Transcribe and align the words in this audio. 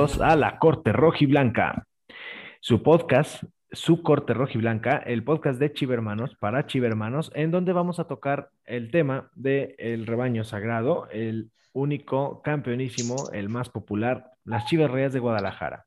a 0.00 0.34
La 0.34 0.58
Corte 0.58 0.94
Roja 0.94 1.18
y 1.20 1.26
Blanca, 1.26 1.86
su 2.60 2.82
podcast, 2.82 3.44
su 3.70 4.02
Corte 4.02 4.32
Roja 4.32 4.52
y 4.54 4.58
Blanca, 4.58 4.96
el 4.96 5.22
podcast 5.22 5.60
de 5.60 5.74
Chivermanos 5.74 6.36
para 6.36 6.66
Chivermanos, 6.66 7.30
en 7.34 7.50
donde 7.50 7.74
vamos 7.74 8.00
a 8.00 8.04
tocar 8.04 8.48
el 8.64 8.90
tema 8.90 9.30
del 9.34 9.74
el 9.76 10.06
rebaño 10.06 10.42
sagrado, 10.42 11.06
el 11.10 11.50
único, 11.74 12.40
campeonísimo, 12.40 13.28
el 13.34 13.50
más 13.50 13.68
popular, 13.68 14.30
las 14.46 14.64
Chiverreas 14.64 15.12
de 15.12 15.18
Guadalajara. 15.18 15.84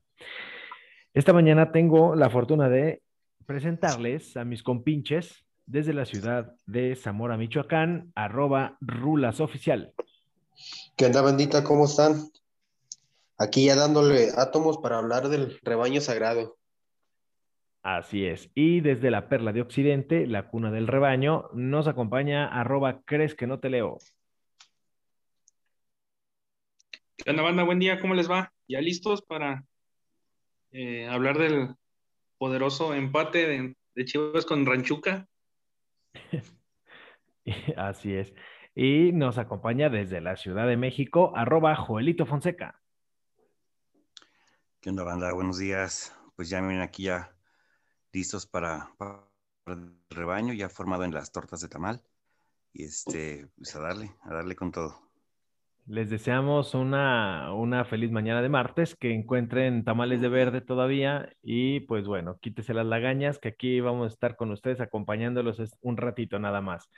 Esta 1.12 1.32
mañana 1.32 1.72
tengo 1.72 2.14
la 2.14 2.30
fortuna 2.30 2.68
de 2.68 3.02
presentarles 3.46 4.36
a 4.36 4.44
mis 4.44 4.62
compinches 4.62 5.44
desde 5.66 5.92
la 5.92 6.04
ciudad 6.04 6.54
de 6.66 6.94
Zamora, 6.94 7.36
Michoacán, 7.36 8.12
arroba 8.14 8.76
rulas 8.80 9.40
oficial. 9.40 9.92
¿Qué 10.96 11.06
onda, 11.06 11.20
bandita? 11.20 11.64
¿Cómo 11.64 11.86
están? 11.86 12.14
Aquí 13.36 13.66
ya 13.66 13.74
dándole 13.74 14.28
átomos 14.36 14.78
para 14.78 14.98
hablar 14.98 15.28
del 15.28 15.58
rebaño 15.62 16.00
sagrado. 16.00 16.56
Así 17.82 18.24
es. 18.24 18.50
Y 18.54 18.80
desde 18.80 19.10
la 19.10 19.28
Perla 19.28 19.52
de 19.52 19.60
Occidente, 19.60 20.26
la 20.26 20.48
cuna 20.48 20.70
del 20.70 20.86
rebaño, 20.86 21.50
nos 21.52 21.86
acompaña 21.86 22.46
arroba 22.46 23.02
crees 23.04 23.34
que 23.34 23.46
no 23.46 23.60
te 23.60 23.68
leo. 23.68 23.98
¿Qué 27.16 27.30
onda, 27.30 27.42
banda? 27.42 27.62
Buen 27.64 27.80
día, 27.80 28.00
¿cómo 28.00 28.14
les 28.14 28.30
va? 28.30 28.52
¿Ya 28.68 28.80
listos 28.80 29.22
para 29.22 29.64
eh, 30.72 31.06
hablar 31.08 31.38
del 31.38 31.74
poderoso 32.38 32.94
empate 32.94 33.46
de, 33.46 33.76
de 33.94 34.04
Chivas 34.04 34.46
con 34.46 34.64
Ranchuca? 34.64 35.28
Así 37.76 38.14
es. 38.14 38.32
Y 38.74 39.12
nos 39.12 39.38
acompaña 39.38 39.90
desde 39.90 40.20
la 40.20 40.36
Ciudad 40.36 40.66
de 40.66 40.76
México, 40.76 41.32
arroba 41.36 41.76
Joelito 41.76 42.24
Fonseca. 42.26 42.80
¿Qué 44.84 44.90
onda, 44.90 45.02
banda? 45.02 45.32
Buenos 45.32 45.56
días. 45.56 46.14
Pues 46.36 46.50
ya 46.50 46.60
vienen 46.60 46.82
aquí 46.82 47.04
ya 47.04 47.34
listos 48.12 48.44
para, 48.44 48.90
para, 48.98 49.24
el 49.66 49.94
rebaño, 50.10 50.52
ya 50.52 50.68
formado 50.68 51.04
en 51.04 51.14
las 51.14 51.32
tortas 51.32 51.62
de 51.62 51.68
tamal. 51.68 52.02
Y 52.74 52.84
este, 52.84 53.48
pues 53.56 53.74
a 53.76 53.80
darle, 53.80 54.10
a 54.20 54.34
darle 54.34 54.54
con 54.54 54.72
todo. 54.72 54.94
Les 55.86 56.10
deseamos 56.10 56.74
una, 56.74 57.54
una 57.54 57.86
feliz 57.86 58.10
mañana 58.10 58.42
de 58.42 58.50
martes, 58.50 58.94
que 58.94 59.14
encuentren 59.14 59.84
tamales 59.84 60.20
de 60.20 60.28
verde 60.28 60.60
todavía 60.60 61.32
y 61.40 61.80
pues 61.80 62.06
bueno, 62.06 62.36
quítese 62.38 62.74
las 62.74 62.84
lagañas, 62.84 63.38
que 63.38 63.48
aquí 63.48 63.80
vamos 63.80 64.10
a 64.10 64.12
estar 64.12 64.36
con 64.36 64.50
ustedes 64.50 64.82
acompañándolos 64.82 65.62
un 65.80 65.96
ratito 65.96 66.38
nada 66.38 66.60
más. 66.60 66.90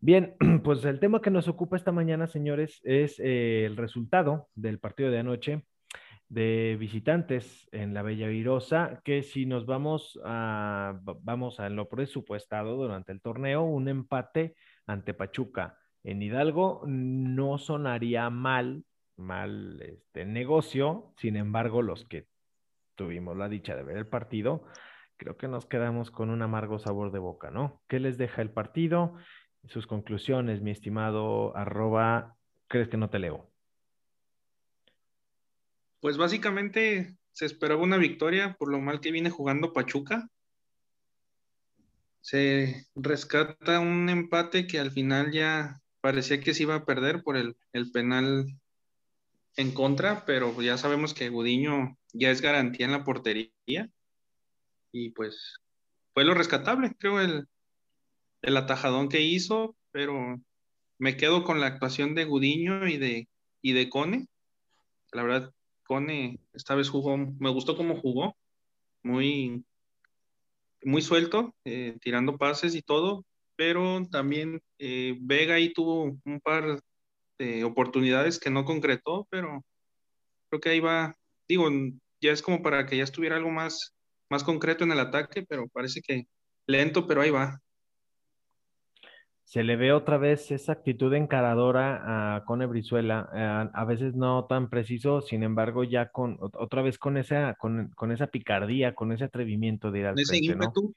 Bien, 0.00 0.36
pues 0.64 0.84
el 0.84 1.00
tema 1.00 1.22
que 1.22 1.30
nos 1.30 1.48
ocupa 1.48 1.78
esta 1.78 1.92
mañana, 1.92 2.26
señores, 2.26 2.82
es 2.84 3.18
eh, 3.20 3.64
el 3.64 3.78
resultado 3.78 4.50
del 4.54 4.78
partido 4.78 5.10
de 5.10 5.20
anoche 5.20 5.64
de 6.32 6.76
visitantes 6.80 7.68
en 7.72 7.92
la 7.92 8.02
Bella 8.02 8.26
Virosa, 8.26 9.02
que 9.04 9.22
si 9.22 9.44
nos 9.44 9.66
vamos 9.66 10.18
a, 10.24 10.98
vamos 11.02 11.60
a 11.60 11.68
lo 11.68 11.88
presupuestado 11.88 12.76
durante 12.76 13.12
el 13.12 13.20
torneo, 13.20 13.62
un 13.62 13.88
empate 13.88 14.54
ante 14.86 15.12
Pachuca 15.12 15.78
en 16.04 16.22
Hidalgo 16.22 16.82
no 16.86 17.58
sonaría 17.58 18.30
mal, 18.30 18.84
mal 19.16 19.80
este 19.82 20.24
negocio, 20.24 21.12
sin 21.16 21.36
embargo, 21.36 21.82
los 21.82 22.06
que 22.06 22.26
tuvimos 22.94 23.36
la 23.36 23.48
dicha 23.48 23.76
de 23.76 23.84
ver 23.84 23.98
el 23.98 24.06
partido, 24.06 24.64
creo 25.16 25.36
que 25.36 25.48
nos 25.48 25.66
quedamos 25.66 26.10
con 26.10 26.30
un 26.30 26.42
amargo 26.42 26.78
sabor 26.78 27.12
de 27.12 27.18
boca, 27.18 27.50
¿no? 27.50 27.82
¿Qué 27.88 28.00
les 28.00 28.18
deja 28.18 28.42
el 28.42 28.50
partido? 28.50 29.14
sus 29.68 29.86
conclusiones, 29.86 30.60
mi 30.60 30.72
estimado 30.72 31.56
arroba, 31.56 32.36
¿crees 32.66 32.88
que 32.88 32.96
no 32.96 33.10
te 33.10 33.20
leo? 33.20 33.51
Pues 36.02 36.16
básicamente 36.16 37.16
se 37.30 37.46
esperaba 37.46 37.80
una 37.80 37.96
victoria 37.96 38.56
por 38.58 38.68
lo 38.72 38.80
mal 38.80 39.00
que 39.00 39.12
viene 39.12 39.30
jugando 39.30 39.72
Pachuca. 39.72 40.28
Se 42.20 42.88
rescata 42.96 43.78
un 43.78 44.08
empate 44.08 44.66
que 44.66 44.80
al 44.80 44.90
final 44.90 45.30
ya 45.30 45.80
parecía 46.00 46.40
que 46.40 46.54
se 46.54 46.64
iba 46.64 46.74
a 46.74 46.84
perder 46.84 47.22
por 47.22 47.36
el, 47.36 47.54
penal 47.92 48.48
en 49.54 49.70
contra, 49.70 50.24
pero 50.24 50.60
ya 50.60 50.76
sabemos 50.76 51.14
que 51.14 51.28
Gudiño 51.28 51.96
ya 52.12 52.32
es 52.32 52.40
garantía 52.40 52.86
en 52.86 52.92
la 52.92 53.04
portería. 53.04 53.88
Y 54.90 55.10
pues 55.10 55.60
fue 56.14 56.24
lo 56.24 56.34
rescatable, 56.34 56.96
creo, 56.98 57.20
el, 57.20 57.46
el 58.42 58.56
atajadón 58.56 59.08
que 59.08 59.20
hizo, 59.20 59.76
pero 59.92 60.42
me 60.98 61.16
quedo 61.16 61.44
con 61.44 61.60
la 61.60 61.68
actuación 61.68 62.16
de 62.16 62.24
Gudiño 62.24 62.88
y 62.88 62.96
de, 62.96 63.28
y 63.62 63.72
de 63.72 63.88
Cone. 63.88 64.26
La 65.12 65.22
verdad, 65.22 65.54
Esta 66.52 66.74
vez 66.74 66.88
jugó, 66.88 67.16
me 67.16 67.50
gustó 67.50 67.76
cómo 67.76 67.96
jugó, 67.96 68.36
muy, 69.02 69.64
muy 70.82 71.02
suelto, 71.02 71.54
eh, 71.64 71.96
tirando 72.00 72.38
pases 72.38 72.74
y 72.74 72.82
todo, 72.82 73.24
pero 73.56 74.02
también 74.10 74.60
eh, 74.78 75.16
Vega 75.20 75.54
ahí 75.54 75.72
tuvo 75.72 76.18
un 76.24 76.40
par 76.42 76.80
de 77.38 77.64
oportunidades 77.64 78.38
que 78.38 78.50
no 78.50 78.64
concretó, 78.64 79.26
pero 79.30 79.64
creo 80.48 80.60
que 80.60 80.70
ahí 80.70 80.80
va, 80.80 81.16
digo, 81.48 81.68
ya 82.20 82.32
es 82.32 82.42
como 82.42 82.62
para 82.62 82.86
que 82.86 82.96
ya 82.96 83.04
estuviera 83.04 83.36
algo 83.36 83.50
más, 83.50 83.94
más 84.28 84.44
concreto 84.44 84.84
en 84.84 84.92
el 84.92 85.00
ataque, 85.00 85.44
pero 85.48 85.68
parece 85.68 86.00
que 86.00 86.26
lento, 86.66 87.06
pero 87.06 87.20
ahí 87.22 87.30
va 87.30 87.61
se 89.44 89.62
le 89.62 89.76
ve 89.76 89.92
otra 89.92 90.18
vez 90.18 90.50
esa 90.50 90.72
actitud 90.72 91.12
encaradora 91.14 92.36
a 92.36 92.44
Cone 92.44 92.66
Brizuela, 92.66 93.28
eh, 93.34 93.70
a 93.72 93.84
veces 93.84 94.14
no 94.14 94.46
tan 94.46 94.70
preciso, 94.70 95.20
sin 95.20 95.42
embargo, 95.42 95.84
ya 95.84 96.08
con 96.10 96.38
otra 96.40 96.82
vez 96.82 96.98
con 96.98 97.16
esa, 97.16 97.54
con, 97.54 98.12
esa 98.12 98.28
picardía, 98.28 98.94
con 98.94 99.12
ese 99.12 99.24
atrevimiento 99.24 99.90
de 99.90 99.98
ir 99.98 100.06
al 100.06 100.18
ese 100.18 100.38
ímpetu, 100.38 100.94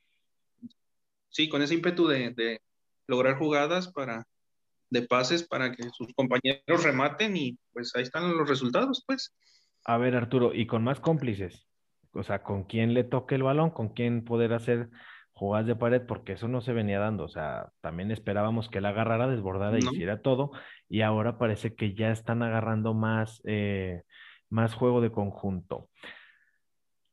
sí, 1.29 1.50
con 1.50 1.61
ese 1.61 1.73
ímpetu 1.73 2.07
de, 2.07 2.61
lograr 3.07 3.38
jugadas 3.38 3.91
para 3.91 4.25
de 4.89 5.01
pases 5.01 5.44
para 5.44 5.72
que 5.72 5.84
sus 5.91 6.13
compañeros 6.13 6.84
rematen 6.84 7.35
y 7.35 7.57
pues 7.73 7.95
ahí 7.95 8.03
están 8.03 8.38
los 8.38 8.47
resultados, 8.47 9.03
pues. 9.05 9.35
A 9.84 9.97
ver, 9.97 10.16
Arturo, 10.16 10.53
y 10.53 10.66
con 10.66 10.84
más 10.84 11.00
cómplices, 11.00 11.67
o 12.13 12.23
sea, 12.23 12.41
con 12.41 12.63
quién 12.63 12.94
le 12.94 13.03
toque 13.03 13.35
el 13.35 13.44
balón, 13.44 13.72
con 13.72 13.89
quién 13.89 14.23
poder 14.23 14.53
hacer 14.53 14.89
jugadas 15.35 15.68
de 15.68 15.75
pared, 15.75 16.01
porque 16.01 16.34
eso 16.34 16.47
no 16.47 16.62
se 16.62 16.73
venía 16.73 17.00
dando. 17.00 17.25
O 17.25 17.29
sea, 17.29 17.72
también 17.81 18.09
esperábamos 18.12 18.69
que 18.69 18.81
la 18.81 18.90
agarrara, 18.90 19.28
desbordara 19.28 19.78
y 19.78 19.85
hiciera 19.85 20.22
todo, 20.22 20.51
y 20.90 21.01
ahora 21.01 21.38
parece 21.38 21.75
que 21.75 21.94
ya 21.94 22.12
están 22.12 22.41
agarrando 22.41 22.94
más, 22.94 23.41
eh, 23.44 24.03
más 24.50 24.73
juego 24.73 25.01
de 25.01 25.12
conjunto. 25.12 25.90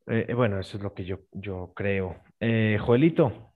Eh, 0.06 0.26
eh, 0.28 0.34
bueno, 0.34 0.60
eso 0.60 0.76
es 0.76 0.82
lo 0.82 0.94
que 0.94 1.04
yo, 1.04 1.20
yo 1.32 1.72
creo. 1.74 2.22
Joelito. 2.80 3.50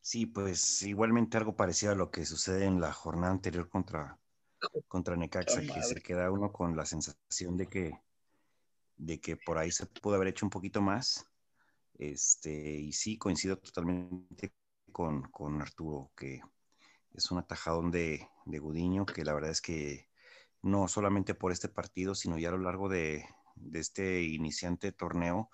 Sí, 0.00 0.26
pues 0.26 0.82
igualmente 0.82 1.36
algo 1.36 1.54
parecido 1.54 1.92
a 1.92 1.94
lo 1.94 2.10
que 2.10 2.24
sucede 2.24 2.64
en 2.64 2.80
la 2.80 2.92
jornada 2.92 3.32
anterior 3.32 3.68
contra, 3.68 4.18
contra 4.88 5.16
Necaxa, 5.16 5.60
que 5.60 5.80
se 5.82 6.02
queda 6.02 6.28
uno 6.28 6.50
con 6.50 6.76
la 6.76 6.84
sensación 6.84 7.56
de 7.56 7.68
que, 7.68 7.92
de 8.96 9.20
que 9.20 9.36
por 9.36 9.58
ahí 9.58 9.70
se 9.70 9.86
pudo 9.86 10.16
haber 10.16 10.28
hecho 10.28 10.44
un 10.44 10.50
poquito 10.50 10.82
más 10.82 11.31
este, 11.98 12.52
y 12.52 12.92
sí, 12.92 13.18
coincido 13.18 13.58
totalmente 13.58 14.54
con, 14.92 15.60
Arturo, 15.60 16.12
que 16.16 16.40
es 17.14 17.30
un 17.30 17.38
atajadón 17.38 17.90
de, 17.90 18.28
de, 18.46 18.58
Gudiño, 18.58 19.06
que 19.06 19.24
la 19.24 19.34
verdad 19.34 19.50
es 19.50 19.60
que 19.60 20.08
no 20.62 20.88
solamente 20.88 21.34
por 21.34 21.52
este 21.52 21.68
partido, 21.68 22.14
sino 22.14 22.38
ya 22.38 22.48
a 22.48 22.52
lo 22.52 22.58
largo 22.58 22.88
de, 22.88 23.24
este 23.74 24.22
iniciante 24.22 24.92
torneo, 24.92 25.50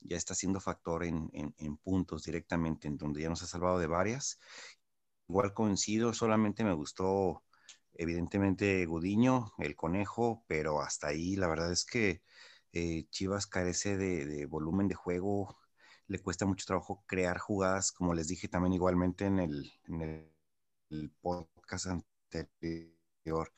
ya 0.00 0.16
está 0.16 0.34
siendo 0.34 0.60
factor 0.60 1.04
en, 1.04 1.30
puntos 1.82 2.24
directamente, 2.24 2.88
en 2.88 2.96
donde 2.96 3.22
ya 3.22 3.28
nos 3.28 3.42
ha 3.42 3.46
salvado 3.46 3.78
de 3.78 3.86
varias. 3.86 4.38
Igual 5.28 5.54
coincido, 5.54 6.12
solamente 6.14 6.64
me 6.64 6.74
gustó 6.74 7.44
evidentemente 7.94 8.84
Gudiño, 8.86 9.52
el 9.58 9.76
conejo, 9.76 10.44
pero 10.46 10.80
hasta 10.80 11.08
ahí 11.08 11.36
la 11.36 11.48
verdad 11.48 11.72
es 11.72 11.84
que 11.84 12.22
eh, 12.72 13.06
Chivas 13.10 13.46
carece 13.46 13.96
de, 13.96 14.46
volumen 14.46 14.88
de 14.88 14.94
juego 14.94 15.58
le 16.10 16.18
cuesta 16.18 16.44
mucho 16.44 16.66
trabajo 16.66 17.04
crear 17.06 17.38
jugadas, 17.38 17.92
como 17.92 18.14
les 18.14 18.26
dije 18.26 18.48
también 18.48 18.72
igualmente 18.72 19.26
en 19.26 19.38
el, 19.38 21.12
podcast 21.20 21.86
anterior, 21.86 23.52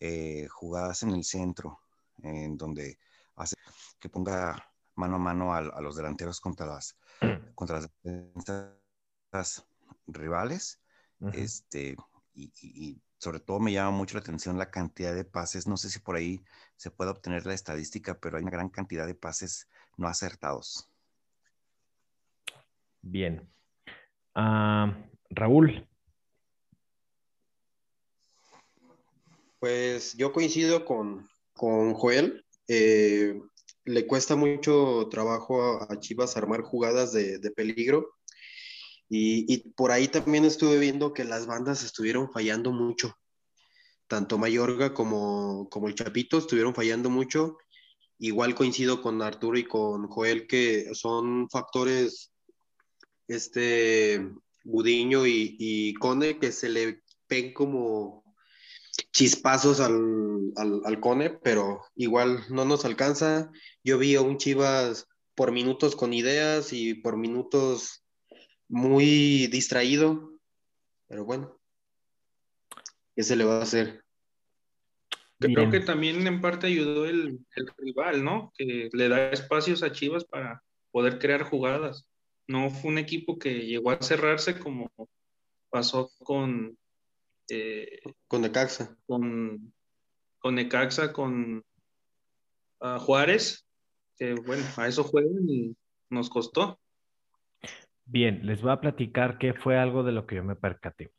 eh, 0.00 0.48
jugadas 0.48 1.04
en 1.04 1.10
el 1.10 1.22
centro, 1.22 1.78
en 2.24 2.56
donde 2.56 2.98
hace 3.36 3.54
que 4.00 4.08
ponga 4.08 4.68
mano 4.96 5.14
a 5.14 5.18
mano 5.20 5.54
a, 5.54 5.80
los 5.80 5.94
delanteros 5.94 6.40
contra 6.40 6.66
las, 6.66 6.98
contra 7.54 7.88
las 9.30 9.64
rivales. 10.08 10.80
este, 11.32 11.96
y, 12.34 13.00
sobre 13.18 13.38
todo 13.38 13.60
me 13.60 13.70
llama 13.70 13.92
mucho 13.92 14.16
la 14.16 14.22
atención 14.22 14.58
la 14.58 14.72
cantidad 14.72 15.14
de 15.14 15.24
pases. 15.24 15.68
No 15.68 15.76
sé 15.76 15.88
si 15.88 16.00
por 16.00 16.16
ahí 16.16 16.44
se 16.74 16.90
puede 16.90 17.12
obtener 17.12 17.46
la 17.46 17.54
estadística, 17.54 18.18
pero 18.18 18.38
hay 18.38 18.42
una 18.42 18.50
gran 18.50 18.70
cantidad 18.70 19.06
de 19.06 19.14
pases 19.14 19.68
no 19.96 20.08
acertados. 20.08 20.91
Bien. 23.02 23.48
Ah, 24.34 24.96
Raúl. 25.30 25.86
Pues 29.58 30.16
yo 30.16 30.32
coincido 30.32 30.84
con, 30.84 31.28
con 31.52 31.94
Joel. 31.94 32.44
Eh, 32.68 33.40
le 33.84 34.06
cuesta 34.06 34.36
mucho 34.36 35.08
trabajo 35.10 35.82
a, 35.82 35.98
Chivas 35.98 36.36
armar 36.36 36.62
jugadas 36.62 37.12
de, 37.12 37.38
peligro. 37.54 38.14
Y, 39.08 39.70
por 39.76 39.90
ahí 39.90 40.08
también 40.08 40.44
estuve 40.44 40.78
viendo 40.78 41.12
que 41.12 41.24
las 41.24 41.46
bandas 41.46 41.84
estuvieron 41.84 42.30
fallando 42.32 42.72
mucho. 42.72 43.14
Tanto 44.06 44.38
Mayorga 44.38 44.94
como, 44.94 45.68
como 45.68 45.88
el 45.88 45.94
Chapito 45.94 46.38
estuvieron 46.38 46.74
fallando 46.74 47.10
mucho. 47.10 47.58
Igual 48.18 48.54
coincido 48.54 49.02
con 49.02 49.20
Arturo 49.20 49.58
y 49.58 49.64
con 49.64 50.06
Joel 50.08 50.46
que 50.46 50.94
son 50.94 51.48
factores, 51.50 52.31
este, 53.34 54.30
Gudiño 54.64 55.26
y, 55.26 55.56
y 55.58 55.94
Cone, 55.94 56.38
que 56.38 56.52
se 56.52 56.68
le 56.68 57.02
ven 57.28 57.52
como 57.52 58.22
chispazos 59.12 59.80
al, 59.80 60.52
al, 60.56 61.00
Cone, 61.00 61.30
pero 61.30 61.82
igual 61.96 62.40
no 62.50 62.64
nos 62.64 62.84
alcanza. 62.84 63.50
Yo 63.82 63.98
vi 63.98 64.14
a 64.14 64.20
un 64.20 64.38
Chivas 64.38 65.08
por 65.34 65.52
minutos 65.52 65.96
con 65.96 66.12
ideas 66.12 66.72
y 66.72 66.94
por 66.94 67.16
minutos 67.16 68.04
muy 68.68 69.46
distraído, 69.48 70.32
pero 71.08 71.24
bueno, 71.24 71.58
¿qué 73.16 73.22
se 73.22 73.36
le 73.36 73.44
va 73.44 73.58
a 73.58 73.62
hacer? 73.62 74.02
Creo 75.38 75.70
que 75.70 75.80
también 75.80 76.24
en 76.26 76.40
parte 76.40 76.68
ayudó 76.68 77.04
el, 77.04 77.40
el, 77.56 77.66
rival, 77.76 78.22
¿no? 78.22 78.52
Que 78.56 78.88
le 78.92 79.08
da 79.08 79.30
espacios 79.30 79.82
a 79.82 79.90
Chivas 79.90 80.24
para 80.24 80.62
poder 80.92 81.18
crear 81.18 81.42
jugadas. 81.42 82.06
No 82.46 82.70
fue 82.70 82.90
un 82.90 82.98
equipo 82.98 83.38
que 83.38 83.66
llegó 83.66 83.90
a 83.90 84.02
cerrarse 84.02 84.58
como 84.58 84.90
pasó 85.70 86.10
con, 86.18 86.76
eh, 87.48 88.00
con 88.28 88.42
Necaxa. 88.42 88.96
Con, 89.06 89.72
con 90.38 90.54
Necaxa, 90.54 91.12
con 91.12 91.64
ah, 92.80 92.98
Juárez, 92.98 93.66
que 94.16 94.34
bueno, 94.34 94.64
a 94.76 94.88
eso 94.88 95.04
juegan 95.04 95.48
y 95.48 95.74
nos 96.10 96.28
costó. 96.28 96.78
Bien, 98.04 98.44
les 98.44 98.60
voy 98.60 98.72
a 98.72 98.80
platicar 98.80 99.38
qué 99.38 99.54
fue 99.54 99.78
algo 99.78 100.02
de 100.02 100.12
lo 100.12 100.26
que 100.26 100.36
yo 100.36 100.44
me 100.44 100.56
percaté. 100.56 101.12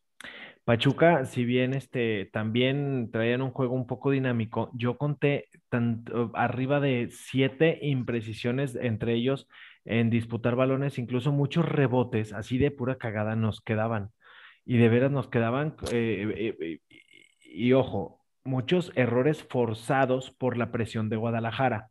Pachuca, 0.65 1.25
si 1.25 1.43
bien 1.43 1.73
este, 1.73 2.29
también 2.31 3.09
traían 3.11 3.41
un 3.41 3.51
juego 3.51 3.75
un 3.75 3.85
poco 3.85 4.11
dinámico, 4.11 4.71
yo 4.73 4.97
conté 4.97 5.49
tanto, 5.67 6.31
arriba 6.35 6.79
de 6.79 7.09
siete 7.11 7.79
imprecisiones 7.81 8.75
entre 8.75 9.13
ellos 9.13 9.47
en 9.85 10.09
disputar 10.09 10.55
balones, 10.55 10.97
incluso 10.97 11.31
muchos 11.31 11.65
rebotes, 11.65 12.33
así 12.33 12.57
de 12.57 12.71
pura 12.71 12.97
cagada 12.97 13.35
nos 13.35 13.61
quedaban 13.61 14.11
y 14.65 14.77
de 14.77 14.89
veras 14.89 15.11
nos 15.11 15.27
quedaban, 15.27 15.75
eh, 15.91 16.33
eh, 16.37 16.57
eh, 16.59 16.79
y 17.43 17.73
ojo, 17.73 18.21
muchos 18.43 18.91
errores 18.95 19.43
forzados 19.43 20.31
por 20.31 20.57
la 20.57 20.71
presión 20.71 21.09
de 21.09 21.17
Guadalajara. 21.17 21.89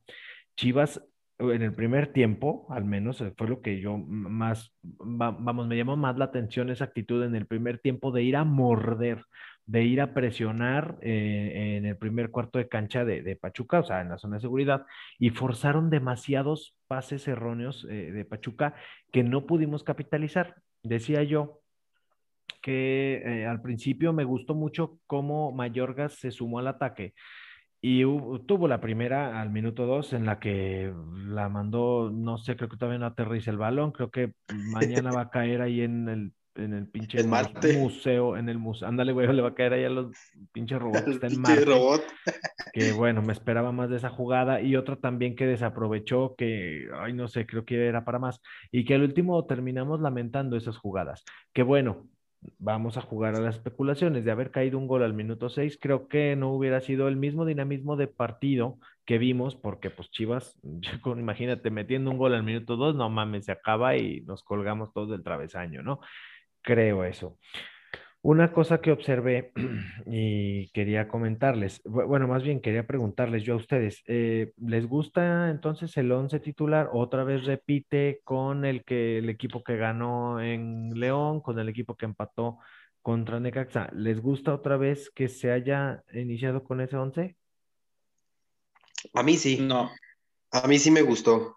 Chivas 0.57 1.03
en 1.39 1.63
el 1.63 1.75
primer 1.75 2.13
tiempo, 2.13 2.67
al 2.71 2.85
menos 2.85 3.23
fue 3.37 3.49
lo 3.49 3.63
que 3.63 3.81
yo 3.81 3.99
más, 3.99 4.75
vamos, 4.83 5.67
me 5.67 5.77
llamó 5.77 5.97
más 5.97 6.17
la 6.17 6.27
atención 6.27 6.71
esa 6.71 6.85
actitud 6.85 7.25
en 7.25 7.35
el 7.35 7.47
primer 7.47 7.79
tiempo 7.79 8.13
de 8.13 8.23
ir 8.23 8.37
a 8.37 8.45
morder, 8.45 9.25
de 9.67 9.85
ir 9.85 10.01
a 10.01 10.13
presionar 10.13 10.99
en 11.03 11.87
el 11.87 11.97
primer 11.97 12.31
cuarto 12.31 12.59
de 12.59 12.69
cancha 12.69 13.05
de, 13.05 13.37
Pachuca, 13.37 13.81
o 13.81 13.85
sea, 13.85 14.01
en 14.01 14.11
la 14.11 14.19
zona 14.19 14.37
de 14.37 14.43
seguridad, 14.43 14.85
y 15.19 15.31
forzaron 15.31 15.89
demasiados 15.89 16.77
pases 16.89 17.27
erróneos 17.29 17.87
de 17.87 18.27
Pachuca 18.29 18.75
que 19.13 19.23
no 19.23 19.47
pudimos 19.47 19.85
capitalizar. 19.85 20.57
Decía 20.83 21.23
yo, 21.23 21.63
que 22.63 23.23
eh, 23.25 23.47
al 23.47 23.61
principio 23.61 24.13
me 24.13 24.25
gustó 24.25 24.55
mucho 24.55 24.99
cómo 25.07 25.53
Mayorgas 25.53 26.15
se 26.15 26.31
sumó 26.31 26.61
al 26.61 26.69
ataque. 26.69 27.15
Y 27.85 28.03
tuvo 28.47 28.69
la 28.69 28.81
primera 28.81 29.41
al 29.41 29.51
minuto 29.51 29.87
dos 29.87 30.13
en 30.13 30.25
la 30.25 30.39
que 30.39 30.93
la 31.27 31.49
mandó, 31.49 32.11
no 32.13 32.39
sé, 32.39 32.57
creo 32.57 32.69
que 32.69 32.77
todavía 32.77 33.01
no 33.01 33.07
aterriza 33.07 33.51
el 33.51 33.59
balón, 33.59 33.91
creo 33.91 34.11
que 34.11 34.35
mañana 35.03 35.11
va 35.11 35.23
a 35.23 35.31
caer 35.31 35.61
ahí 35.61 35.81
en 35.81 36.09
el, 36.09 36.33
en 36.57 36.75
el 36.75 36.87
pinche 36.87 37.23
museo, 37.25 38.37
en 38.37 38.49
el 38.49 38.59
museo, 38.59 38.89
ándale, 38.89 39.13
güey, 39.13 39.27
le 39.33 39.43
va 39.43 39.49
a 39.49 39.55
caer 39.55 39.75
ahí 39.75 39.85
a 39.85 39.91
los 39.91 40.15
pinches 40.53 40.79
robots, 40.81 41.07
está 41.09 41.27
en 41.27 41.41
Marte. 41.41 41.65
robot. 41.65 42.03
Que 42.73 42.93
bueno, 42.93 43.23
me 43.23 43.33
esperaba 43.33 43.73
más 43.73 43.91
de 43.91 43.97
esa 43.97 44.11
jugada 44.11 44.61
y 44.61 44.77
otro 44.77 44.99
también 44.99 45.37
que 45.37 45.47
desaprovechó, 45.47 46.35
que, 46.37 46.89
ay, 46.95 47.13
no 47.13 47.29
sé, 47.29 47.47
creo 47.47 47.65
que 47.65 47.87
era 47.87 48.05
para 48.05 48.19
más, 48.19 48.41
y 48.71 48.85
que 48.85 48.95
al 48.95 49.03
último 49.03 49.45
terminamos 49.47 50.01
lamentando 50.01 50.57
esas 50.57 50.77
jugadas. 50.77 51.25
Que 51.53 51.63
bueno, 51.63 52.07
vamos 52.59 52.97
a 52.97 53.03
jugar 53.03 53.37
a 53.37 53.41
las 53.41 53.57
especulaciones 53.57 54.25
de 54.25 54.31
haber 54.31 54.51
caído 54.51 54.79
un 54.79 54.87
gol 54.87 55.03
al 55.03 55.15
minuto 55.15 55.49
6, 55.49 55.79
creo 55.81 56.09
que 56.09 56.37
no 56.37 56.53
hubiera 56.53 56.81
sido 56.81 57.09
el 57.09 57.17
mismo 57.17 57.45
dinamismo 57.45 57.97
de 57.97 58.09
partido 58.09 58.79
que 59.05 59.19
vimos, 59.19 59.57
porque 59.57 59.91
pues 59.91 60.11
Chivas, 60.11 60.59
imagínate, 61.07 61.71
metiendo 61.71 62.11
un 62.11 62.19
gol 62.19 62.35
al 62.35 62.43
minuto 62.43 62.77
2, 62.77 62.95
no 62.97 63.11
mames, 63.11 63.47
se 63.47 63.53
acaba 63.53 63.97
y 63.97 64.23
nos 64.23 64.43
colgamos 64.43 64.93
todos 64.93 65.11
del 65.11 65.23
travesaño, 65.23 65.83
¿no? 65.83 66.01
Creo 66.63 67.05
eso. 67.05 67.39
Una 68.25 68.53
cosa 68.53 68.81
que 68.81 68.93
observé 68.93 69.53
y 70.07 70.71
quería 70.71 71.09
comentarles, 71.09 71.83
bueno, 71.85 72.29
más 72.29 72.45
bien 72.45 72.61
quería 72.61 72.87
preguntarles 72.87 73.43
yo 73.43 73.55
a 73.55 73.57
ustedes, 73.57 74.03
eh, 74.07 74.53
¿les 74.59 74.87
gusta 74.87 75.51
entonces 75.51 75.97
el 75.97 76.13
11 76.13 76.39
titular? 76.39 76.89
Otra 76.93 77.25
vez 77.25 77.45
repite 77.45 78.21
con 78.23 78.65
el 78.65 78.85
que 78.85 79.19
el 79.19 79.29
equipo 79.29 79.65
que 79.65 79.77
ganó 79.77 80.41
en 80.41 80.91
León, 80.99 81.41
con 81.41 81.59
el 81.59 81.69
equipo 81.69 81.97
que 81.97 82.05
empató 82.05 82.59
contra 83.03 83.41
Necaxa. 83.41 83.91
¿Les 83.93 84.21
gusta 84.21 84.55
otra 84.55 84.77
vez 84.77 85.11
que 85.11 85.27
se 85.27 85.51
haya 85.51 86.05
iniciado 86.15 86.63
con 86.63 86.81
ese 86.81 86.97
11? 86.97 87.37
A 89.15 89.23
mí 89.25 89.37
sí. 89.37 89.59
No. 89.61 89.91
A 90.53 90.69
mí 90.69 90.79
sí 90.79 90.93
me 90.93 91.03
gustó. 91.03 91.57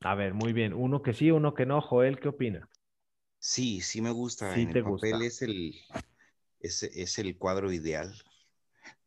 A 0.00 0.16
ver, 0.16 0.34
muy 0.34 0.52
bien. 0.52 0.74
Uno 0.74 1.02
que 1.02 1.12
sí, 1.12 1.30
uno 1.30 1.54
que 1.54 1.66
no. 1.66 1.80
Joel, 1.80 2.18
¿qué 2.18 2.28
opina? 2.28 2.68
Sí, 3.38 3.80
sí 3.80 4.00
me 4.00 4.10
gusta. 4.10 4.54
en 4.58 4.76
el 4.76 4.82
papel 4.84 5.22
es 5.22 5.42
el, 5.42 5.74
es, 6.60 7.18
el 7.18 7.38
cuadro 7.38 7.72
ideal, 7.72 8.14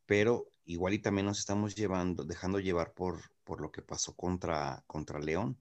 pero 0.06 0.48
igual 0.64 0.94
y 0.94 0.98
también 0.98 1.26
nos 1.26 1.38
estamos 1.38 1.74
llevando, 1.74 2.24
dejando 2.24 2.58
llevar 2.58 2.94
por, 2.94 3.20
por 3.44 3.60
lo 3.60 3.70
que 3.70 3.82
pasó 3.82 4.14
contra, 4.14 4.84
contra 4.86 5.18
León, 5.18 5.60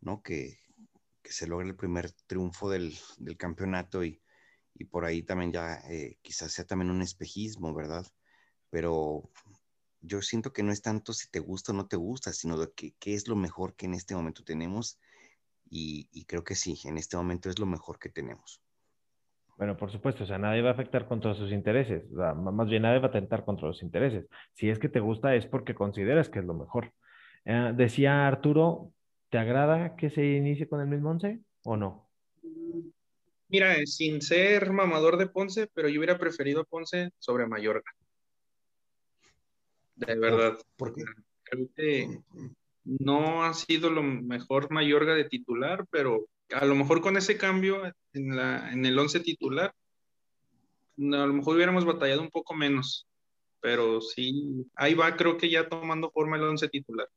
¿no? 0.00 0.22
Que, 0.22 0.58
se 1.24 1.48
logra 1.48 1.66
el 1.66 1.74
primer 1.74 2.12
triunfo 2.28 2.70
del, 2.70 2.96
campeonato 3.36 4.04
y, 4.04 4.22
por 4.90 5.04
ahí 5.04 5.22
también 5.24 5.52
ya 5.52 5.80
eh, 5.90 6.18
quizás 6.22 6.52
sea 6.52 6.64
también 6.64 6.90
un 6.90 7.02
espejismo, 7.02 7.74
¿verdad? 7.74 8.06
Pero 8.70 9.28
yo 10.02 10.22
siento 10.22 10.52
que 10.52 10.62
no 10.62 10.70
es 10.70 10.82
tanto 10.82 11.12
si 11.12 11.28
te 11.28 11.40
gusta 11.40 11.72
o 11.72 11.74
no 11.74 11.88
te 11.88 11.96
gusta, 11.96 12.32
sino 12.32 12.56
de 12.56 12.70
que, 12.76 12.94
qué 13.00 13.14
es 13.14 13.26
lo 13.26 13.34
mejor 13.34 13.74
que 13.74 13.86
en 13.86 13.94
este 13.94 14.14
momento 14.14 14.44
tenemos 14.44 15.00
y, 15.68 16.24
creo 16.26 16.44
que 16.44 16.54
sí, 16.54 16.78
en 16.84 16.98
este 16.98 17.16
momento 17.16 17.48
es 17.48 17.58
lo 17.58 17.66
mejor 17.66 17.98
que 17.98 18.08
tenemos. 18.08 18.62
Bueno, 19.56 19.76
por 19.76 19.90
supuesto, 19.90 20.24
o 20.24 20.26
sea, 20.26 20.38
nadie 20.38 20.62
va 20.62 20.70
a 20.70 20.72
afectar 20.72 21.08
contra 21.08 21.34
sus 21.34 21.50
intereses, 21.50 22.10
más 22.10 22.68
bien 22.68 22.82
nadie 22.82 22.98
va 22.98 23.06
a 23.06 23.08
atentar 23.08 23.44
contra 23.44 23.68
los 23.68 23.82
intereses. 23.82 24.26
Si 24.52 24.68
es 24.68 24.78
que 24.78 24.88
te 24.88 25.00
gusta 25.00 25.34
es 25.34 25.46
porque 25.46 25.74
consideras 25.74 26.28
que 26.28 26.40
es 26.40 26.44
lo 26.44 26.54
mejor. 26.54 26.92
Eh, 27.44 27.72
decía 27.74 28.26
Arturo, 28.26 28.92
¿te 29.30 29.38
agrada 29.38 29.96
que 29.96 30.10
se 30.10 30.24
inicie 30.24 30.68
con 30.68 30.80
el 30.80 30.88
mismo 30.88 31.10
once 31.10 31.40
o 31.64 31.76
no? 31.76 32.06
Mira, 33.48 33.76
sin 33.86 34.20
ser 34.20 34.72
mamador 34.72 35.16
de 35.16 35.28
Ponce, 35.28 35.68
pero 35.72 35.88
yo 35.88 36.00
hubiera 36.00 36.18
preferido 36.18 36.64
Ponce 36.64 37.10
sobre 37.18 37.46
Mallorca. 37.46 37.92
De 39.94 40.18
verdad. 40.18 40.58
¿Por 40.76 40.92
qué? 40.92 41.02
Creo 41.44 41.68
que 41.74 42.20
no 42.86 43.44
ha 43.44 43.52
sido 43.52 43.90
lo 43.90 44.02
mejor 44.02 44.70
Mayorga 44.70 45.14
de 45.14 45.24
titular, 45.24 45.84
pero 45.90 46.26
a 46.52 46.64
lo 46.64 46.74
mejor 46.74 47.00
con 47.00 47.16
ese 47.16 47.36
cambio 47.36 47.82
en, 48.12 48.36
la, 48.36 48.72
en 48.72 48.86
el 48.86 48.98
11 48.98 49.20
titular, 49.20 49.74
a 50.98 51.26
lo 51.26 51.32
mejor 51.32 51.56
hubiéramos 51.56 51.84
batallado 51.84 52.22
un 52.22 52.30
poco 52.30 52.54
menos, 52.54 53.06
pero 53.60 54.00
sí, 54.00 54.64
ahí 54.76 54.94
va, 54.94 55.16
creo 55.16 55.36
que 55.36 55.50
ya 55.50 55.68
tomando 55.68 56.10
forma 56.10 56.36
el 56.36 56.44
11 56.44 56.68
titular. 56.68 57.08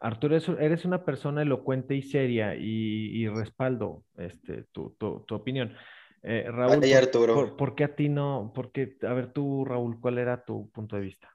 Arturo, 0.00 0.36
eres 0.58 0.84
una 0.84 1.04
persona 1.04 1.42
elocuente 1.42 1.94
y 1.94 2.02
seria 2.02 2.56
y, 2.56 3.28
respaldo 3.28 4.04
este, 4.16 4.64
tu, 4.72 4.96
opinión. 5.30 5.76
Eh, 6.24 6.46
Raúl, 6.48 6.80
por, 7.56 7.74
qué 7.74 7.84
a 7.84 7.94
ti 7.94 8.08
no? 8.08 8.52
Porque, 8.54 8.96
a 9.02 9.12
ver 9.12 9.32
tú, 9.32 9.64
Raúl, 9.64 10.00
¿cuál 10.00 10.18
era 10.18 10.44
tu 10.44 10.70
punto 10.70 10.96
de 10.96 11.02
vista? 11.02 11.32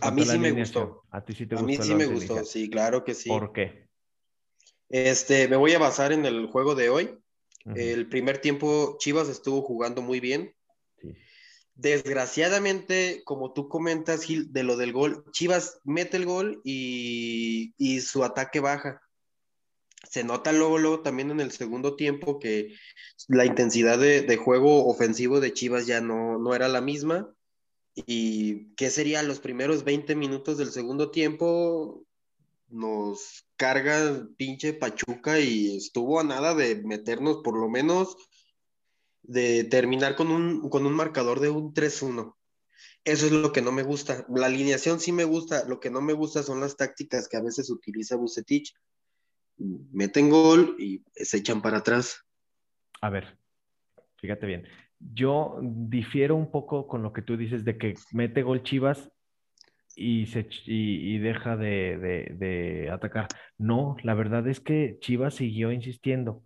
A 0.00 0.10
mí 0.10 0.24
sí 0.24 0.38
me 0.38 0.52
gustó. 0.52 1.02
A 1.10 1.24
ti 1.24 1.32
sí 1.34 1.46
te 1.46 1.54
gustó. 1.54 1.64
A 1.64 1.66
mí 1.66 1.76
sí 1.76 1.94
me 1.94 2.06
gustó, 2.06 2.44
sí, 2.44 2.68
claro 2.68 3.04
que 3.04 3.14
sí. 3.14 3.28
¿Por 3.28 3.52
qué? 3.52 3.88
Este, 4.88 5.48
me 5.48 5.56
voy 5.56 5.72
a 5.72 5.78
basar 5.78 6.12
en 6.12 6.26
el 6.26 6.46
juego 6.46 6.74
de 6.74 6.90
hoy. 6.90 7.18
El 7.74 8.08
primer 8.08 8.38
tiempo 8.38 8.96
Chivas 8.98 9.28
estuvo 9.28 9.62
jugando 9.62 10.02
muy 10.02 10.18
bien. 10.18 10.54
Desgraciadamente, 11.74 13.22
como 13.24 13.52
tú 13.52 13.68
comentas, 13.68 14.22
Gil, 14.22 14.52
de 14.52 14.64
lo 14.64 14.76
del 14.76 14.92
gol, 14.92 15.24
Chivas 15.32 15.80
mete 15.84 16.16
el 16.16 16.26
gol 16.26 16.60
y, 16.64 17.72
su 18.00 18.24
ataque 18.24 18.60
baja. 18.60 19.00
Se 20.08 20.24
nota 20.24 20.52
luego, 20.52 20.78
luego 20.78 21.00
también 21.00 21.30
en 21.30 21.40
el 21.40 21.52
segundo 21.52 21.94
tiempo 21.94 22.38
que 22.38 22.74
la 23.28 23.44
intensidad 23.44 23.98
de, 23.98 24.36
juego 24.36 24.86
ofensivo 24.86 25.40
de 25.40 25.52
Chivas 25.52 25.86
ya 25.86 26.00
no, 26.00 26.38
no 26.38 26.54
era 26.54 26.68
la 26.68 26.80
misma 26.80 27.32
y 27.94 28.74
¿qué 28.74 28.90
sería 28.90 29.22
los 29.22 29.40
primeros 29.40 29.84
20 29.84 30.14
minutos 30.14 30.58
del 30.58 30.70
segundo 30.70 31.10
tiempo? 31.10 32.04
Nos 32.68 33.46
carga 33.56 34.26
pinche 34.36 34.72
Pachuca 34.72 35.40
y 35.40 35.76
estuvo 35.76 36.20
a 36.20 36.24
nada 36.24 36.54
de 36.54 36.76
meternos 36.82 37.38
por 37.42 37.58
lo 37.58 37.68
menos 37.68 38.16
de 39.22 39.64
terminar 39.64 40.16
con 40.16 40.30
un, 40.30 40.68
con 40.70 40.86
un 40.86 40.92
marcador 40.92 41.40
de 41.40 41.50
un 41.50 41.74
3-1. 41.74 42.36
Eso 43.04 43.26
es 43.26 43.32
lo 43.32 43.52
que 43.52 43.62
no 43.62 43.72
me 43.72 43.82
gusta. 43.82 44.26
La 44.28 44.46
alineación 44.46 45.00
sí 45.00 45.12
me 45.12 45.24
gusta, 45.24 45.64
lo 45.66 45.80
que 45.80 45.90
no 45.90 46.00
me 46.00 46.12
gusta 46.12 46.42
son 46.42 46.60
las 46.60 46.76
tácticas 46.76 47.28
que 47.28 47.36
a 47.36 47.42
veces 47.42 47.70
utiliza 47.70 48.16
Bucetich. 48.16 48.74
Meten 49.56 50.30
gol 50.30 50.76
y 50.78 51.02
se 51.14 51.38
echan 51.38 51.60
para 51.60 51.78
atrás. 51.78 52.24
A 53.00 53.10
ver, 53.10 53.38
fíjate 54.16 54.46
bien. 54.46 54.66
Yo 55.00 55.58
difiero 55.62 56.36
un 56.36 56.50
poco 56.50 56.86
con 56.86 57.02
lo 57.02 57.12
que 57.12 57.22
tú 57.22 57.36
dices 57.36 57.64
de 57.64 57.78
que 57.78 57.94
mete 58.12 58.42
gol 58.42 58.62
Chivas 58.62 59.10
y, 59.96 60.26
se, 60.26 60.48
y, 60.66 61.18
deja 61.18 61.56
de, 61.56 62.30
de, 62.38 62.90
atacar. 62.90 63.26
No, 63.58 63.96
la 64.02 64.14
verdad 64.14 64.46
es 64.46 64.60
que 64.60 64.98
Chivas 65.00 65.34
siguió 65.34 65.72
insistiendo. 65.72 66.42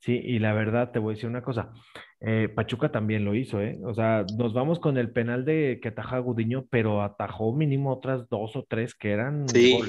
Sí, 0.00 0.20
y 0.22 0.38
la 0.38 0.52
verdad 0.52 0.92
te 0.92 0.98
voy 0.98 1.12
a 1.12 1.14
decir 1.14 1.28
una 1.28 1.42
cosa. 1.42 1.72
Eh, 2.20 2.48
Pachuca 2.48 2.90
también 2.90 3.24
lo 3.24 3.34
hizo, 3.34 3.60
¿eh? 3.60 3.80
O 3.84 3.94
sea, 3.94 4.24
nos 4.36 4.52
vamos 4.52 4.78
con 4.78 4.96
el 4.96 5.10
penal 5.10 5.44
de 5.44 5.80
que 5.82 5.88
ataja 5.88 6.18
Gudiño, 6.18 6.66
pero 6.70 7.02
atajó 7.02 7.52
mínimo 7.52 7.92
otras 7.92 8.28
dos 8.28 8.56
o 8.56 8.64
tres 8.68 8.94
que 8.94 9.10
eran 9.10 9.48
sí. 9.48 9.80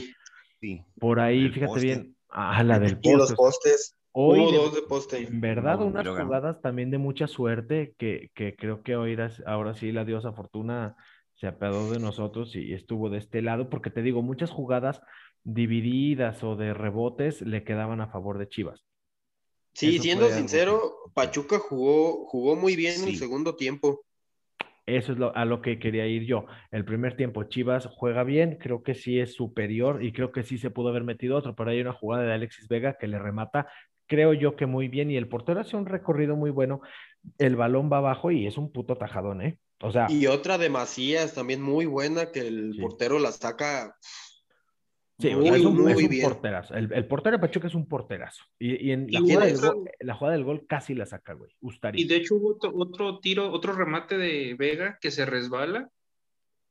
Sí. 0.59 0.83
Por 0.99 1.19
ahí, 1.19 1.49
fíjate 1.49 1.79
bien. 1.79 2.15
Ah, 2.29 2.63
la 2.63 2.79
del 2.79 2.95
poste. 2.95 3.09
Y 3.09 3.15
los 3.15 3.33
postes. 3.33 3.95
Hoy, 4.21 4.53
dos 4.53 4.75
de 4.75 4.81
poste. 4.81 5.17
En 5.19 5.39
verdad, 5.39 5.81
unas 5.81 6.05
jugadas 6.05 6.61
también 6.61 6.91
de 6.91 6.97
mucha 6.97 7.25
suerte 7.25 7.93
que, 7.97 8.31
que 8.33 8.53
creo 8.53 8.83
que 8.83 8.97
hoy, 8.97 9.17
ahora 9.45 9.73
sí 9.75 9.93
la 9.93 10.03
diosa 10.03 10.33
Fortuna 10.33 10.97
se 11.35 11.47
apiadó 11.47 11.89
de 11.89 11.99
nosotros 11.99 12.53
y 12.53 12.73
estuvo 12.73 13.09
de 13.09 13.17
este 13.17 13.41
lado, 13.41 13.69
porque 13.69 13.91
te 13.91 14.01
digo, 14.01 14.21
muchas 14.21 14.51
jugadas 14.51 15.01
divididas 15.45 16.43
o 16.43 16.57
de 16.57 16.73
rebotes 16.73 17.41
le 17.41 17.63
quedaban 17.63 18.01
a 18.01 18.07
favor 18.07 18.38
de 18.38 18.49
Chivas. 18.49 18.83
Sí, 19.71 19.99
siendo 19.99 20.27
sincero, 20.29 20.95
Pachuca 21.13 21.57
jugó, 21.57 22.25
jugó 22.25 22.57
muy 22.57 22.75
bien 22.75 23.01
en 23.01 23.07
el 23.07 23.15
segundo 23.15 23.55
tiempo. 23.55 24.01
Eso 24.85 25.11
es 25.13 25.19
lo, 25.19 25.35
a 25.35 25.45
lo 25.45 25.61
que 25.61 25.77
quería 25.77 26.07
ir 26.07 26.25
yo. 26.25 26.45
El 26.71 26.83
primer 26.83 27.15
tiempo 27.15 27.43
Chivas 27.43 27.85
juega 27.85 28.23
bien, 28.23 28.57
creo 28.59 28.81
que 28.81 28.95
sí 28.95 29.19
es 29.19 29.33
superior 29.33 30.03
y 30.03 30.11
creo 30.11 30.31
que 30.31 30.43
sí 30.43 30.57
se 30.57 30.71
pudo 30.71 30.89
haber 30.89 31.03
metido 31.03 31.38
otro, 31.38 31.55
pero 31.55 31.69
hay 31.69 31.79
una 31.79 31.93
jugada 31.93 32.23
de 32.23 32.33
Alexis 32.33 32.67
Vega 32.67 32.97
que 32.99 33.07
le 33.07 33.19
remata, 33.19 33.67
creo 34.09 34.33
yo 34.33 34.57
que 34.57 34.65
muy 34.65 34.89
bien 34.89 35.09
y 35.09 35.15
el 35.15 35.29
portero 35.29 35.61
hace 35.61 35.77
un 35.77 35.85
recorrido 35.85 36.35
muy 36.35 36.49
bueno, 36.49 36.81
el 37.37 37.55
balón 37.55 37.89
va 37.91 37.99
abajo 37.99 38.31
y 38.31 38.47
es 38.47 38.57
un 38.57 38.71
puto 38.71 38.97
tajadón, 38.97 39.41
¿eh? 39.41 39.57
O 39.81 39.91
sea... 39.91 40.07
Y 40.09 40.27
otra 40.27 40.57
de 40.57 40.69
Macías 40.69 41.33
también 41.33 41.61
muy 41.61 41.85
buena 41.85 42.31
que 42.31 42.41
el 42.41 42.75
portero 42.81 43.19
la 43.19 43.31
saca 43.31 43.95
Sí, 45.19 45.35
muy, 45.35 45.49
es 45.49 45.65
un, 45.65 46.21
porterazo. 46.21 46.75
El, 46.75 47.05
portero 47.05 47.35
de 47.35 47.41
Pachuca 47.41 47.67
es 47.67 47.75
un 47.75 47.89
porterazo. 47.89 48.41
Y, 48.57 48.91
en 48.91 49.07
la, 49.11 49.19
jugada 49.19 49.45
del 49.47 49.57
gol, 49.57 49.89
la, 49.99 50.15
jugada 50.15 50.37
del 50.37 50.45
gol, 50.45 50.65
casi 50.65 50.95
la 50.95 51.05
saca, 51.05 51.33
güey. 51.33 51.51
Y 51.93 52.07
de 52.07 52.15
hecho 52.15 52.35
hubo 52.35 52.57
otro, 52.73 53.19
tiro, 53.19 53.51
otro 53.51 53.73
remate 53.73 54.17
de 54.17 54.55
Vega 54.57 54.97
que 55.01 55.11
se 55.11 55.25
resbala. 55.25 55.89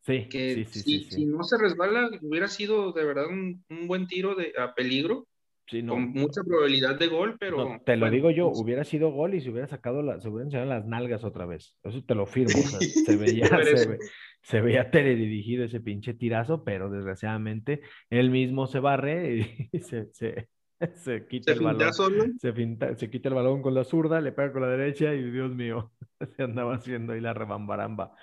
Sí, 0.00 0.28
que 0.30 0.66
sí, 0.70 0.80
sí, 0.80 1.06
si, 1.10 1.26
no 1.26 1.42
se 1.42 1.58
resbala, 1.58 2.08
hubiera 2.22 2.48
sido 2.48 2.92
de 2.92 3.04
verdad 3.04 3.26
un, 3.26 3.62
buen 3.86 4.06
tiro 4.06 4.34
de, 4.34 4.54
a 4.56 4.72
peligro. 4.72 5.26
Con 5.70 6.10
mucha 6.12 6.42
probabilidad 6.42 6.98
de 6.98 7.08
gol, 7.08 7.36
pero. 7.38 7.80
te 7.84 7.96
lo 7.96 8.10
digo 8.10 8.30
yo, 8.30 8.48
pues 8.48 8.60
hubiera 8.60 8.84
sido 8.84 9.10
gol 9.10 9.34
y 9.34 9.40
se 9.40 9.50
hubiera 9.50 9.66
sacado 9.66 10.02
la, 10.02 10.20
se 10.20 10.28
hubieran 10.28 10.46
enseñado 10.46 10.68
las 10.70 10.86
nalgas 10.86 11.24
otra 11.24 11.46
vez. 11.46 11.76
Eso 11.82 12.02
te 12.02 12.14
lo 12.14 12.26
firmo. 12.26 12.50
se 12.58 13.16
veía, 13.16 13.46
se, 13.46 13.98
se 14.42 14.60
veía 14.60 14.90
teledirigido 14.90 15.64
ese 15.64 15.80
pinche 15.80 16.14
tirazo, 16.14 16.64
pero 16.64 16.90
desgraciadamente 16.90 17.82
él 18.10 18.30
mismo 18.30 18.66
se 18.66 18.80
barre 18.80 19.68
y 19.72 19.78
se, 19.80 20.06
se, 20.12 20.48
se 20.94 21.26
quita 21.26 21.52
el 21.52 21.60
balón. 21.60 22.38
Se, 22.38 22.54
se 22.96 23.10
quita 23.10 23.28
el 23.28 23.34
balón 23.34 23.62
con 23.62 23.74
la 23.74 23.84
zurda, 23.84 24.20
le 24.20 24.32
pega 24.32 24.52
con 24.52 24.62
la 24.62 24.68
derecha 24.68 25.12
y 25.14 25.30
Dios 25.30 25.54
mío, 25.54 25.92
se 26.36 26.42
andaba 26.42 26.76
haciendo 26.76 27.12
ahí 27.12 27.20
la 27.20 27.34
rebambaramba. 27.34 28.14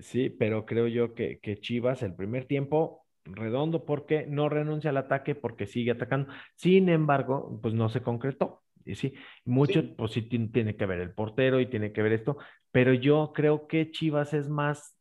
Sí, 0.00 0.30
pero 0.30 0.64
creo 0.66 0.86
yo 0.86 1.14
que, 1.14 1.40
que 1.40 1.58
Chivas 1.58 2.02
el 2.02 2.14
primer 2.14 2.46
tiempo 2.46 3.04
redondo 3.34 3.84
porque 3.84 4.26
no 4.26 4.48
renuncia 4.48 4.90
al 4.90 4.96
ataque 4.96 5.34
porque 5.34 5.66
sigue 5.66 5.92
atacando. 5.92 6.32
Sin 6.54 6.88
embargo, 6.88 7.58
pues 7.62 7.74
no 7.74 7.88
se 7.88 8.02
concretó. 8.02 8.62
Y 8.84 8.94
sí, 8.94 9.14
mucho, 9.44 9.94
pues 9.96 10.12
sí 10.12 10.22
tiene 10.22 10.76
que 10.76 10.86
ver 10.86 11.00
el 11.00 11.12
portero 11.12 11.60
y 11.60 11.66
tiene 11.66 11.92
que 11.92 12.02
ver 12.02 12.12
esto, 12.12 12.38
pero 12.72 12.94
yo 12.94 13.32
creo 13.34 13.66
que 13.66 13.90
Chivas 13.90 14.32
es 14.32 14.48
más 14.48 15.00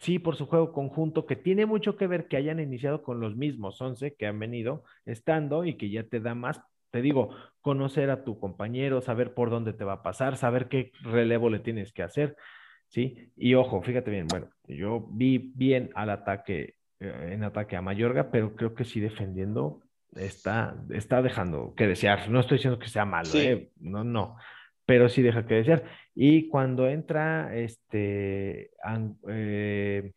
sí, 0.00 0.18
por 0.18 0.36
su 0.36 0.46
juego 0.46 0.72
conjunto, 0.72 1.26
que 1.26 1.36
tiene 1.36 1.66
mucho 1.66 1.96
que 1.96 2.06
ver 2.06 2.28
que 2.28 2.36
hayan 2.36 2.60
iniciado 2.60 3.02
con 3.02 3.20
los 3.20 3.36
mismos 3.36 3.80
11 3.80 4.14
que 4.14 4.26
han 4.26 4.38
venido 4.38 4.84
estando 5.04 5.64
y 5.64 5.76
que 5.76 5.90
ya 5.90 6.04
te 6.04 6.20
da 6.20 6.34
más, 6.34 6.60
te 6.90 7.02
digo, 7.02 7.30
conocer 7.60 8.10
a 8.10 8.24
tu 8.24 8.38
compañero, 8.38 9.00
saber 9.00 9.34
por 9.34 9.50
dónde 9.50 9.72
te 9.72 9.84
va 9.84 9.94
a 9.94 10.02
pasar, 10.02 10.36
saber 10.36 10.68
qué 10.68 10.92
relevo 11.02 11.50
le 11.50 11.60
tienes 11.60 11.92
que 11.92 12.02
hacer, 12.02 12.36
¿sí? 12.88 13.32
Y 13.36 13.54
ojo, 13.54 13.82
fíjate 13.82 14.10
bien, 14.10 14.26
bueno, 14.28 14.48
yo 14.64 15.06
vi 15.10 15.52
bien 15.54 15.90
al 15.94 16.10
ataque, 16.10 16.74
en 17.04 17.44
ataque 17.44 17.76
a 17.76 17.82
Mayorga, 17.82 18.30
pero 18.30 18.54
creo 18.56 18.74
que 18.74 18.84
sí 18.84 19.00
defendiendo 19.00 19.80
está, 20.14 20.76
está 20.90 21.22
dejando 21.22 21.74
que 21.76 21.86
desear. 21.86 22.28
No 22.30 22.40
estoy 22.40 22.58
diciendo 22.58 22.78
que 22.78 22.88
sea 22.88 23.04
malo, 23.04 23.30
¿eh? 23.34 23.70
No, 23.80 24.04
no 24.04 24.36
pero 24.86 25.08
sí 25.08 25.22
deja 25.22 25.46
que 25.46 25.54
desear. 25.54 25.84
Y 26.14 26.48
cuando 26.48 26.88
entra 26.88 27.54
este 27.56 28.70
eh, 29.28 30.12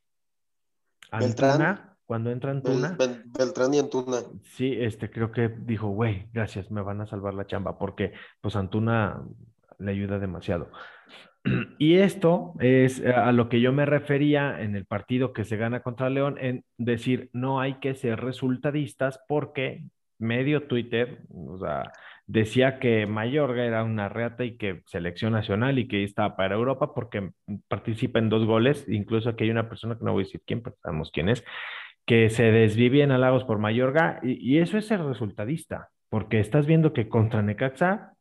Antuna, 1.12 1.98
cuando 2.06 2.32
entra 2.32 2.51
Antuna. 2.51 2.98
Beltrán 3.38 3.74
y 3.74 3.79
Antuna. 3.79 4.17
Sí, 4.44 4.75
este 4.77 5.10
creo 5.10 5.32
que 5.32 5.50
dijo, 5.50 5.88
güey, 5.89 6.27
gracias, 6.34 6.70
me 6.72 6.82
van 6.82 7.01
a 7.01 7.08
salvar 7.08 7.34
la 7.34 7.48
chamba, 7.48 7.77
porque 7.77 8.13
pues 8.41 8.56
Antuna 8.56 9.22
le 9.79 9.91
ayuda 9.91 10.20
demasiado. 10.20 10.70
Y 11.79 11.97
esto 11.97 12.53
es 12.59 13.03
a 13.05 13.31
lo 13.31 13.49
que 13.49 13.61
yo 13.61 13.71
me 13.71 13.85
refería 13.85 14.61
en 14.61 14.75
el 14.75 14.85
partido 14.85 15.33
que 15.33 15.45
se 15.45 15.57
gana 15.57 15.81
contra 15.81 16.09
León, 16.09 16.37
en 16.39 16.63
decir, 16.77 17.29
no 17.33 17.59
hay 17.59 17.75
que 17.75 17.95
ser 17.95 18.19
resultadistas 18.19 19.19
porque 19.27 19.83
medio 20.19 20.63
Twitter, 20.63 21.19
decía 22.25 22.79
que 22.79 23.05
Mayorga 23.07 23.65
era 23.65 23.83
una 23.83 24.09
reata 24.09 24.43
y 24.43 24.57
que 24.57 24.83
selección 24.85 25.33
nacional 25.33 25.79
y 25.79 25.87
que 25.87 26.03
estaba 26.03 26.35
para 26.35 26.55
Europa 26.55 26.93
porque 26.93 27.31
participa 27.67 28.19
en 28.19 28.29
dos 28.29 28.45
goles, 28.45 28.85
incluso 28.87 29.29
aquí 29.29 29.45
hay 29.45 29.51
una 29.51 29.69
persona 29.69 29.97
que 29.97 30.03
no 30.03 30.13
voy 30.13 30.23
a 30.23 30.25
decir 30.25 30.41
quién, 30.45 30.61
pero 30.61 30.75
sabemos 30.81 31.11
quién 31.11 31.29
es, 31.29 31.43
que 32.05 32.29
se 32.29 32.51
desvive 32.51 33.01
en 33.01 33.11
halagos 33.11 33.43
por 33.45 33.59
Mayorga 33.59 34.19
y, 34.23 34.59
eso 34.59 34.77
es 34.77 34.91
el 34.91 35.07
resultadista, 35.07 35.89
porque 36.09 36.39
estás 36.39 36.65
viendo 36.65 36.93
que 36.93 37.09
contra 37.09 37.41
Necaxa, 37.41 38.13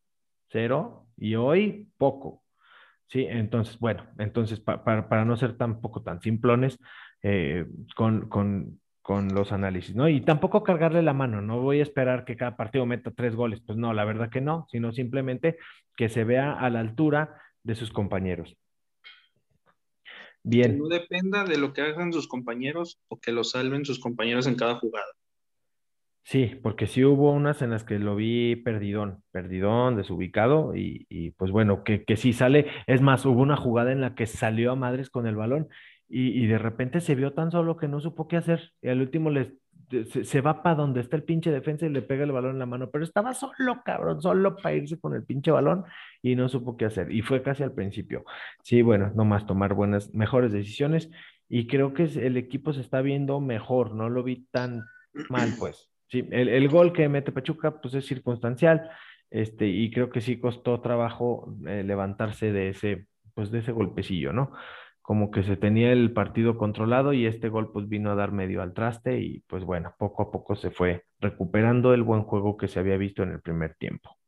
cero, 0.51 1.07
y 1.17 1.35
hoy 1.35 1.89
poco. 1.99 2.43
Sí, 3.09 3.25
entonces, 3.29 3.79
bueno, 3.79 4.05
entonces 4.19 4.61
para 4.61 5.25
no 5.25 5.37
ser 5.37 5.57
tampoco 5.57 6.03
tan 6.03 6.21
simplones, 6.21 6.79
eh, 7.23 7.67
con, 7.95 8.29
con, 8.29 8.81
con 9.01 9.29
los 9.29 9.53
análisis, 9.53 9.95
¿no? 9.95 10.09
Y 10.09 10.21
tampoco 10.21 10.65
cargarle 10.65 11.03
la 11.03 11.13
mano, 11.13 11.41
no 11.41 11.61
voy 11.61 11.79
a 11.79 11.85
esperar 11.85 12.25
que 12.25 12.37
cada 12.37 12.57
partido 12.57 12.87
meta 12.87 13.13
tres 13.13 13.37
goles, 13.37 13.63
pues 13.65 13.79
no, 13.79 13.93
la 13.93 14.05
verdad 14.05 14.31
que 14.31 14.41
no, 14.41 14.67
sino 14.71 14.93
simplemente 14.93 15.59
que 15.97 16.09
se 16.09 16.25
vea 16.25 16.53
a 16.53 16.69
la 16.71 16.81
altura 16.81 17.41
de 17.63 17.77
sus 17.77 17.93
compañeros. 17.93 18.57
Bien. 20.43 20.73
Que 20.73 20.79
no 20.79 20.89
dependa 20.89 21.45
de 21.45 21.59
lo 21.59 21.73
que 21.73 21.83
hagan 21.83 22.13
sus 22.13 22.27
compañeros 22.27 22.99
o 23.09 23.21
que 23.21 23.33
lo 23.33 23.45
salven 23.45 23.85
sus 23.85 24.01
compañeros 24.01 24.47
en 24.47 24.57
cada 24.57 24.77
jugada. 24.77 25.13
Sí, 26.29 26.59
porque 26.61 26.89
sí 26.89 27.05
hubo 27.05 27.31
unas 27.31 27.63
en 27.63 27.71
las 27.71 27.85
que 27.85 28.01
lo 28.01 28.17
vi 28.17 28.57
perdidón, 28.57 29.23
perdidón, 29.31 29.95
desubicado, 29.95 30.75
y, 30.75 31.07
y 31.09 31.31
pues 31.31 31.53
bueno, 31.53 31.85
que, 31.85 32.05
que 32.05 32.17
sí 32.17 32.33
sale. 32.33 32.67
Es 32.89 33.01
más, 33.01 33.25
hubo 33.25 33.41
una 33.41 33.57
jugada 33.57 33.93
en 33.93 34.01
la 34.01 34.17
que 34.17 34.27
salió 34.27 34.73
a 34.73 34.75
madres 34.75 35.09
con 35.09 35.29
el 35.29 35.37
balón 35.37 35.69
y, 36.09 36.47
de 36.47 36.59
repente 36.59 37.01
se 37.01 37.15
vio 37.15 37.33
tan 37.33 37.51
solo 37.53 37.77
que 37.77 37.87
no 37.89 38.01
supo 38.01 38.27
qué 38.27 38.37
hacer. 38.37 38.73
Y 38.83 38.89
al 38.89 39.01
último 39.01 39.31
le, 39.31 39.55
se, 40.25 40.41
va 40.41 40.65
para 40.65 40.75
donde 40.75 41.01
está 41.01 41.17
el 41.17 41.23
pinche 41.23 41.53
defensa 41.53 41.87
y 41.87 41.91
le 41.91 42.03
pega 42.03 42.25
el 42.25 42.33
balón 42.33 42.53
en 42.53 42.59
la 42.59 42.67
mano, 42.67 42.91
pero 42.91 43.05
estaba 43.05 43.33
solo, 43.33 43.83
cabrón, 43.85 44.21
solo 44.21 44.57
para 44.57 44.75
irse 44.75 44.99
con 44.99 45.15
el 45.15 45.25
pinche 45.25 45.53
balón 45.53 45.85
y 46.23 46.35
no 46.35 46.49
supo 46.49 46.77
qué 46.77 46.87
hacer. 46.87 47.13
Y 47.13 47.23
fue 47.23 47.43
casi 47.43 47.63
al 47.63 47.73
principio. 47.73 48.25
Sí, 48.65 48.83
bueno, 48.83 49.13
nomás 49.15 49.47
tomar 49.47 49.75
buenas, 49.75 50.13
mejores 50.13 50.53
decisiones. 50.53 51.09
Y 51.49 51.69
creo 51.69 51.95
que 51.95 52.05
el 52.05 52.37
equipo 52.37 52.73
se 52.73 52.81
está 52.81 53.01
viendo 53.01 53.41
mejor, 53.41 53.95
no 53.95 54.11
lo 54.11 54.25
vi 54.25 54.47
tan 54.51 54.83
mal, 55.31 55.51
pues. 55.59 55.89
Sí, 56.09 56.27
el, 56.31 56.49
el 56.49 56.69
gol 56.69 56.93
que 56.93 57.09
mete 57.09 57.33
Pachuca, 57.33 57.81
pues 57.81 57.95
es 57.95 58.07
circunstancial, 58.07 58.91
este, 59.31 59.67
y 59.67 59.91
creo 59.91 60.11
que 60.11 60.21
sí 60.21 60.39
costó 60.39 60.81
trabajo 60.81 61.57
eh, 61.67 61.83
levantarse 61.83 62.53
de 62.53 62.69
ese, 62.69 63.07
pues 63.35 63.51
de 63.51 63.59
ese 63.59 63.73
golpecillo, 63.73 64.33
¿no? 64.33 64.53
como 65.07 65.31
que 65.31 65.45
se 65.45 65.57
tenía 65.57 65.93
el 65.93 66.13
partido 66.13 66.59
controlado 66.59 67.13
y 67.13 67.27
este 67.27 67.49
gol 67.49 67.71
pues 67.71 67.89
vino 67.89 68.11
a 68.11 68.17
dar 68.17 68.33
medio 68.33 68.61
al 68.61 68.75
traste 68.75 69.21
y 69.21 69.39
pues 69.47 69.63
bueno, 69.63 69.95
poco 70.01 70.25
a 70.25 70.33
poco 70.33 70.57
se 70.57 70.73
fue 70.73 71.05
recuperando 71.21 71.95
el 71.95 72.03
buen 72.03 72.25
juego 72.25 72.57
que 72.57 72.67
se 72.67 72.81
había 72.81 72.97
visto 72.97 73.23
en 73.23 73.31
el 73.31 73.41
primer 73.41 73.77
tiempo. 73.77 74.19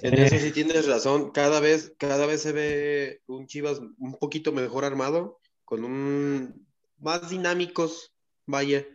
En 0.00 0.14
eso 0.14 0.38
sí 0.38 0.50
tienes 0.50 0.88
razón. 0.88 1.30
Cada 1.32 1.60
vez, 1.60 1.94
cada 1.98 2.24
vez 2.24 2.40
se 2.40 2.52
ve 2.52 3.20
un 3.26 3.46
Chivas 3.46 3.82
un 3.98 4.18
poquito 4.18 4.50
mejor 4.50 4.86
armado, 4.86 5.38
con 5.66 5.84
un 5.84 6.66
más 7.00 7.28
dinámicos, 7.28 8.14
vaya. 8.46 8.86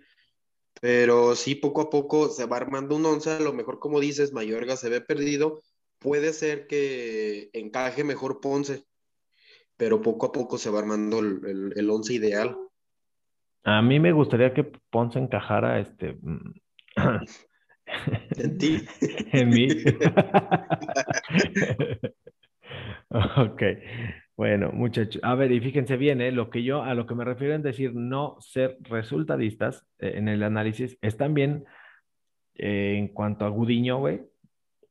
Pero 0.82 1.36
sí, 1.36 1.56
poco 1.56 1.82
a 1.82 1.90
poco 1.90 2.30
se 2.30 2.46
va 2.46 2.58
armando 2.58 2.96
un 2.96 3.06
once. 3.06 3.32
A 3.32 3.40
lo 3.40 3.54
mejor, 3.54 3.80
como 3.80 4.00
dices, 4.00 4.34
Mayorga 4.34 4.78
se 4.78 4.90
ve 4.90 5.02
perdido. 5.02 5.62
Puede 6.00 6.34
ser 6.34 6.68
que 6.68 7.50
encaje 7.54 8.04
mejor 8.04 8.40
Ponce, 8.40 8.84
pero 9.76 10.02
poco 10.02 10.28
a 10.28 10.32
poco 10.32 10.58
se 10.58 10.70
va 10.70 10.80
armando 10.80 11.20
el, 11.20 11.74
el 11.76 11.90
once 11.90 12.14
ideal. 12.14 12.58
A 13.64 13.82
mí 13.82 14.00
me 14.00 14.14
gustaría 14.14 14.54
que 14.54 14.64
Ponce 14.64 15.20
encajara 15.20 15.80
este. 15.80 16.18
Mm, 16.22 16.54
en 18.38 18.58
ti. 18.58 18.86
en 19.34 19.50
mí. 19.50 19.68
ok. 23.10 23.64
Bueno, 24.38 24.72
muchachos, 24.72 25.20
a 25.24 25.34
ver, 25.34 25.52
y 25.52 25.60
fíjense 25.60 25.98
bien, 25.98 26.22
¿eh? 26.22 26.32
lo 26.32 26.52
que 26.52 26.62
yo 26.62 26.84
a 26.84 26.94
lo 26.94 27.08
que 27.08 27.16
me 27.16 27.26
refiero 27.26 27.56
en 27.56 27.64
decir 27.64 27.96
no 27.96 28.38
ser 28.40 28.78
resultadistas 28.82 29.88
eh, 29.98 30.14
en 30.16 30.28
el 30.28 30.44
análisis 30.44 30.96
es 31.02 31.18
también 31.18 31.66
eh, 32.54 32.98
en 33.00 33.08
cuanto 33.08 33.46
a 33.46 33.50
Gudiño, 33.50 33.98
güey. 33.98 34.22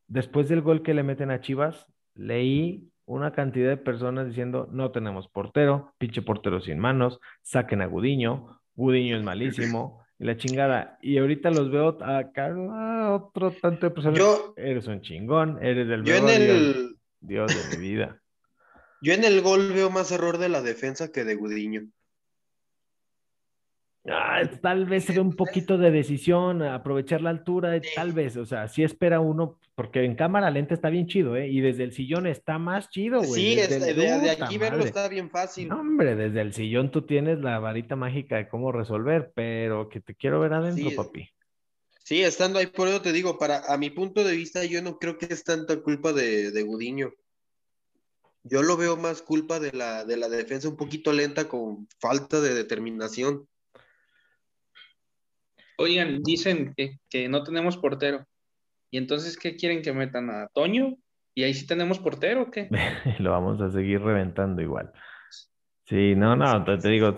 Después 0.08 0.48
del 0.48 0.62
gol 0.62 0.82
que 0.82 0.94
le 0.94 1.04
meten 1.04 1.30
a 1.30 1.40
Chivas, 1.40 1.86
leí 2.16 2.90
una 3.04 3.34
cantidad 3.34 3.68
de 3.68 3.76
personas 3.76 4.26
diciendo 4.26 4.68
no 4.72 4.90
tenemos 4.90 5.28
portero, 5.28 5.94
pinche 5.96 6.22
portero 6.22 6.60
sin 6.60 6.80
manos, 6.80 7.20
saquen 7.42 7.82
a 7.82 7.86
Gudiño, 7.86 8.60
Gudiño 8.74 9.16
es 9.16 9.22
malísimo, 9.22 10.04
y 10.18 10.24
la 10.24 10.36
chingada. 10.36 10.98
Y 11.00 11.18
ahorita 11.18 11.52
los 11.52 11.70
veo 11.70 11.96
acá, 12.02 12.52
ah, 12.72 13.14
otro 13.22 13.52
tanto 13.52 13.86
de 13.86 13.94
personas. 13.94 14.18
Yo, 14.18 14.54
eres 14.56 14.88
un 14.88 15.02
chingón, 15.02 15.64
eres 15.64 15.86
del 15.86 16.02
yo 16.02 16.16
en 16.16 16.28
el... 16.28 16.96
Dios 17.20 17.70
de 17.70 17.78
mi 17.78 17.88
vida. 17.88 18.20
Yo 19.02 19.12
en 19.12 19.24
el 19.24 19.42
gol 19.42 19.72
veo 19.72 19.90
más 19.90 20.10
error 20.10 20.38
de 20.38 20.48
la 20.48 20.62
defensa 20.62 21.12
que 21.12 21.24
de 21.24 21.34
Gudiño. 21.34 21.88
Ah, 24.08 24.42
tal 24.62 24.86
vez 24.86 25.04
se 25.04 25.12
ve 25.12 25.20
un 25.20 25.34
poquito 25.34 25.78
de 25.78 25.90
decisión, 25.90 26.62
aprovechar 26.62 27.22
la 27.22 27.30
altura, 27.30 27.80
tal 27.94 28.12
vez, 28.12 28.36
o 28.36 28.46
sea, 28.46 28.68
sí 28.68 28.84
espera 28.84 29.18
uno, 29.18 29.58
porque 29.74 30.04
en 30.04 30.14
cámara 30.14 30.50
lenta 30.50 30.74
está 30.74 30.90
bien 30.90 31.08
chido, 31.08 31.36
¿eh? 31.36 31.48
Y 31.48 31.60
desde 31.60 31.82
el 31.82 31.92
sillón 31.92 32.28
está 32.28 32.58
más 32.58 32.88
chido, 32.88 33.20
güey. 33.20 33.32
Sí, 33.32 33.54
de, 33.56 34.30
aquí 34.30 34.58
verlo 34.58 34.84
está 34.84 35.08
bien 35.08 35.28
fácil. 35.28 35.72
hombre, 35.72 36.14
desde 36.14 36.40
el 36.40 36.52
sillón 36.52 36.92
tú 36.92 37.02
tienes 37.02 37.40
la 37.40 37.58
varita 37.58 37.96
mágica 37.96 38.36
de 38.36 38.48
cómo 38.48 38.70
resolver, 38.70 39.32
pero 39.34 39.88
que 39.88 40.00
te 40.00 40.14
quiero 40.14 40.38
ver 40.38 40.52
adentro, 40.52 40.90
papi. 40.94 41.28
Sí, 42.04 42.22
estando 42.22 42.60
ahí, 42.60 42.66
por 42.66 42.86
eso 42.86 43.02
te 43.02 43.12
digo, 43.12 43.36
para, 43.36 43.64
a 43.66 43.76
mi 43.76 43.90
punto 43.90 44.22
de 44.22 44.36
vista, 44.36 44.64
yo 44.64 44.80
no 44.82 45.00
creo 45.00 45.18
que 45.18 45.26
es 45.28 45.42
tanta 45.42 45.80
culpa 45.80 46.12
de, 46.12 46.52
de 46.52 46.62
Gudiño. 46.62 47.12
Yo 48.48 48.62
lo 48.62 48.76
veo 48.76 48.96
más 48.96 49.22
culpa 49.22 49.58
de 49.58 49.72
la, 49.72 50.04
de 50.04 50.16
la 50.16 50.28
defensa 50.28 50.68
un 50.68 50.76
poquito 50.76 51.12
lenta 51.12 51.48
con 51.48 51.88
falta 51.98 52.40
de 52.40 52.54
determinación. 52.54 53.48
Oigan, 55.78 56.22
dicen 56.22 56.74
que, 56.76 57.28
no 57.28 57.42
tenemos 57.42 57.76
portero. 57.76 58.26
¿Y 58.90 58.98
entonces 58.98 59.36
qué 59.36 59.56
quieren 59.56 59.82
que 59.82 59.92
metan 59.92 60.30
a 60.30 60.48
Toño? 60.48 60.96
¿Y 61.34 61.42
ahí 61.42 61.54
sí 61.54 61.66
tenemos 61.66 61.98
portero 61.98 62.42
o 62.42 62.50
qué? 62.50 62.68
Lo 63.18 63.32
vamos 63.32 63.60
a 63.60 63.70
seguir 63.70 64.00
reventando 64.00 64.62
igual. 64.62 64.92
Sí, 65.84 66.14
no, 66.16 66.34
no, 66.34 66.64
te, 66.64 66.88
digo, 66.88 67.16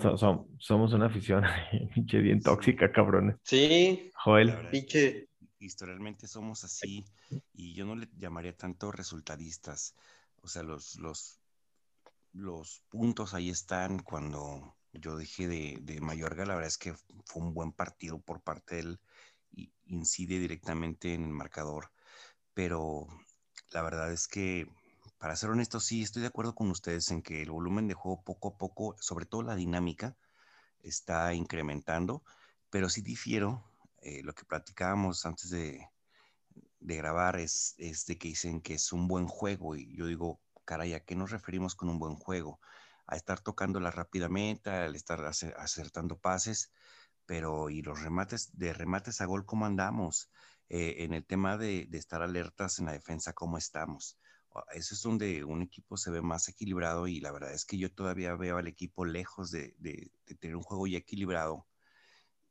somos 0.59 0.93
una 0.93 1.07
afición 1.07 1.45
pinche 1.95 2.19
bien 2.19 2.41
tóxica, 2.41 2.91
cabrones. 2.91 3.37
Sí. 3.43 4.11
Joel. 4.15 4.69
Pinche. 4.71 5.29
Historialmente 5.61 6.29
somos 6.29 6.63
así 6.63 7.05
y 7.53 7.75
yo 7.75 7.85
no 7.85 7.97
le 7.97 8.09
llamaría 8.17 8.57
tanto 8.57 8.93
resultadistas. 8.93 9.97
O 10.43 10.49
sea, 10.49 10.63
los, 10.63 10.97
los, 10.97 11.41
los 12.33 12.83
puntos 12.89 13.35
ahí 13.35 13.51
están 13.51 13.99
cuando 13.99 14.77
yo 14.93 15.17
dije 15.17 15.49
de, 15.49 15.79
de 15.83 16.01
Mayorga, 16.01 16.47
la 16.47 16.55
verdad 16.55 16.69
es 16.69 16.79
que 16.79 16.95
fue 17.27 17.43
un 17.43 17.55
buen 17.55 17.73
partido 17.73 18.19
por 18.19 18.41
parte 18.41 18.77
de 18.77 18.81
él, 18.83 19.01
y 19.53 19.73
incide 19.87 20.39
directamente 20.39 21.15
en 21.15 21.25
el 21.25 21.33
marcador, 21.33 21.91
pero 22.55 23.07
la 23.71 23.83
verdad 23.83 24.13
es 24.13 24.29
que, 24.29 24.67
para 25.19 25.37
ser 25.37 25.51
honesto, 25.51 25.81
sí, 25.81 26.03
estoy 26.03 26.23
de 26.23 26.29
acuerdo 26.29 26.55
con 26.55 26.71
ustedes 26.71 27.11
en 27.11 27.23
que 27.23 27.43
el 27.43 27.51
volumen 27.51 27.89
de 27.89 27.95
juego 27.95 28.23
poco 28.23 28.49
a 28.49 28.59
poco, 28.59 28.97
sobre 29.01 29.27
todo 29.27 29.43
la 29.43 29.57
dinámica, 29.57 30.17
está 30.83 31.35
incrementando, 31.35 32.23
pero 32.71 32.89
sí 32.89 33.03
difiero, 33.03 33.65
eh, 34.03 34.23
lo 34.23 34.35
que 34.35 34.45
platicábamos 34.45 35.27
antes 35.27 35.51
de, 35.51 35.89
de 36.81 36.97
grabar 36.97 37.39
es, 37.39 37.75
es 37.79 38.07
de 38.07 38.19
que 38.19 38.29
dicen 38.29 38.61
que 38.61 38.75
es 38.75 38.93
un 38.93 39.09
buen 39.09 39.27
juego 39.27 39.77
y 39.77 39.97
yo 39.97 40.07
digo, 40.07 40.41
caray, 40.65 40.95
¿a 40.95 41.05
qué 41.05 41.15
nos 41.17 41.31
referimos 41.31 41.75
con 41.75 41.89
un 41.89 41.99
buen 41.99 42.15
juego? 42.15 42.61
a 43.09 43.17
estar 43.17 43.41
tocándola 43.41 43.91
rápidamente, 43.91 44.71
al 44.71 44.95
estar 44.95 45.25
acertando 45.25 46.19
pases, 46.19 46.71
pero 47.25 47.71
y 47.71 47.83
los 47.83 48.03
remates, 48.03 48.57
de 48.57 48.75
remates 48.75 49.21
a 49.23 49.25
gol, 49.25 49.47
¿cómo 49.47 49.65
andamos? 49.65 50.31
Eh, 50.69 50.97
en 50.99 51.15
el 51.15 51.25
tema 51.25 51.57
de, 51.57 51.89
estar 51.93 52.23
alertas 52.23 52.79
en 52.79 52.85
la 52.85 52.93
defensa, 52.93 53.33
¿cómo 53.33 53.57
estamos? 53.57 54.19
Eso 54.73 54.95
es 54.95 55.03
donde 55.03 55.45
un 55.45 55.63
equipo 55.63 55.97
se 55.97 56.11
ve 56.11 56.21
más 56.21 56.49
equilibrado 56.49 57.07
y 57.07 57.21
la 57.21 57.33
verdad 57.33 57.53
es 57.55 57.65
que 57.65 57.79
yo 57.79 57.91
todavía 57.93 58.35
veo 58.35 58.59
al 58.59 58.67
equipo 58.67 59.07
lejos 59.07 59.51
de, 59.51 59.75
tener 60.39 60.57
un 60.57 60.63
juego 60.63 60.87
ya 60.87 60.99
equilibrado 60.99 61.67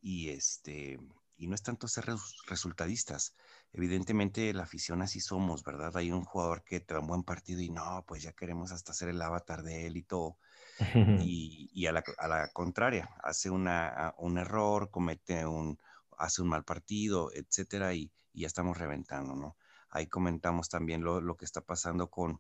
y 0.02 0.30
este 0.30 1.00
y 1.40 1.48
no 1.48 1.54
es 1.54 1.62
tanto 1.62 1.88
ser 1.88 2.06
resultadistas. 2.48 3.36
Evidentemente 3.74 4.54
la 4.54 4.64
afición 4.64 5.02
así 5.02 5.20
somos, 5.20 5.64
¿verdad? 5.64 5.96
Hay 5.98 6.12
un 6.12 6.24
jugador 6.24 6.64
que 6.64 6.80
te 6.80 6.94
da 6.94 7.00
un 7.00 7.08
buen 7.08 7.24
partido 7.24 7.62
y 7.62 7.70
no, 7.70 8.04
pues 8.08 8.24
ya 8.24 8.32
queremos 8.34 8.72
hasta 8.72 8.92
hacer 8.92 9.10
el 9.10 9.22
avatar 9.22 9.64
de 9.64 9.88
él 9.88 9.98
y 9.98 10.04
todo. 10.04 10.38
y, 11.24 11.86
a, 11.88 11.92
la, 11.92 12.50
contraria, 12.54 13.10
hace 13.24 13.50
una, 13.50 14.14
un 14.18 14.38
error, 14.38 14.90
comete 14.90 15.46
un, 15.46 15.80
hace 16.18 16.42
un 16.42 16.50
mal 16.50 16.64
partido, 16.64 17.32
etcétera, 17.34 17.94
y, 17.94 18.12
ya 18.34 18.48
estamos 18.48 18.78
reventando, 18.78 19.36
¿no? 19.36 19.58
Ahí 19.90 20.08
comentamos 20.08 20.70
también 20.70 21.04
lo, 21.04 21.38
que 21.38 21.46
está 21.46 21.62
pasando 21.62 22.10
con, 22.12 22.40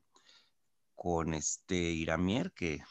con 0.95 1.33
este 1.33 1.75
Iramier, 1.75 2.51
que 2.51 2.83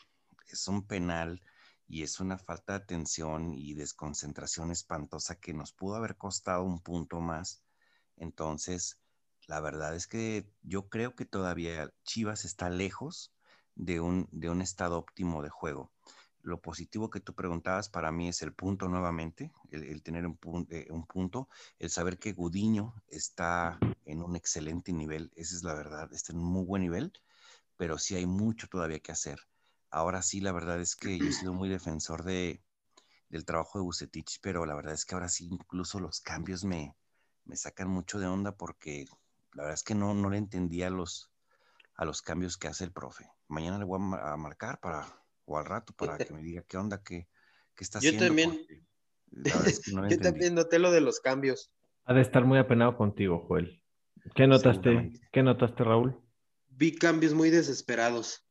es 0.49 0.67
un 0.67 0.87
penal 0.87 1.41
y 1.87 2.03
es 2.03 2.19
una 2.19 2.37
falta 2.37 2.73
de 2.73 2.85
atención 2.85 3.55
y 3.55 3.75
desconcentración 3.75 4.73
espantosa 4.73 5.37
que 5.37 5.55
nos 5.55 5.73
pudo 5.73 5.97
haber 5.97 6.17
costado 6.17 6.65
un 6.65 6.81
punto 6.81 7.21
más. 7.21 7.63
Entonces, 8.17 8.99
la 9.47 9.61
verdad 9.61 9.95
es 9.95 10.07
que 10.07 10.51
yo 10.63 10.89
creo 10.89 11.15
que 11.15 11.25
todavía 11.25 11.93
Chivas 12.05 12.45
está 12.45 12.69
lejos 12.69 13.33
de 13.75 14.01
un, 14.01 14.29
de 14.33 14.51
un 14.51 14.61
estado 14.61 14.99
óptimo 14.99 15.43
de 15.43 15.51
juego. 15.51 15.93
Lo 16.43 16.61
positivo 16.61 17.11
que 17.11 17.21
tú 17.21 17.35
preguntabas 17.35 17.89
para 17.89 18.13
mí 18.13 18.29
es 18.29 18.43
el 18.43 18.53
punto 18.53 18.89
nuevamente, 18.89 19.53
el, 19.71 20.03
tener 20.03 20.27
un, 20.27 20.39
eh, 20.71 20.87
un, 20.91 21.07
punto, 21.07 21.49
el 21.79 21.91
saber 21.91 22.19
que 22.19 22.33
Gudiño 22.33 22.95
está 23.09 23.79
en 24.05 24.23
un 24.23 24.37
excelente 24.37 24.93
nivel, 24.93 25.33
esa 25.35 25.57
es 25.57 25.65
la 25.65 25.75
verdad, 25.75 26.13
está 26.13 26.33
en 26.33 26.39
un 26.39 26.47
muy 26.47 26.65
buen 26.65 26.83
nivel, 26.83 27.13
pero 27.77 27.99
sí 27.99 28.15
hay 28.15 28.27
mucho 28.27 28.69
todavía 28.69 29.01
que 29.01 29.13
hacer. 29.13 29.41
Ahora 29.91 30.23
sí, 30.23 30.41
la 30.41 30.53
verdad 30.53 30.81
es 30.81 30.95
que 30.95 31.19
yo 31.19 31.27
he 31.27 31.33
sido 31.33 31.53
muy 31.53 31.69
defensor 31.69 32.23
de, 32.25 32.63
del 33.29 33.45
trabajo 33.45 33.79
de 33.79 33.85
Bucetich, 33.85 34.39
pero 34.41 34.67
la 34.67 34.75
verdad 34.75 34.95
es 34.95 35.05
que 35.05 35.15
ahora 35.15 35.29
sí, 35.29 35.49
incluso 35.51 35.99
los 35.99 36.21
cambios 36.21 36.65
me, 36.65 36.95
me 37.47 37.57
sacan 37.57 37.89
mucho 37.89 38.19
de 38.19 38.27
onda 38.27 38.53
porque 38.53 39.07
la 39.55 39.63
verdad 39.63 39.75
es 39.75 39.83
que 39.83 39.95
no, 39.95 40.15
no 40.15 40.31
le 40.31 40.39
entendía 40.39 40.91
los, 40.91 41.31
a 41.95 42.05
los 42.05 42.23
cambios 42.23 42.57
que 42.59 42.69
hace 42.69 42.85
el 42.85 42.93
profe. 42.93 43.25
Mañana 43.49 43.79
le 43.79 43.85
voy 43.85 44.01
a, 44.21 44.37
marcar 44.37 44.81
para, 44.81 45.07
o 45.45 45.59
al 45.59 45.65
rato 45.65 45.93
para 45.95 46.19
que 46.19 46.33
me 46.33 46.43
diga 46.43 46.63
qué 46.63 46.77
onda, 46.77 47.03
qué, 47.03 47.29
qué 47.75 47.85
está 47.85 47.99
haciendo. 47.99 48.25
Yo 48.25 48.29
también. 48.29 50.09
yo 50.09 50.19
también 50.19 50.55
noté 50.55 50.79
lo 50.79 50.91
de 50.91 51.01
los 51.01 51.21
cambios. 51.21 51.73
Ha 52.05 52.15
de 52.15 52.21
estar 52.21 52.45
muy 52.45 52.59
apenado 52.59 52.97
contigo, 52.97 53.45
Joel. 53.49 53.83
¿Qué 54.35 54.47
notaste, 54.47 55.13
¿qué 55.33 55.43
notaste, 55.43 55.85
Raúl? 55.85 56.21
Vi 56.69 56.97
cambios 56.97 57.35
muy 57.35 57.51
desesperados. 57.51 58.45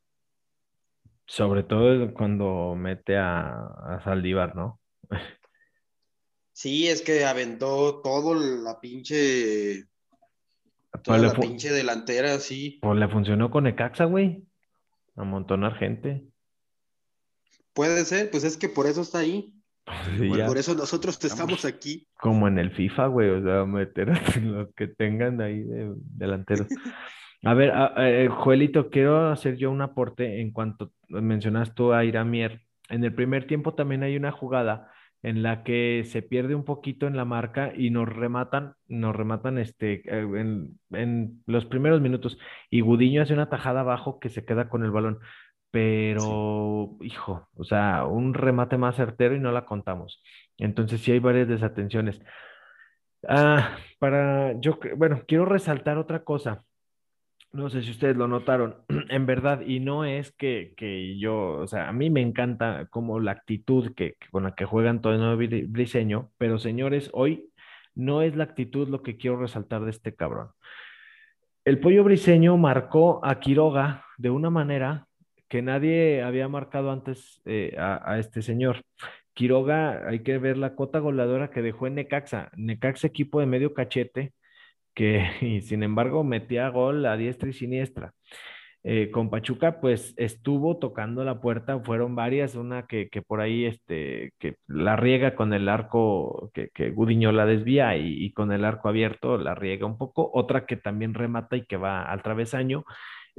Sobre 1.28 1.64
todo 1.64 2.14
cuando 2.14 2.76
mete 2.76 3.18
a, 3.18 3.66
a 3.66 4.02
Saldívar, 4.04 4.56
¿no? 4.56 4.80
Sí, 6.56 6.88
es 6.88 7.02
que 7.02 7.26
aventó 7.26 8.00
todo 8.02 8.34
la 8.34 8.80
pinche 8.80 9.90
Toda 11.04 11.18
la 11.18 11.34
pinche 11.34 11.70
delantera, 11.74 12.40
sí. 12.40 12.80
Pues 12.82 12.98
le 12.98 13.10
funcionó 13.10 13.52
con 13.52 13.68
Ecaxa, 13.68 14.06
güey. 14.06 14.42
Amontonar 15.18 15.76
gente. 15.76 16.24
Puede 17.74 18.06
ser, 18.06 18.32
pues 18.32 18.46
es 18.46 18.56
que 18.56 18.70
por 18.70 18.88
eso 18.88 19.02
está 19.02 19.20
ahí. 19.20 19.54
Pues 20.18 20.48
por 20.48 20.58
eso 20.58 20.76
nosotros 20.76 21.20
estamos 21.26 21.66
aquí. 21.66 22.08
Como 22.18 22.48
en 22.48 22.58
el 22.58 22.72
FIFA, 22.72 23.08
güey, 23.08 23.30
o 23.32 23.44
sea, 23.44 23.66
meter 23.66 24.12
a 24.12 24.40
los 24.42 24.74
que 24.76 24.88
tengan 24.88 25.42
ahí 25.42 25.62
de, 25.62 25.92
delanteros. 25.96 26.68
A 27.44 27.54
ver, 27.54 27.74
eh, 27.98 28.30
Joelito, 28.32 28.90
quiero 28.90 29.28
hacer 29.30 29.58
yo 29.58 29.72
un 29.72 29.82
aporte 29.82 30.40
en 30.40 30.52
cuanto 30.52 30.94
mencionas 31.10 31.76
tú 31.76 31.92
a 31.92 32.06
Iramier. 32.06 32.62
En 32.88 33.04
el 33.04 33.14
primer 33.14 33.46
tiempo 33.46 33.74
también 33.74 34.04
hay 34.04 34.16
una 34.16 34.32
jugada 34.32 34.95
en 35.26 35.42
la 35.42 35.64
que 35.64 36.04
se 36.06 36.22
pierde 36.22 36.54
un 36.54 36.66
poquito 36.66 37.08
en 37.08 37.18
la 37.18 37.26
marca 37.26 37.74
y 37.76 37.90
nos 37.90 38.08
rematan, 38.08 38.76
nos 38.88 39.16
rematan 39.16 39.58
este, 39.58 40.04
eh, 40.06 40.22
en, 40.92 41.44
los 41.48 41.66
primeros 41.66 42.00
minutos. 42.00 42.38
Y 42.70 42.82
Gudiño 42.82 43.24
hace 43.24 43.34
una 43.34 43.50
tajada 43.50 43.82
abajo 43.82 44.20
que 44.20 44.30
se 44.30 44.46
queda 44.46 44.70
con 44.70 44.84
el 44.84 44.92
balón. 44.92 45.20
Pero, 45.72 46.98
hijo, 47.02 47.50
o 47.56 47.64
sea, 47.64 48.06
un 48.06 48.36
remate 48.36 48.78
más 48.78 48.98
certero 48.98 49.36
y 49.36 49.40
no 49.40 49.52
la 49.52 49.66
contamos. 49.66 50.22
Entonces 50.60 51.02
sí 51.02 51.12
hay 51.12 51.20
varias 51.20 51.48
desatenciones. 51.48 52.22
Ah, 53.28 53.78
para, 53.98 54.54
yo, 54.62 54.78
bueno, 54.96 55.24
quiero 55.28 55.46
resaltar 55.46 55.98
otra 55.98 56.24
cosa. 56.24 56.64
No 57.56 57.70
sé 57.70 57.84
si 57.84 57.92
ustedes 57.92 58.18
lo 58.18 58.28
notaron, 58.28 58.76
en 59.10 59.26
verdad, 59.26 59.62
y 59.66 59.80
no 59.80 60.04
es 60.04 60.34
que, 60.34 60.74
que, 60.76 61.18
yo, 61.18 61.52
o 61.54 61.68
sea, 61.68 61.88
a 61.88 61.94
mí 61.94 62.10
me 62.10 62.20
encanta 62.20 62.88
como 62.90 63.22
la 63.22 63.32
actitud 63.32 63.94
que, 63.96 64.18
con 64.30 64.44
la 64.44 64.56
que 64.56 64.66
juegan 64.66 65.02
todo 65.02 65.14
el 65.14 65.68
Briseño, 65.68 66.32
pero 66.38 66.60
señores, 66.60 67.10
hoy 67.14 67.50
no 67.94 68.22
es 68.22 68.36
la 68.36 68.44
actitud 68.44 68.90
lo 68.90 69.02
que 69.02 69.16
quiero 69.16 69.38
resaltar 69.38 69.86
de 69.86 69.92
este 69.92 70.14
cabrón. 70.14 70.50
El 71.64 71.80
pollo 71.80 72.04
briseño 72.04 72.58
marcó 72.58 73.26
a 73.26 73.40
Quiroga 73.40 74.04
de 74.18 74.32
una 74.32 74.50
manera 74.50 75.08
que 75.48 75.62
nadie 75.62 76.24
había 76.24 76.50
marcado 76.50 76.92
antes 76.92 77.42
eh, 77.46 77.74
a, 77.78 78.12
a, 78.12 78.20
este 78.20 78.42
señor. 78.42 78.82
Quiroga, 79.34 80.10
hay 80.10 80.24
que 80.24 80.38
ver 80.40 80.58
la 80.58 80.76
cota 80.76 81.00
goleadora 81.00 81.52
que 81.52 81.62
dejó 81.62 81.88
en 81.88 81.96
Necaxa. 81.96 82.52
Necaxa 82.58 83.08
equipo 83.08 83.40
de 83.40 83.46
medio 83.46 83.74
cachete, 83.74 84.34
que 84.96 85.24
y 85.42 85.62
sin 85.62 85.84
embargo 85.84 86.24
metía 86.24 86.70
gol 86.70 87.06
a 87.06 87.18
diestra 87.18 87.50
y 87.50 87.54
siniestra. 87.54 88.14
Eh, 88.88 89.10
con 89.12 89.32
Pachuca, 89.32 89.82
pues 89.82 90.14
estuvo 90.16 90.78
tocando 90.78 91.24
la 91.24 91.42
puerta, 91.42 91.80
fueron 91.80 92.16
varias, 92.16 92.54
una 92.54 92.86
que, 92.86 93.10
que 93.10 93.24
por 93.24 93.42
ahí 93.42 93.66
este, 93.66 94.34
que 94.38 94.58
la 94.68 94.96
riega 94.96 95.36
con 95.36 95.54
el 95.54 95.70
arco, 95.70 96.52
que, 96.54 96.70
que 96.70 96.92
Gudiño 96.92 97.32
la 97.32 97.48
desvía 97.48 97.98
y, 97.98 98.24
y, 98.24 98.32
con 98.34 98.52
el 98.52 98.64
arco 98.64 98.88
abierto 98.90 99.40
la 99.40 99.56
riega 99.56 99.88
un 99.88 99.98
poco, 99.98 100.30
otra 100.34 100.68
que 100.68 100.78
también 100.78 101.16
remata 101.16 101.58
y 101.58 101.66
que 101.66 101.78
va 101.78 102.04
al 102.04 102.22
travesaño, 102.22 102.86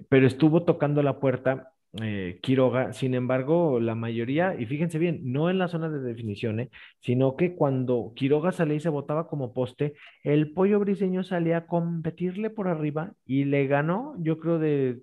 pero 0.08 0.26
estuvo 0.26 0.64
tocando 0.64 1.02
la 1.04 1.20
puerta 1.20 1.70
eh, 2.02 2.38
Quiroga. 2.42 2.92
Sin 2.92 3.14
embargo, 3.14 3.80
la 3.80 3.94
mayoría, 3.94 4.54
y 4.59 4.66
fíjense 4.66 4.98
bien, 4.98 5.20
no 5.24 5.50
en 5.50 5.59
la 5.59 5.68
zona 5.68 5.88
de 5.88 6.00
definición, 6.00 6.61
¿eh? 6.61 6.70
sino 7.00 7.37
que 7.37 7.54
cuando 7.54 8.12
Quiroga 8.14 8.52
salía 8.52 8.76
y 8.76 8.80
se 8.80 8.88
botaba 8.88 9.28
como 9.28 9.52
poste, 9.52 9.94
el 10.22 10.52
pollo 10.52 10.78
briseño 10.80 11.22
salía 11.22 11.59
a 11.59 11.66
competirle 11.66 12.50
por 12.50 12.68
arriba 12.68 13.12
y 13.24 13.44
le 13.44 13.66
ganó, 13.66 14.14
yo 14.18 14.38
creo, 14.38 14.59
de 14.59 15.00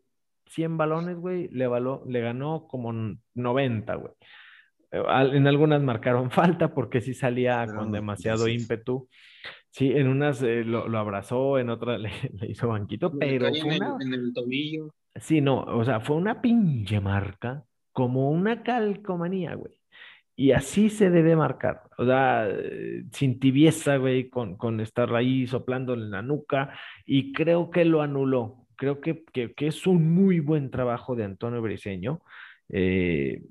100 0.48 0.78
balones, 0.78 1.18
güey, 1.18 1.48
le, 1.50 1.68
le 2.08 2.22
ganó 2.22 2.68
como 2.68 2.94
90, 3.34 3.96
güey. 3.96 4.14
Eh, 4.92 5.04
en 5.34 5.48
algunas 5.48 5.82
marcaron 5.82 6.32
falta 6.32 6.74
porque 6.74 7.02
sí 7.02 7.14
salía 7.14 7.66
con 7.66 7.92
demasiado 7.92 8.48
ímpetu. 8.48 9.10
Sí, 9.70 9.92
en 9.92 10.08
unas 10.08 10.42
eh, 10.44 10.64
lo, 10.64 10.88
lo, 10.88 11.00
abrazó, 11.00 11.58
en 11.58 11.70
otras 11.70 12.00
le, 12.02 12.12
le 12.34 12.52
hizo 12.52 12.68
banquito, 12.68 13.12
pero. 13.18 13.50
Fue 13.50 13.78
una... 13.78 13.96
en, 14.00 14.02
el, 14.02 14.08
en 14.08 14.14
el 14.14 14.34
tobillo. 14.34 14.94
Sí, 15.16 15.42
no, 15.42 15.62
o 15.62 15.84
sea, 15.86 16.00
fue 16.00 16.16
una 16.16 16.42
pinche 16.42 17.00
marca, 17.00 17.64
como 17.92 18.32
una 18.32 18.64
calcomanía, 18.64 19.56
güey. 19.56 19.74
Y 20.36 20.52
así 20.52 20.90
se 20.90 21.12
debe 21.12 21.36
marcar, 21.36 21.84
o 21.98 22.06
sea, 22.06 22.48
eh, 22.50 23.04
sin 23.12 23.40
tibieza, 23.40 23.98
güey, 23.98 24.30
con, 24.30 24.58
con 24.58 24.80
estar 24.80 25.14
ahí 25.16 25.46
soplándole 25.46 26.06
en 26.06 26.12
la 26.12 26.24
nuca, 26.24 26.74
y 27.06 27.34
creo 27.34 27.70
que 27.70 27.86
lo 27.86 28.02
anuló. 28.02 28.66
Creo 28.76 29.00
que, 29.00 29.24
que, 29.32 29.54
que 29.54 29.68
es 29.68 29.86
un 29.86 30.14
muy 30.16 30.40
buen 30.40 30.72
trabajo 30.72 31.16
de 31.16 31.26
Antonio 31.26 31.62
Briseño. 31.62 32.22
Eh, 32.70 33.44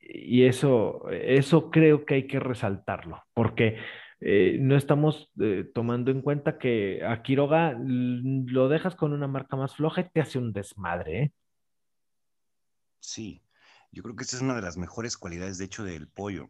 y 0.00 0.44
eso, 0.44 1.08
eso 1.10 1.70
creo 1.70 2.04
que 2.04 2.14
hay 2.14 2.26
que 2.26 2.40
resaltarlo, 2.40 3.24
porque 3.34 3.76
eh, 4.20 4.58
no 4.60 4.76
estamos 4.76 5.30
eh, 5.40 5.70
tomando 5.72 6.10
en 6.10 6.22
cuenta 6.22 6.58
que 6.58 7.04
a 7.04 7.22
Quiroga 7.22 7.76
lo 7.78 8.68
dejas 8.68 8.96
con 8.96 9.12
una 9.12 9.28
marca 9.28 9.56
más 9.56 9.76
floja 9.76 10.00
y 10.00 10.10
te 10.10 10.20
hace 10.20 10.38
un 10.38 10.52
desmadre. 10.52 11.22
¿eh? 11.22 11.32
Sí, 12.98 13.42
yo 13.92 14.02
creo 14.02 14.16
que 14.16 14.24
esa 14.24 14.36
es 14.36 14.42
una 14.42 14.56
de 14.56 14.62
las 14.62 14.76
mejores 14.76 15.16
cualidades, 15.16 15.58
de 15.58 15.66
hecho, 15.66 15.84
del 15.84 16.08
pollo, 16.08 16.48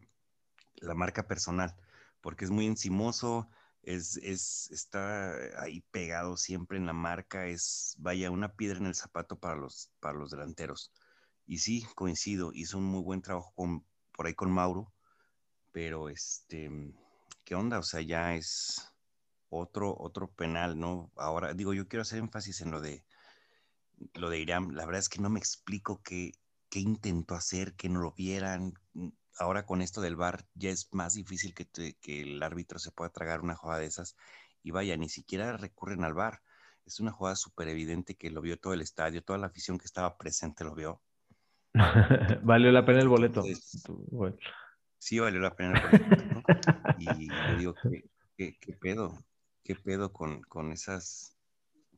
la 0.77 0.95
marca 0.95 1.27
personal, 1.27 1.75
porque 2.21 2.45
es 2.45 2.51
muy 2.51 2.65
encimoso, 2.65 3.49
es, 3.83 4.17
es, 4.17 4.71
está 4.71 5.35
ahí 5.61 5.81
pegado 5.91 6.37
siempre 6.37 6.77
en 6.77 6.87
la 6.87 6.93
marca, 6.93 7.47
es, 7.47 7.95
vaya, 7.99 8.31
una 8.31 8.55
piedra 8.55 8.79
en 8.79 8.87
el 8.87 8.95
zapato 8.95 9.37
para 9.37 9.55
los, 9.55 9.91
para 9.99 10.17
los 10.17 10.31
delanteros. 10.31 10.91
Y 11.45 11.59
sí, 11.59 11.85
coincido, 11.95 12.51
hizo 12.53 12.79
un 12.79 12.85
muy 12.85 13.03
buen 13.03 13.21
trabajo 13.21 13.53
por 14.11 14.25
ahí 14.25 14.33
con 14.33 14.51
Mauro, 14.51 14.91
pero 15.71 16.09
este 16.09 16.69
¿qué 17.49 17.55
onda? 17.55 17.79
O 17.79 17.83
sea, 17.83 18.01
ya 18.01 18.35
es 18.35 18.93
otro, 19.49 19.95
otro 19.97 20.27
penal, 20.27 20.79
¿no? 20.79 21.11
Ahora, 21.15 21.55
digo, 21.55 21.73
yo 21.73 21.87
quiero 21.87 22.03
hacer 22.03 22.19
énfasis 22.19 22.61
en 22.61 22.69
lo 22.69 22.79
de 22.79 23.03
lo 24.13 24.29
de 24.29 24.37
Irán. 24.37 24.75
La 24.75 24.85
verdad 24.85 24.99
es 24.99 25.09
que 25.09 25.19
no 25.19 25.31
me 25.31 25.39
explico 25.39 25.99
qué, 26.03 26.33
qué 26.69 26.79
intentó 26.79 27.33
hacer, 27.33 27.73
que 27.73 27.89
no 27.89 28.01
lo 28.01 28.11
vieran. 28.11 28.73
Ahora 29.39 29.65
con 29.65 29.81
esto 29.81 29.99
del 29.99 30.15
VAR 30.15 30.45
ya 30.53 30.69
es 30.69 30.93
más 30.93 31.15
difícil 31.15 31.55
que, 31.55 31.65
te, 31.65 31.95
que 31.95 32.21
el 32.21 32.43
árbitro 32.43 32.77
se 32.77 32.91
pueda 32.91 33.09
tragar 33.09 33.41
una 33.41 33.55
jugada 33.55 33.79
de 33.79 33.87
esas. 33.87 34.15
Y 34.61 34.69
vaya, 34.69 34.95
ni 34.95 35.09
siquiera 35.09 35.57
recurren 35.57 36.03
al 36.03 36.13
VAR. 36.13 36.43
Es 36.85 36.99
una 36.99 37.11
jugada 37.11 37.35
súper 37.35 37.67
evidente 37.69 38.15
que 38.15 38.29
lo 38.29 38.41
vio 38.41 38.59
todo 38.59 38.73
el 38.73 38.81
estadio, 38.81 39.23
toda 39.23 39.39
la 39.39 39.47
afición 39.47 39.79
que 39.79 39.85
estaba 39.85 40.19
presente 40.19 40.63
lo 40.63 40.75
vio. 40.75 41.01
Valió 42.43 42.71
la 42.71 42.85
pena 42.85 42.99
el 42.99 43.07
boleto. 43.07 43.43
Entonces, 43.43 43.81
bueno 44.11 44.37
sí 44.99 45.17
valió 45.17 45.39
la 45.39 45.55
pena. 45.55 45.81
¿no? 46.33 46.43
Y 46.99 47.27
yo 47.27 47.57
digo, 47.57 47.75
¿qué, 48.37 48.57
qué, 48.59 48.73
pedo? 48.73 49.17
¿Qué 49.63 49.75
pedo 49.75 50.13
con, 50.13 50.41
con, 50.43 50.71
esas, 50.71 51.35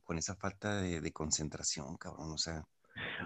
con 0.04 0.16
esa 0.16 0.34
falta 0.36 0.80
de, 0.80 1.00
de 1.00 1.12
concentración, 1.12 1.96
cabrón? 1.98 2.30
O 2.32 2.38
sea, 2.38 2.64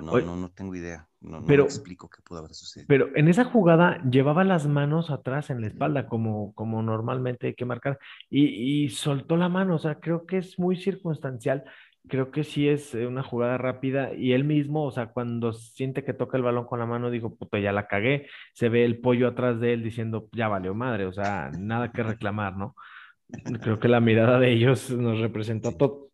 no, 0.01 0.13
Oye, 0.13 0.25
no, 0.25 0.37
no 0.37 0.51
tengo 0.51 0.75
idea. 0.75 1.09
No, 1.21 1.41
no 1.41 1.47
pero, 1.47 1.65
me 1.65 1.69
explico 1.69 2.09
qué 2.09 2.23
pudo 2.23 2.39
haber 2.39 2.55
sucedido. 2.55 2.87
Pero 2.89 3.09
en 3.17 3.29
esa 3.29 3.45
jugada 3.45 4.01
llevaba 4.09 4.45
las 4.45 4.67
manos 4.67 5.11
atrás 5.11 5.51
en 5.51 5.61
la 5.61 5.67
espalda, 5.67 6.07
como, 6.07 6.55
como 6.55 6.83
normalmente 6.83 7.49
hay 7.49 7.55
que 7.55 7.65
marcar, 7.65 7.99
y, 8.31 8.85
y 8.85 8.89
soltó 8.91 9.37
la 9.37 9.49
mano. 9.49 9.77
O 9.77 9.79
sea, 9.79 9.97
creo 9.97 10.27
que 10.27 10.39
es 10.39 10.59
muy 10.59 10.77
circunstancial 10.77 11.65
creo 12.09 12.31
que 12.31 12.45
sí 12.45 12.69
es 12.69 12.95
eh, 12.95 13.07
una 13.07 13.23
jugada 13.23 13.59
rápida 13.59 14.15
y 14.15 14.33
él 14.33 14.45
mismo, 14.45 14.85
o 14.85 14.91
sea, 14.91 15.09
cuando 15.09 15.53
siente 15.53 16.05
que 16.05 16.13
toca 16.13 16.37
el 16.37 16.43
balón 16.43 16.67
con 16.67 16.79
la 16.79 16.87
mano, 16.87 17.11
dijo, 17.11 17.37
puta, 17.37 17.59
ya 17.59 17.73
la 17.73 17.87
cagué, 17.89 18.29
se 18.55 18.69
ve 18.69 18.85
el 18.85 18.99
pollo 19.01 19.29
atrás 19.29 19.61
de 19.61 19.73
él 19.73 19.83
diciendo, 19.83 20.29
ya 20.33 20.49
valió 20.49 20.75
madre, 20.75 21.07
o 21.07 21.13
sea, 21.13 21.51
nada 21.59 21.93
que 21.93 22.03
reclamar, 22.03 22.57
¿no? 22.57 22.75
Creo 23.63 23.81
que 23.81 23.89
la 23.89 24.01
mirada 24.01 24.39
de 24.39 24.53
ellos 24.53 24.91
nos 24.91 25.21
representó 25.21 25.73
todo. 25.77 26.11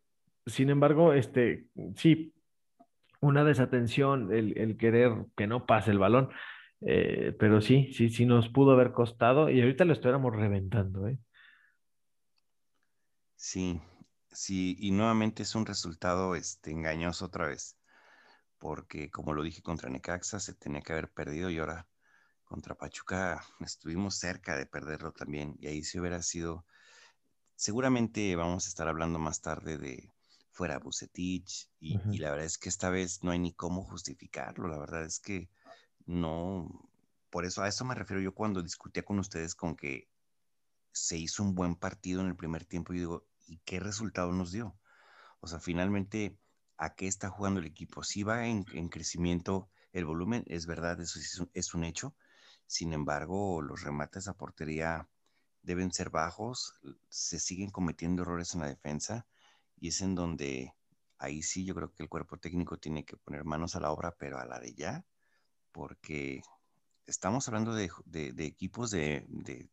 Sin 0.47 0.71
embargo, 0.71 1.13
este, 1.13 1.67
sí, 1.97 2.35
una 3.21 3.45
desatención, 3.45 4.33
el, 4.33 4.57
el 4.59 4.77
querer 4.77 5.13
que 5.37 5.47
no 5.47 5.67
pase 5.67 5.91
el 5.91 5.99
balón, 5.99 6.31
eh, 6.81 7.35
pero 7.39 7.61
sí, 7.61 7.93
sí, 7.93 8.09
sí 8.09 8.27
nos 8.27 8.49
pudo 8.49 8.73
haber 8.73 8.93
costado 8.93 9.49
y 9.49 9.61
ahorita 9.61 9.85
lo 9.85 9.93
estuviéramos 9.93 10.35
reventando, 10.35 11.07
¿eh? 11.07 11.19
Sí, 13.37 13.81
Sí, 14.33 14.77
y 14.79 14.93
nuevamente 14.93 15.43
es 15.43 15.55
un 15.55 15.67
resultado 15.67 16.35
este, 16.35 16.71
engañoso 16.71 17.27
otra 17.27 17.47
vez, 17.47 17.77
porque 18.59 19.11
como 19.11 19.35
lo 19.35 19.43
dije 19.43 19.63
contra 19.63 19.91
Necaxa, 19.91 20.41
se 20.41 20.55
tenía 20.55 20.81
que 20.81 20.93
haber 20.93 21.11
perdido 21.11 21.51
y 21.51 21.59
ahora 21.59 21.87
contra 22.45 22.75
Pachuca 22.75 23.45
estuvimos 23.61 24.17
cerca 24.17 24.57
de 24.57 24.67
perderlo 24.67 25.13
también, 25.13 25.57
y 25.59 25.67
ahí 25.67 25.83
sí 25.85 25.99
hubiera 25.99 26.23
sido, 26.23 26.65
seguramente 27.57 28.35
vamos 28.37 28.67
a 28.67 28.69
estar 28.69 28.89
hablando 28.89 29.19
más 29.19 29.43
tarde 29.43 29.77
de 29.77 30.11
fuera 30.51 30.79
Bucetich, 30.79 31.69
y, 31.79 31.97
uh 31.97 32.01
-huh. 32.01 32.15
y 32.15 32.19
la 32.19 32.31
verdad 32.31 32.47
es 32.47 32.59
que 32.59 32.69
esta 32.69 32.89
vez 32.89 33.23
no 33.23 33.33
hay 33.33 33.39
ni 33.39 33.53
cómo 33.53 33.85
justificarlo, 33.85 34.69
la 34.69 34.79
verdad 34.79 35.05
es 35.05 35.21
que 35.21 35.51
no, 36.07 36.89
por 37.31 37.45
eso 37.45 37.63
a 37.63 37.69
eso 37.69 37.85
me 37.85 37.95
refiero 37.95 38.23
yo 38.23 38.35
cuando 38.35 38.63
discutía 38.63 39.03
con 39.03 39.19
ustedes 39.19 39.55
con 39.55 39.77
que 39.77 40.09
se 40.93 41.17
hizo 41.17 41.43
un 41.43 41.55
buen 41.55 41.75
partido 41.75 42.21
en 42.21 42.29
el 42.29 42.37
primer 42.37 42.65
tiempo 42.65 42.93
y 42.93 42.99
digo, 42.99 43.27
y 43.47 43.59
qué 43.65 43.81
resultado 43.81 44.33
nos 44.33 44.53
dio. 44.53 44.77
O 45.41 45.47
sea, 45.47 45.59
finalmente, 45.59 46.39
¿a 46.77 46.95
qué 46.95 47.07
está 47.07 47.29
jugando 47.31 47.61
el 47.61 47.67
equipo? 47.67 48.03
Si 48.03 48.23
va 48.23 48.47
en, 48.47 48.65
en 48.73 48.89
crecimiento 48.89 49.69
el 49.93 50.05
volumen, 50.05 50.45
es 50.47 50.67
verdad, 50.67 51.01
eso 51.01 51.19
es 51.19 51.39
un, 51.39 51.51
es 51.53 51.75
un, 51.75 51.85
hecho. 51.85 52.15
Sin 52.67 52.93
embargo, 52.93 53.61
los 53.61 53.83
remates 53.83 54.29
a 54.29 54.35
portería 54.35 55.09
deben 55.63 55.93
ser 55.93 56.11
bajos, 56.11 56.75
se 57.09 57.39
siguen 57.39 57.71
cometiendo 57.71 58.23
errores 58.23 58.55
en 58.55 58.61
la 58.61 58.69
defensa 58.69 59.27
y 59.77 59.89
es 59.89 60.01
en 60.01 60.15
donde 60.15 60.75
ahí 61.19 61.43
sí 61.43 61.65
yo 61.65 61.75
creo 61.75 61.93
que 61.93 62.03
el 62.03 62.09
cuerpo 62.09 62.39
técnico 62.39 62.79
tiene 62.79 63.05
que 63.05 63.17
poner 63.17 63.45
manos 63.45 63.77
a 63.77 63.81
la 63.81 63.93
obra, 63.93 64.17
pero 64.19 64.39
a 64.39 64.45
la 64.45 64.59
de 64.59 64.75
ya, 64.75 65.05
porque 65.71 66.43
estamos 67.07 67.47
hablando 67.49 67.75
de, 67.75 67.91
de, 68.07 68.45
equipos 68.45 68.91
de, 68.91 69.25
de 69.29 69.71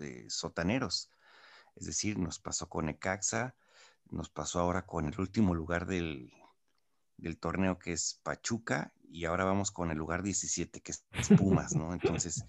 eh, 0.00 0.26
sotaneros 0.28 1.08
es 1.76 1.86
decir, 1.86 2.18
nos 2.18 2.38
pasó 2.38 2.68
con 2.68 2.88
Ecaxa, 2.88 3.54
nos 4.10 4.28
pasó 4.28 4.60
ahora 4.60 4.86
con 4.86 5.06
el 5.06 5.18
último 5.20 5.54
lugar 5.54 5.86
del, 5.86 6.32
del 7.16 7.38
torneo 7.38 7.78
que 7.78 7.92
es 7.92 8.20
Pachuca 8.22 8.92
y 9.12 9.24
ahora 9.24 9.44
vamos 9.44 9.70
con 9.70 9.90
el 9.90 9.98
lugar 9.98 10.22
17, 10.22 10.80
que 10.80 10.92
es 10.92 11.04
Pumas, 11.36 11.74
¿no? 11.74 11.92
Entonces, 11.92 12.44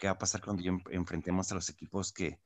¿qué 0.00 0.06
va 0.06 0.14
a 0.14 0.18
pasar 0.18 0.40
cuando 0.42 0.62
enfrentemos 0.90 1.52
a 1.52 1.54
los 1.54 1.68
equipos 1.68 2.12
que, 2.12 2.40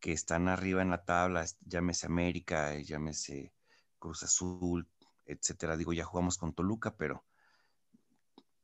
que 0.00 0.12
están 0.12 0.48
arriba 0.48 0.82
en 0.82 0.90
la 0.90 1.04
tabla? 1.04 1.44
Llámese 1.60 2.06
América, 2.06 2.78
llámese 2.78 3.52
Cruz 3.98 4.22
Azul, 4.22 4.88
etcétera. 5.26 5.76
Digo, 5.76 5.92
ya 5.92 6.04
jugamos 6.04 6.38
con 6.38 6.54
Toluca, 6.54 6.96
pero 6.96 7.24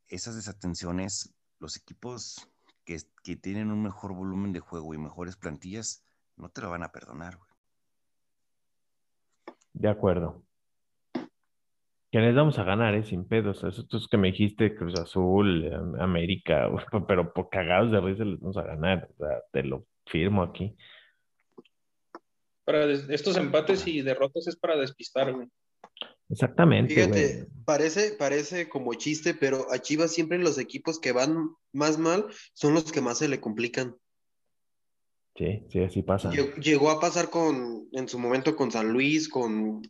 esas 0.07 0.37
desatenciones, 0.37 1.35
los 1.59 1.77
equipos 1.77 2.48
que, 2.85 3.03
que 3.22 3.37
tienen 3.37 3.72
un 3.72 3.83
mejor 3.83 4.14
volumen 4.14 4.53
de 4.53 4.61
juego 4.61 4.94
y 4.94 4.98
mejores 4.98 5.37
plantillas, 5.37 6.05
no 6.36 6.48
te 6.48 6.60
lo 6.60 6.70
van 6.70 6.82
a 6.82 6.92
perdonar, 6.92 7.36
güey. 7.36 7.50
De 9.72 9.88
acuerdo. 9.88 10.42
Que 12.10 12.20
les 12.20 12.34
vamos 12.34 12.58
a 12.60 12.64
ganar, 12.64 12.94
¿eh? 12.94 13.02
Sin 13.02 13.26
pedos. 13.26 13.64
Eso 13.64 13.84
es 13.90 14.08
que 14.08 14.16
me 14.16 14.28
dijiste, 14.28 14.76
Cruz 14.76 14.98
Azul, 14.98 15.68
América, 15.98 16.68
pero 17.08 17.32
por 17.32 17.48
cagados 17.48 17.90
de 17.90 18.00
risa 18.00 18.24
les 18.24 18.38
vamos 18.38 18.56
a 18.56 18.62
ganar. 18.62 19.08
O 19.18 19.24
sea, 19.24 19.42
te 19.50 19.64
lo 19.64 19.84
firmo 20.06 20.42
aquí. 20.42 20.76
Para 22.64 22.84
estos 22.86 23.36
empates 23.36 23.86
y 23.86 24.00
derrotas 24.00 24.46
es 24.46 24.56
para 24.56 24.76
despistar, 24.76 25.32
güey. 25.32 25.48
Exactamente. 26.30 26.94
Fíjate, 26.94 27.48
parece, 27.64 28.12
parece 28.16 28.68
como 28.68 28.94
chiste, 28.94 29.34
pero 29.34 29.70
a 29.70 29.78
Chivas 29.78 30.12
siempre 30.12 30.38
los 30.38 30.58
equipos 30.58 30.98
que 30.98 31.12
van 31.12 31.50
más 31.72 31.98
mal 31.98 32.26
son 32.54 32.74
los 32.74 32.90
que 32.90 33.00
más 33.00 33.18
se 33.18 33.28
le 33.28 33.40
complican. 33.40 33.96
Sí, 35.36 35.64
sí, 35.68 35.80
así 35.82 36.02
pasa. 36.02 36.30
Llegó 36.30 36.90
a 36.90 37.00
pasar 37.00 37.30
con, 37.30 37.88
en 37.92 38.08
su 38.08 38.18
momento 38.18 38.54
con 38.54 38.70
San 38.70 38.92
Luis, 38.92 39.28
con, 39.28 39.82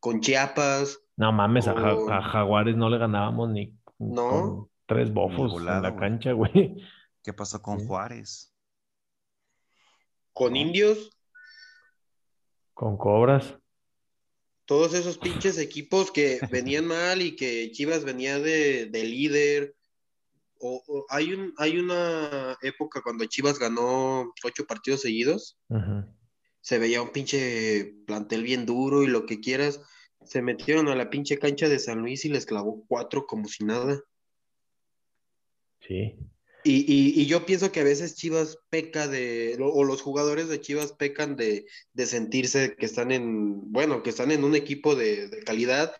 con 0.00 0.20
Chiapas. 0.20 1.00
No 1.16 1.32
mames, 1.32 1.68
a, 1.68 1.74
Jaguares 1.74 2.76
no 2.76 2.90
le 2.90 2.98
ganábamos 2.98 3.50
ni 3.50 3.74
¿No? 3.98 4.68
tres 4.86 5.12
bofos 5.12 5.54
en 5.60 5.66
la 5.66 5.96
cancha, 5.96 6.32
güey. 6.32 6.76
¿Qué 7.22 7.32
pasó 7.32 7.62
con 7.62 7.86
Juárez? 7.86 8.52
Con 10.32 10.56
Indios. 10.56 11.16
Con 12.74 12.96
Cobras 12.96 13.56
todos 14.72 14.94
esos 14.94 15.18
pinches 15.18 15.58
equipos 15.58 16.10
que 16.10 16.40
venían 16.50 16.86
mal 16.86 17.20
y 17.20 17.36
que 17.36 17.70
Chivas 17.72 18.04
venía 18.04 18.38
de, 18.38 18.88
líder. 18.90 19.74
O, 20.64 21.04
hay, 21.08 21.32
un, 21.32 21.52
hay 21.58 21.78
una 21.78 22.56
época 22.62 23.02
cuando 23.02 23.24
Chivas 23.24 23.58
ganó 23.58 24.32
ocho 24.44 24.64
partidos 24.64 25.00
seguidos. 25.00 25.58
Se 26.60 26.78
veía 26.78 27.02
un 27.02 27.10
pinche 27.10 27.96
plantel 28.06 28.44
bien 28.44 28.64
duro 28.64 29.02
y 29.02 29.08
lo 29.08 29.26
que 29.26 29.40
quieras. 29.40 29.80
Se 30.24 30.40
metieron 30.40 30.86
a 30.88 30.94
la 30.94 31.10
pinche 31.10 31.38
cancha 31.38 31.68
de 31.68 31.80
San 31.80 31.98
Luis 31.98 32.24
y 32.24 32.28
les 32.28 32.46
clavó 32.46 32.84
cuatro 32.86 33.26
como 33.26 33.48
si 33.48 33.64
nada. 33.64 34.00
Sí. 35.80 36.16
Y, 36.64 37.26
yo 37.26 37.44
pienso 37.44 37.72
que 37.72 37.80
a 37.80 37.84
veces 37.84 38.14
Chivas 38.14 38.58
peca 38.70 39.08
de, 39.08 39.58
o 39.60 39.82
los 39.82 40.00
jugadores 40.00 40.48
de 40.48 40.60
Chivas 40.60 40.92
pecan 40.92 41.34
de, 41.34 41.66
sentirse 42.06 42.76
que 42.76 42.86
están 42.86 43.10
en, 43.10 43.72
bueno, 43.72 44.02
que 44.02 44.10
están 44.10 44.30
en 44.30 44.44
un 44.44 44.54
equipo 44.54 44.94
de, 44.94 45.42
calidad 45.44 45.92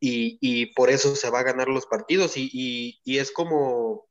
y, 0.00 0.66
por 0.74 0.90
eso 0.90 1.14
se 1.14 1.30
va 1.30 1.40
a 1.40 1.44
ganar 1.44 1.68
los 1.68 1.86
partidos. 1.86 2.36
Y, 2.36 3.00
es 3.04 3.30
como 3.30 4.06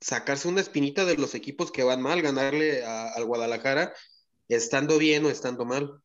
sacarse 0.00 0.48
una 0.48 0.60
espinita 0.60 1.04
de 1.04 1.16
los 1.16 1.34
equipos 1.34 1.72
que 1.72 1.82
van 1.82 2.02
mal, 2.02 2.22
ganarle 2.22 2.84
al 2.84 3.24
Guadalajara, 3.24 3.92
estando 4.48 4.98
bien 4.98 5.24
o 5.24 5.30
estando 5.30 5.64
mal. 5.64 6.00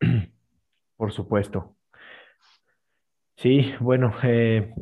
Por 0.96 1.12
supuesto. 1.12 1.76
Sí, 3.36 3.72
bueno, 3.80 4.14
eh, 4.22 4.72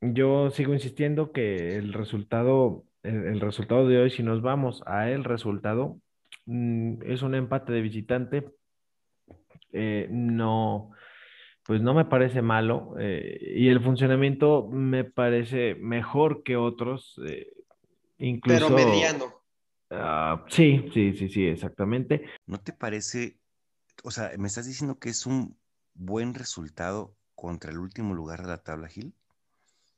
yo 0.00 0.50
sigo 0.50 0.74
insistiendo 0.74 1.32
que 1.32 1.76
el 1.76 1.92
resultado, 1.92 2.84
el, 3.02 3.40
resultado 3.40 3.88
de 3.88 3.98
hoy, 3.98 4.10
si 4.10 4.22
nos 4.22 4.42
vamos 4.42 4.82
a 4.86 5.10
el 5.10 5.24
resultado, 5.24 5.98
mm, 6.46 7.02
es 7.02 7.22
un 7.22 7.34
empate 7.34 7.72
de 7.72 7.80
visitante. 7.80 8.48
Eh, 9.72 10.08
no, 10.10 10.92
pues 11.64 11.82
no 11.82 11.94
me 11.94 12.04
parece 12.04 12.42
malo 12.42 12.94
eh, 12.98 13.38
y 13.56 13.68
el 13.68 13.82
funcionamiento 13.82 14.68
me 14.68 15.04
parece 15.04 15.74
mejor 15.74 16.42
que 16.42 16.56
otros, 16.56 17.20
eh, 17.26 17.52
incluso. 18.18 18.68
Pero 18.68 18.76
mediano. 18.76 19.40
Ah, 19.90 20.44
sí, 20.48 20.88
sí, 20.94 21.14
sí, 21.14 21.28
sí, 21.28 21.46
exactamente. 21.46 22.24
¿No 22.46 22.60
te 22.60 22.72
parece, 22.72 23.38
o 24.04 24.10
sea, 24.10 24.30
me 24.38 24.48
estás 24.48 24.66
diciendo 24.66 24.98
que 24.98 25.08
es 25.08 25.26
un 25.26 25.58
buen 25.94 26.34
resultado 26.34 27.16
contra 27.34 27.70
el 27.70 27.78
último 27.78 28.14
lugar 28.14 28.42
de 28.42 28.48
la 28.48 28.62
tabla, 28.62 28.88
Gil? 28.88 29.14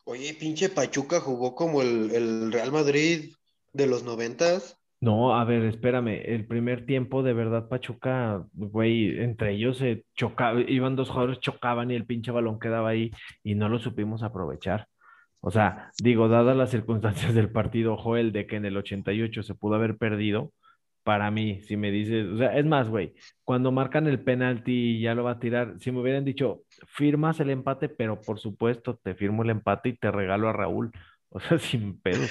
Oye, 0.04 0.34
pinche 0.34 0.68
Pachuca 0.68 1.20
jugó 1.20 1.54
como 1.54 1.82
el, 1.82 2.52
Real 2.52 2.72
Madrid 2.72 3.34
de 3.72 3.86
los 3.86 4.02
noventas. 4.02 4.78
No, 5.02 5.34
a 5.34 5.44
ver, 5.44 5.64
espérame, 5.64 6.22
el 6.24 6.46
primer 6.46 6.86
tiempo 6.86 7.24
de 7.24 7.32
verdad 7.32 7.68
Pachuca, 7.68 8.46
güey, 8.52 9.18
entre 9.20 9.52
ellos 9.52 9.78
se 9.78 10.04
chocaba, 10.14 10.60
iban 10.60 10.94
dos 10.94 11.10
jugadores, 11.10 11.40
chocaban 11.40 11.90
y 11.90 11.96
el 11.96 12.06
pinche 12.06 12.30
balón 12.30 12.60
quedaba 12.60 12.90
ahí 12.90 13.10
y 13.42 13.56
no 13.56 13.68
lo 13.68 13.80
supimos 13.80 14.22
aprovechar. 14.22 14.86
O 15.40 15.50
sea, 15.50 15.90
digo, 16.00 16.28
dadas 16.28 16.56
las 16.56 16.70
circunstancias 16.70 17.34
del 17.34 17.50
partido, 17.50 17.96
Joel, 17.96 18.30
de 18.32 18.46
que 18.46 18.56
en 18.56 18.64
el 18.64 18.76
88 18.76 19.42
se 19.42 19.54
pudo 19.56 19.74
haber 19.74 19.98
perdido, 19.98 20.52
para 21.02 21.30
mí, 21.32 21.60
si 21.62 21.76
me 21.76 21.90
dices, 21.90 22.28
o 22.28 22.38
sea, 22.38 22.56
es 22.56 22.64
más, 22.64 22.88
güey, 22.88 23.14
cuando 23.44 23.72
marcan 23.72 24.06
el 24.06 24.22
penalti 24.22 24.98
y 24.98 25.00
ya 25.02 25.14
lo 25.16 25.24
va 25.24 25.32
a 25.32 25.40
tirar, 25.40 25.74
si 25.80 25.90
me 25.90 26.00
hubieran 26.00 26.24
dicho, 26.24 26.62
firmas 26.86 27.40
el 27.40 27.50
empate, 27.50 27.88
pero 27.88 28.20
por 28.20 28.38
supuesto, 28.38 28.96
te 29.02 29.14
firmo 29.16 29.42
el 29.42 29.50
empate 29.50 29.90
y 29.90 29.96
te 29.96 30.12
regalo 30.12 30.48
a 30.48 30.52
Raúl. 30.52 30.92
O 31.32 31.40
sea, 31.40 31.58
sin 31.58 31.98
pedos. 31.98 32.30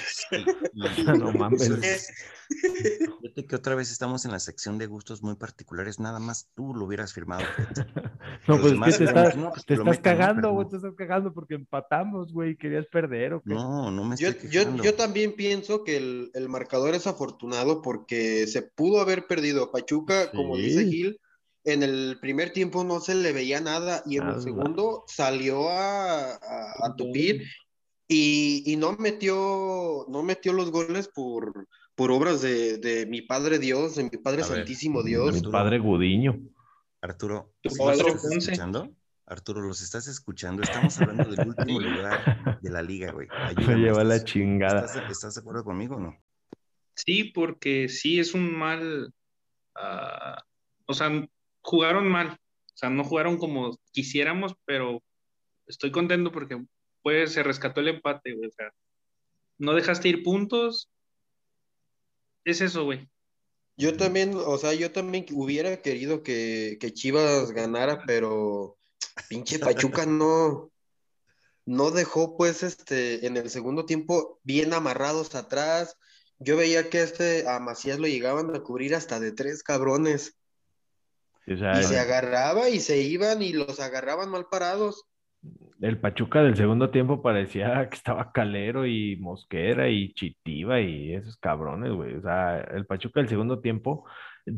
no 1.18 1.32
mames. 1.32 2.08
Fíjate 3.20 3.46
que 3.46 3.56
otra 3.56 3.74
vez 3.74 3.90
estamos 3.90 4.24
en 4.24 4.30
la 4.30 4.38
sección 4.38 4.78
de 4.78 4.86
gustos 4.86 5.22
muy 5.22 5.34
particulares, 5.36 5.98
nada 5.98 6.18
más 6.18 6.48
tú 6.54 6.74
lo 6.74 6.84
hubieras 6.84 7.12
firmado. 7.12 7.42
no, 8.46 8.60
pues 8.60 8.72
es 8.72 8.98
que 8.98 9.04
te, 9.04 9.04
estás, 9.04 9.34
pues, 9.34 9.66
te 9.66 9.74
estás 9.74 9.98
cagando, 10.00 10.52
güey, 10.52 10.68
te 10.68 10.76
estás 10.76 10.94
cagando 10.94 11.32
porque 11.32 11.54
empatamos, 11.54 12.32
güey, 12.32 12.56
querías 12.56 12.86
perder 12.86 13.34
o 13.34 13.42
qué? 13.42 13.54
No, 13.54 13.90
no 13.90 14.04
me 14.04 14.14
estoy 14.14 14.50
yo, 14.50 14.62
yo, 14.62 14.82
yo, 14.82 14.94
también 14.94 15.34
pienso 15.34 15.82
que 15.82 15.96
el, 15.96 16.30
el, 16.34 16.48
marcador 16.48 16.94
es 16.94 17.06
afortunado 17.06 17.82
porque 17.82 18.46
se 18.46 18.62
pudo 18.62 19.00
haber 19.00 19.26
perdido. 19.26 19.72
Pachuca, 19.72 20.30
como 20.30 20.56
dice 20.56 20.84
Gil, 20.84 21.20
en 21.64 21.82
el 21.82 22.18
primer 22.20 22.52
tiempo 22.52 22.84
no 22.84 23.00
se 23.00 23.14
le 23.14 23.32
veía 23.32 23.60
nada 23.60 24.02
y 24.06 24.18
en 24.18 24.28
el 24.28 24.42
segundo 24.42 25.04
salió 25.06 25.70
a, 25.70 26.34
a, 26.34 26.86
a 26.86 26.96
tupir 26.96 27.44
y, 28.12 28.76
no 28.76 28.92
metió, 28.98 30.04
no 30.08 30.22
metió 30.22 30.52
los 30.52 30.70
goles 30.70 31.08
por, 31.08 31.66
por 31.94 32.10
obras 32.10 32.42
de, 32.42 33.06
mi 33.08 33.22
Padre 33.22 33.58
Dios, 33.58 33.96
de 33.96 34.04
mi 34.04 34.10
Padre 34.10 34.44
Santísimo 34.44 35.02
Dios. 35.02 35.42
Mi 35.42 35.50
Padre 35.50 35.78
Gudiño. 35.78 36.38
Arturo, 37.00 37.54
¿los 37.62 37.78
estás 37.78 38.24
escuchando? 38.24 38.94
Arturo, 39.26 39.60
¿los 39.62 39.82
estás 39.82 40.06
escuchando? 40.08 40.62
Estamos 40.62 41.00
hablando 41.00 41.24
del 41.24 41.48
último 41.48 41.80
lugar 41.80 42.60
de 42.60 42.70
la 42.70 42.82
liga, 42.82 43.12
güey. 43.12 43.28
Me 43.66 43.76
lleva 43.76 44.04
la 44.04 44.22
chingada. 44.22 44.84
¿Estás, 45.08 45.34
de 45.34 45.40
acuerdo 45.40 45.64
conmigo 45.64 45.96
o 45.96 46.00
no? 46.00 46.16
Sí, 46.94 47.24
porque 47.24 47.88
sí 47.88 48.20
es 48.20 48.34
un 48.34 48.54
mal. 48.54 49.12
Ah, 49.74 50.44
o 50.86 50.94
sea, 50.94 51.10
jugaron 51.62 52.08
mal. 52.08 52.28
O 52.28 52.76
sea, 52.76 52.90
no 52.90 53.04
jugaron 53.04 53.38
como 53.38 53.78
quisiéramos, 53.90 54.54
pero 54.64 55.02
estoy 55.66 55.90
contento 55.90 56.30
porque 56.30 56.62
pues 57.02 57.32
se 57.32 57.42
rescató 57.42 57.80
el 57.80 57.88
empate, 57.88 58.34
güey. 58.34 58.48
O 58.48 58.52
sea, 58.52 58.72
no 59.58 59.74
dejaste 59.74 60.08
ir 60.08 60.22
puntos. 60.22 60.90
Es 62.44 62.60
eso, 62.60 62.84
güey. 62.84 63.08
Yo 63.76 63.96
también, 63.96 64.34
o 64.34 64.58
sea, 64.58 64.74
yo 64.74 64.92
también 64.92 65.26
hubiera 65.32 65.80
querido 65.80 66.22
que, 66.22 66.78
Chivas 66.92 67.52
ganara, 67.52 68.02
pero 68.06 68.76
pinche 69.28 69.58
Pachuca 69.58 70.04
no, 70.06 70.70
no 71.64 71.90
dejó, 71.90 72.36
pues, 72.36 72.62
este, 72.62 73.26
en 73.26 73.36
el 73.36 73.50
segundo 73.50 73.86
tiempo 73.86 74.40
bien 74.42 74.74
amarrados 74.74 75.34
atrás. 75.34 75.96
Yo 76.38 76.56
veía 76.56 76.90
que 76.90 77.02
este 77.02 77.48
a 77.48 77.60
Macías 77.60 77.98
lo 77.98 78.08
llegaban 78.08 78.54
a 78.54 78.60
cubrir 78.60 78.94
hasta 78.94 79.20
de 79.20 79.32
tres 79.32 79.62
cabrones. 79.62 80.36
y 81.46 81.56
se 81.56 81.98
agarraba 81.98 82.68
y 82.68 82.80
se 82.80 82.98
iban 82.98 83.42
y 83.42 83.52
los 83.52 83.80
agarraban 83.80 84.28
mal 84.28 84.46
parados 84.50 85.06
el 85.82 85.98
Pachuca 85.98 86.42
del 86.44 86.56
segundo 86.56 86.90
tiempo 86.90 87.20
parecía 87.20 87.86
que 87.90 87.96
estaba 87.96 88.32
Calero 88.32 88.86
y 88.86 89.16
Mosquera 89.16 89.88
y 89.88 90.12
Chitiva 90.14 90.80
y 90.80 91.12
esos 91.12 91.36
cabrones, 91.36 91.92
güey. 91.92 92.14
O 92.14 92.22
sea, 92.22 92.60
el 92.60 92.86
Pachuca 92.86 93.20
del 93.20 93.28
segundo 93.28 93.58
tiempo, 93.58 94.04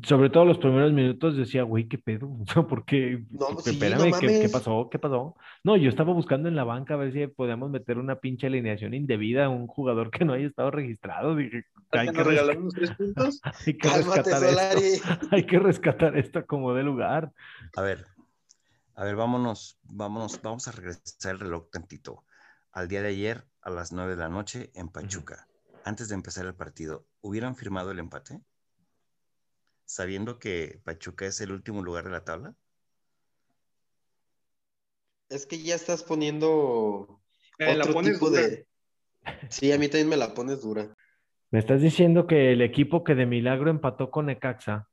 sobre 0.03 0.29
todo 0.29 0.45
los 0.45 0.59
primeros 0.59 0.93
minutos, 0.93 1.35
decía, 1.35 1.63
güey, 1.63 1.89
¿qué 1.89 1.97
pedo? 1.97 2.29
¿por 2.69 2.85
qué? 2.85 3.25
No, 3.31 3.59
Espérame, 3.59 4.13
¿qué, 4.21 4.51
pasó? 4.53 4.89
¿Qué 4.91 4.99
pasó? 4.99 5.35
No, 5.63 5.79
yo 5.79 5.89
estaba 5.89 6.13
buscando 6.13 6.51
en 6.51 6.57
la 6.57 6.65
banca 6.65 6.93
a 6.93 6.99
ver 6.99 7.13
si 7.15 7.27
podíamos 7.27 7.71
meter 7.71 7.97
una 7.97 8.17
pinche 8.17 8.47
alineación 8.47 8.93
indebida 8.93 9.47
a 9.47 9.49
un 9.49 9.67
jugador 9.67 10.11
que 10.11 10.27
no 10.27 10.35
haya 10.35 10.47
estado 10.47 10.71
registrado. 10.71 11.37
Dije, 11.37 11.65
hay 11.93 12.09
que, 12.09 12.23
tres 12.23 12.91
puntos? 12.91 13.41
hay 13.67 13.75
que 13.75 13.89
rescatar 13.89 14.43
esto. 14.45 15.09
Hay 15.31 15.45
que 15.45 15.59
rescatar 15.59 16.19
esto 16.19 16.45
como 16.45 16.75
de 16.75 16.83
lugar. 16.83 17.33
A 17.77 17.81
ver, 17.81 18.05
A 18.97 19.05
ver, 19.05 19.17
vámonos, 19.17 19.79
vámonos, 19.83 20.41
vamos 20.43 20.69
a 20.69 20.73
regresar 20.73 21.33
el 21.33 21.41
reloj 21.41 21.69
tantito. 21.71 22.25
Al 22.73 22.89
día 22.89 23.03
de 23.03 23.09
ayer, 23.09 23.45
a 23.61 23.71
las 23.71 23.93
9 23.93 24.13
de 24.13 24.21
la 24.23 24.29
noche, 24.29 24.71
en 24.75 24.89
Pachuca. 24.89 25.49
Antes 25.85 26.09
de 26.09 26.15
empezar 26.15 26.47
el 26.47 26.55
partido, 26.55 27.07
¿hubieran 27.21 27.57
firmado 27.57 27.91
el 27.91 27.99
empate? 27.99 28.41
Sabiendo 29.85 30.39
que 30.39 30.81
Pachuca 30.85 31.27
es 31.27 31.41
el 31.41 31.53
último 31.53 31.83
lugar 31.83 32.05
de 32.05 32.11
la 32.11 32.25
tabla. 32.25 32.55
Es 35.29 35.47
que 35.47 35.59
ya 35.63 35.75
estás 35.75 36.03
poniendo 36.03 37.21
Eh, 37.59 37.75
la 37.75 37.83
otro 37.85 37.95
pones 37.95 38.15
tipo 38.15 38.31
dura. 38.31 38.43
de. 38.43 38.67
Sí, 39.49 39.73
a 39.73 39.79
mí 39.79 39.89
también 39.89 40.09
me 40.09 40.17
la 40.17 40.35
pones 40.35 40.63
dura. 40.63 40.95
Me 41.51 41.59
estás 41.59 41.81
diciendo 41.81 42.27
que 42.27 42.53
el 42.53 42.63
equipo 42.63 43.05
que 43.05 43.15
de 43.15 43.27
milagro 43.27 43.71
empató 43.71 44.11
con 44.11 44.27
Necaxa 44.27 44.89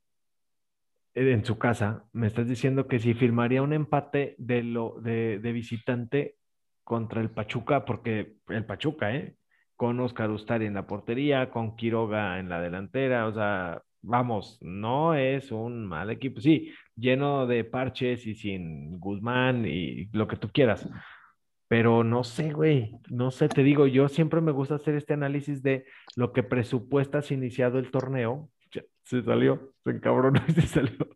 en 1.13 1.45
su 1.45 1.57
casa, 1.57 2.05
me 2.13 2.27
estás 2.27 2.47
diciendo 2.47 2.87
que 2.87 2.99
si 2.99 3.13
firmaría 3.13 3.61
un 3.61 3.73
empate 3.73 4.35
de, 4.37 4.63
lo, 4.63 4.99
de, 5.01 5.39
de 5.39 5.51
visitante 5.51 6.37
contra 6.83 7.21
el 7.21 7.29
Pachuca, 7.31 7.85
porque 7.85 8.35
el 8.49 8.65
Pachuca, 8.65 9.15
¿eh? 9.15 9.35
Con 9.75 9.99
Oscar 9.99 10.29
Ustari 10.29 10.65
en 10.67 10.75
la 10.75 10.87
portería, 10.87 11.49
con 11.49 11.75
Quiroga 11.75 12.39
en 12.39 12.49
la 12.49 12.61
delantera, 12.61 13.27
o 13.27 13.33
sea, 13.33 13.81
vamos, 14.01 14.57
no 14.61 15.15
es 15.15 15.51
un 15.51 15.85
mal 15.85 16.09
equipo, 16.09 16.39
sí, 16.39 16.71
lleno 16.95 17.47
de 17.47 17.63
parches 17.63 18.25
y 18.27 18.35
sin 18.35 18.99
Guzmán 18.99 19.65
y 19.65 20.05
lo 20.13 20.27
que 20.27 20.37
tú 20.37 20.49
quieras. 20.51 20.87
Pero 21.67 22.03
no 22.03 22.23
sé, 22.23 22.51
güey, 22.51 22.97
no 23.09 23.31
sé, 23.31 23.47
te 23.47 23.63
digo, 23.63 23.87
yo 23.87 24.09
siempre 24.09 24.41
me 24.41 24.51
gusta 24.51 24.75
hacer 24.75 24.95
este 24.95 25.13
análisis 25.13 25.63
de 25.63 25.85
lo 26.15 26.33
que 26.33 26.43
presupuestas 26.43 27.31
iniciado 27.31 27.79
el 27.79 27.91
torneo. 27.91 28.49
Se 29.03 29.23
salió, 29.23 29.73
se 29.83 29.91
encabronó 29.91 30.41
y 30.47 30.51
se 30.53 30.61
salió. 30.61 31.07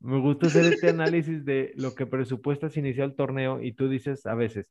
Me 0.00 0.18
gusta 0.18 0.46
hacer 0.46 0.72
este 0.72 0.88
análisis 0.90 1.44
de 1.44 1.72
lo 1.76 1.94
que 1.94 2.06
presupuestas 2.06 2.76
iniciado 2.76 3.10
el 3.10 3.16
torneo 3.16 3.62
y 3.62 3.72
tú 3.72 3.88
dices 3.88 4.26
a 4.26 4.34
veces, 4.34 4.66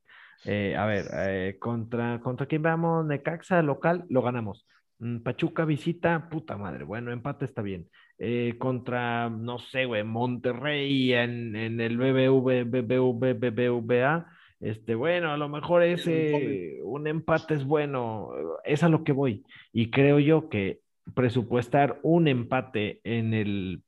eh, 0.46 0.76
a 0.76 0.86
ver, 0.86 1.06
eh, 1.14 1.58
contra, 1.60 2.20
¿contra 2.20 2.48
quién 2.48 2.64
vamos? 2.64 3.06
Necaxa, 3.06 3.62
local, 3.62 4.06
lo 4.10 4.22
ganamos. 4.22 4.66
Mm, 5.00 5.20
Pachuca 5.20 5.66
visita, 5.66 6.30
puta 6.30 6.58
madre, 6.58 6.84
bueno, 6.84 7.12
empate 7.12 7.46
está 7.46 7.62
bien. 7.62 7.88
Eh, 8.18 8.56
contra, 8.58 9.30
no 9.30 9.60
sé, 9.60 9.86
güey, 9.86 10.04
Monterrey 10.04 11.14
en, 11.14 11.56
en 11.56 11.80
el 11.80 11.98
BBV, 11.98 12.66
BBV, 12.66 13.34
BBVA. 13.40 14.28
Este, 14.60 14.94
bueno, 14.96 15.32
a 15.32 15.38
lo 15.38 15.48
mejor 15.48 15.84
ese 15.84 16.80
un 16.84 17.08
empate 17.08 17.54
es 17.54 17.64
bueno, 17.64 18.32
es 18.66 18.84
a 18.84 18.90
lo 18.90 19.04
que 19.06 19.14
voy. 19.14 19.46
Y 19.72 19.90
creo 19.90 20.20
yo 20.20 20.50
que 20.50 20.82
presupuestar 21.14 22.00
un 22.04 22.28
empate 22.28 23.02
en 23.04 23.34
el, 23.34 23.84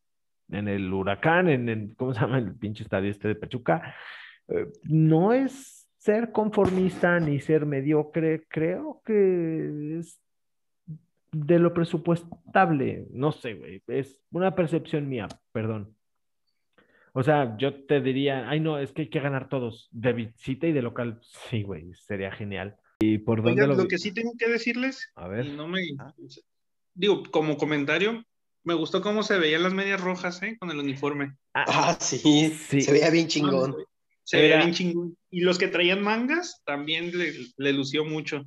en 0.50 0.68
el 0.68 0.92
Huracán, 0.92 1.50
en 1.50 1.70
el, 1.70 1.96
¿cómo 1.96 2.14
se 2.14 2.22
llama 2.22 2.38
el 2.38 2.56
pinche 2.56 2.84
estadio 2.84 3.10
este 3.10 3.28
de 3.30 3.36
Pachuca? 3.36 3.96
Eh, 4.48 4.68
no 4.84 5.34
es 5.34 5.88
ser 5.98 6.32
conformista 6.32 7.20
ni 7.20 7.40
ser 7.40 7.66
mediocre, 7.66 8.46
creo 8.48 9.02
que 9.06 10.00
es 10.00 10.20
de 11.32 11.60
lo 11.60 11.74
presupuestable, 11.74 13.08
no 13.12 13.32
sé, 13.32 13.54
güey, 13.54 13.82
es 13.88 14.20
una 14.32 14.54
percepción 14.54 15.08
mía, 15.08 15.28
perdón. 15.52 15.96
O 17.14 17.24
sea, 17.24 17.58
yo 17.58 17.86
te 17.86 18.02
diría, 18.02 18.50
ay 18.50 18.60
no, 18.60 18.78
es 18.78 18.94
que 18.94 19.04
hay 19.04 19.10
que 19.10 19.20
ganar 19.20 19.50
todos, 19.50 19.90
de 19.92 20.14
visita 20.14 20.68
y 20.68 20.72
de 20.72 20.82
local. 20.82 21.20
Sí, 21.22 21.64
güey, 21.64 21.94
sería 21.94 22.32
genial. 22.32 22.78
¿Y 23.00 23.18
por 23.18 23.42
dónde 23.42 23.62
Oigan, 23.62 23.70
lo 23.78 23.84
lo 23.84 23.88
que 23.88 23.98
sí 23.98 24.14
tengo 24.14 24.34
que 24.38 24.50
decirles, 24.50 25.12
A 25.16 25.28
ver. 25.28 25.46
y 25.46 25.56
no 25.56 25.68
me... 25.68 25.82
Ah. 26.00 26.14
Digo, 26.94 27.24
como 27.32 27.58
comentario, 27.58 28.24
me 28.64 28.74
gustó 28.74 29.02
cómo 29.02 29.24
se 29.24 29.38
veían 29.40 29.64
las 29.64 29.74
medias 29.74 30.02
rojas, 30.02 30.42
¿eh? 30.44 30.58
Con 30.60 30.70
el 30.72 30.78
uniforme. 30.80 31.36
Ah, 31.54 31.98
sí, 32.00 32.50
Sí. 32.50 32.82
se 32.82 32.92
veía 32.92 33.10
bien 33.10 33.28
chingón. 33.28 33.76
Se 34.24 34.38
veía 34.38 34.56
Era- 34.56 34.64
bien 34.66 34.74
chingón. 34.76 35.18
Y 35.30 35.42
los 35.42 35.58
que 35.58 35.68
traían 35.68 36.02
mangas 36.04 36.62
también 36.66 37.18
le, 37.18 37.34
le 37.58 37.74
lució 37.74 38.06
mucho. 38.06 38.46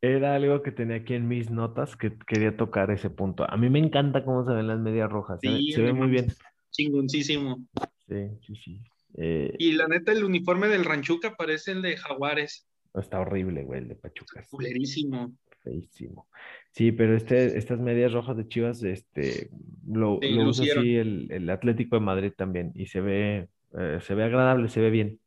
Era 0.00 0.36
algo 0.36 0.62
que 0.62 0.70
tenía 0.70 0.96
aquí 0.96 1.14
en 1.14 1.26
mis 1.26 1.50
notas 1.50 1.96
que 1.96 2.16
quería 2.26 2.56
tocar 2.56 2.90
ese 2.92 3.10
punto. 3.10 3.50
A 3.50 3.56
mí 3.56 3.68
me 3.68 3.80
encanta 3.80 4.24
cómo 4.24 4.44
se 4.46 4.52
ven 4.52 4.68
las 4.68 4.78
medias 4.78 5.10
rojas. 5.10 5.40
Se, 5.42 5.48
ve- 5.48 5.56
Sí, 5.58 5.72
se 5.72 5.82
ve 5.82 5.92
muy 5.92 6.08
bien. 6.08 6.32
Chingoncísimo. 6.70 7.66
Sí, 8.06 8.28
sí, 8.46 8.54
sí. 8.64 8.80
Eh, 9.16 9.54
Y 9.58 9.72
la 9.72 9.88
neta, 9.88 10.12
el 10.12 10.22
uniforme 10.22 10.68
del 10.68 10.84
Ranchuca 10.84 11.34
parece 11.34 11.72
el 11.72 11.82
de 11.82 11.96
Jaguares. 11.96 12.66
está 12.94 13.18
horrible, 13.20 13.64
güey, 13.64 13.80
el 13.80 13.88
de 13.88 13.94
Pachuca. 13.96 14.40
es 14.40 14.48
Culerísimo. 14.48 15.32
Feísimo. 15.62 16.28
Sí, 16.72 16.92
pero 16.92 17.16
este, 17.16 17.58
estas 17.58 17.78
medias 17.80 18.12
rojas 18.12 18.36
de 18.36 18.46
Chivas, 18.48 18.82
este, 18.82 19.50
lo, 19.86 20.18
Sí, 20.22 20.30
lo 20.30 20.48
usa 20.48 20.64
así 20.78 20.96
el, 20.96 21.26
el 21.30 21.50
Atlético 21.50 21.96
de 21.96 22.00
Madrid 22.00 22.32
también. 22.36 22.72
Y 22.74 22.86
se 22.86 23.00
ve, 23.00 23.48
eh, 23.78 23.98
se 24.00 24.14
ve 24.14 24.24
agradable, 24.24 24.68
se 24.68 24.80
ve 24.80 24.90
bien. 24.90 25.18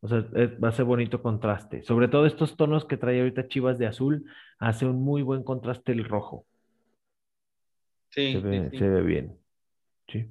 O 0.00 0.08
sea, 0.08 0.18
es- 0.34 0.62
va 0.62 0.68
a 0.68 0.72
ser 0.72 0.84
bonito 0.84 1.20
contraste. 1.22 1.82
Sobre 1.82 2.06
todo 2.08 2.24
estos 2.26 2.56
tonos 2.56 2.84
que 2.84 2.96
trae 2.96 3.18
ahorita 3.18 3.48
Chivas 3.48 3.78
de 3.78 3.86
azul, 3.86 4.24
hace 4.58 4.86
un 4.86 5.02
muy 5.02 5.22
buen 5.22 5.42
contraste 5.42 5.92
el 5.92 6.04
rojo. 6.04 6.46
Sí, 8.10 8.32
Se 8.32 8.40
sí, 8.40 8.46
ve, 8.46 8.68
sí. 8.70 8.78
se 8.78 8.88
ve 8.88 9.02
bien. 9.02 9.36
Sí. 10.06 10.26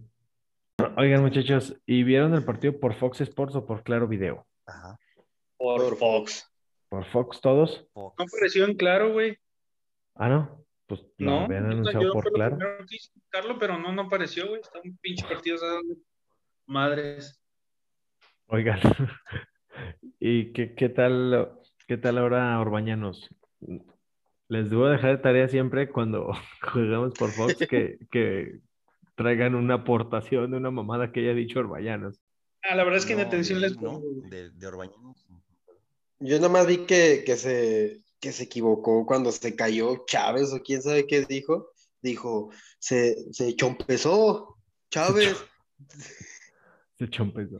Oigan, 0.95 1.21
muchachos, 1.21 1.75
¿y 1.85 2.03
vieron 2.03 2.33
el 2.33 2.43
partido 2.43 2.79
por 2.79 2.93
Fox 2.93 3.21
Sports 3.21 3.55
o 3.55 3.65
por 3.65 3.83
Claro 3.83 4.07
Video? 4.07 4.45
Ajá. 4.65 4.97
Por 5.57 5.97
Fox. 5.97 6.49
¿Por 6.89 7.05
Fox 7.05 7.41
todos? 7.41 7.85
No 7.95 8.13
apareció 8.17 8.65
en 8.65 8.75
claro, 8.75 9.11
güey. 9.13 9.37
Ah, 10.15 10.29
no. 10.29 10.65
Pues 10.87 11.01
lo 11.17 11.31
No, 11.31 11.39
habían 11.41 11.65
anunciado 11.65 12.01
yo 12.01 12.13
por 12.13 12.31
Claro. 12.31 12.55
primero 12.57 12.85
que 12.87 12.95
hice, 12.95 13.11
Carlos, 13.29 13.57
pero 13.59 13.77
no, 13.77 13.91
no 13.91 14.03
apareció, 14.03 14.47
güey. 14.47 14.61
Está 14.61 14.79
un 14.83 14.95
pinche 14.97 15.25
partido. 15.27 15.57
Madres. 16.65 17.41
Oigan, 18.47 18.79
¿y 20.19 20.53
qué, 20.53 20.73
qué 20.75 20.89
tal, 20.89 21.59
qué 21.87 21.97
tal 21.97 22.17
ahora 22.17 22.59
Orbañanos? 22.59 23.29
Les 24.49 24.69
debo 24.69 24.87
dejar 24.87 25.17
de 25.17 25.23
tarea 25.23 25.47
siempre 25.49 25.89
cuando 25.89 26.31
jugamos 26.73 27.13
por 27.15 27.31
Fox 27.31 27.57
que, 27.69 27.99
que 28.09 28.59
traigan 29.15 29.55
una 29.55 29.75
aportación 29.75 30.51
de 30.51 30.57
una 30.57 30.71
mamada 30.71 31.11
que 31.11 31.19
haya 31.19 31.33
dicho 31.33 31.59
Orbañanos. 31.59 32.21
Ah, 32.63 32.75
la 32.75 32.83
verdad 32.83 32.99
es 32.99 33.05
que 33.05 33.13
en 33.13 33.19
No, 33.19 33.25
atención 33.25 33.59
de- 33.61 33.67
les 33.67 33.77
pongo, 33.77 34.01
de 34.29 34.67
Orbañanos. 34.67 35.26
Yo 36.19 36.37
nada 36.37 36.49
más 36.49 36.67
vi 36.67 36.85
que, 36.85 37.23
que 37.25 37.35
se, 37.35 38.01
que 38.19 38.31
se 38.31 38.43
equivocó 38.43 39.05
cuando 39.05 39.31
se 39.31 39.55
cayó 39.55 40.05
Chávez 40.05 40.51
o 40.53 40.61
quién 40.61 40.81
sabe 40.81 41.07
qué 41.07 41.25
dijo. 41.25 41.71
Dijo, 42.01 42.49
se, 42.79 43.33
se 43.33 43.55
chompezó 43.55 44.57
Chávez. 44.89 45.35
Se 46.97 47.07
peso. 47.07 47.59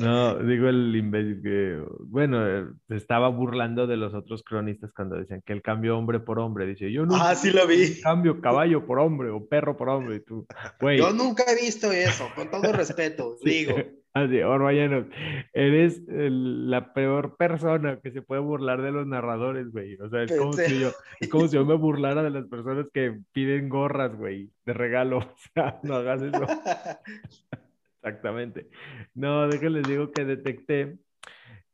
No, 0.00 0.34
digo 0.38 0.68
el 0.68 0.94
imbécil 0.96 1.40
que, 1.42 1.80
bueno, 2.00 2.46
eh, 2.46 2.66
se 2.88 2.96
estaba 2.96 3.28
burlando 3.28 3.86
de 3.86 3.96
los 3.96 4.14
otros 4.14 4.42
cronistas 4.42 4.90
cuando 4.94 5.16
decían 5.16 5.42
que 5.46 5.52
el 5.52 5.62
cambio 5.62 5.96
hombre 5.96 6.18
por 6.20 6.38
hombre. 6.40 6.66
Dice, 6.66 6.90
yo 6.90 7.06
nunca 7.06 7.30
Ah, 7.30 7.34
sí 7.34 7.50
lo 7.52 7.66
vi. 7.66 8.00
cambio 8.00 8.40
caballo 8.40 8.84
por 8.84 8.98
hombre 8.98 9.30
o 9.30 9.46
perro 9.46 9.76
por 9.76 9.88
hombre. 9.88 10.16
Y 10.16 10.20
tú, 10.20 10.46
güey, 10.80 10.98
Yo 10.98 11.12
nunca 11.12 11.44
he 11.48 11.54
visto 11.54 11.92
eso, 11.92 12.28
con 12.34 12.50
todo 12.50 12.72
respeto, 12.72 13.36
Sí. 13.42 13.50
digo. 13.50 13.76
Así, 14.16 14.40
Orbañanos, 14.40 15.04
eres 15.52 16.00
el- 16.08 16.70
la 16.70 16.94
peor 16.94 17.36
persona 17.36 18.00
que 18.00 18.10
se 18.12 18.22
puede 18.22 18.40
burlar 18.40 18.80
de 18.80 18.90
los 18.90 19.06
narradores, 19.06 19.70
güey. 19.70 19.96
O 19.96 20.08
sea, 20.08 20.22
es 20.22 20.34
como 20.34 20.54
si 20.54 20.80
yo, 20.80 20.88
es 21.20 21.28
como 21.28 21.46
si 21.48 21.56
yo 21.56 21.66
me 21.66 21.74
burlara 21.76 22.22
de 22.22 22.30
las 22.30 22.46
personas 22.46 22.86
que 22.94 23.18
piden 23.32 23.68
gorras, 23.68 24.16
güey, 24.16 24.48
de 24.64 24.72
regalo. 24.72 25.18
O 25.18 25.36
sea, 25.52 25.78
no 25.82 25.96
hagas 25.96 26.22
eso. 26.22 26.46
Exactamente. 28.02 28.68
No, 29.14 29.48
déjenles 29.48 29.86
digo 29.86 30.10
que 30.10 30.24
detecté 30.24 30.96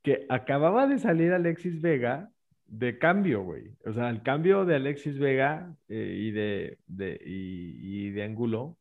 que 0.02 0.26
acababa 0.28 0.88
de 0.88 0.98
salir 0.98 1.32
Alexis 1.32 1.80
Vega 1.80 2.28
de 2.66 2.98
cambio, 2.98 3.42
güey. 3.42 3.70
O 3.84 3.92
sea, 3.92 4.10
el 4.10 4.22
cambio 4.22 4.64
de 4.64 4.74
Alexis 4.74 5.16
Vega 5.16 5.72
eh, 5.88 6.16
y, 6.18 6.32
de, 6.32 6.78
de, 6.88 7.20
y, 7.24 8.06
y 8.06 8.10
de 8.10 8.24
Angulo 8.24 8.78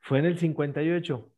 fue 0.00 0.18
en 0.18 0.26
el 0.26 0.36
58. 0.38 1.30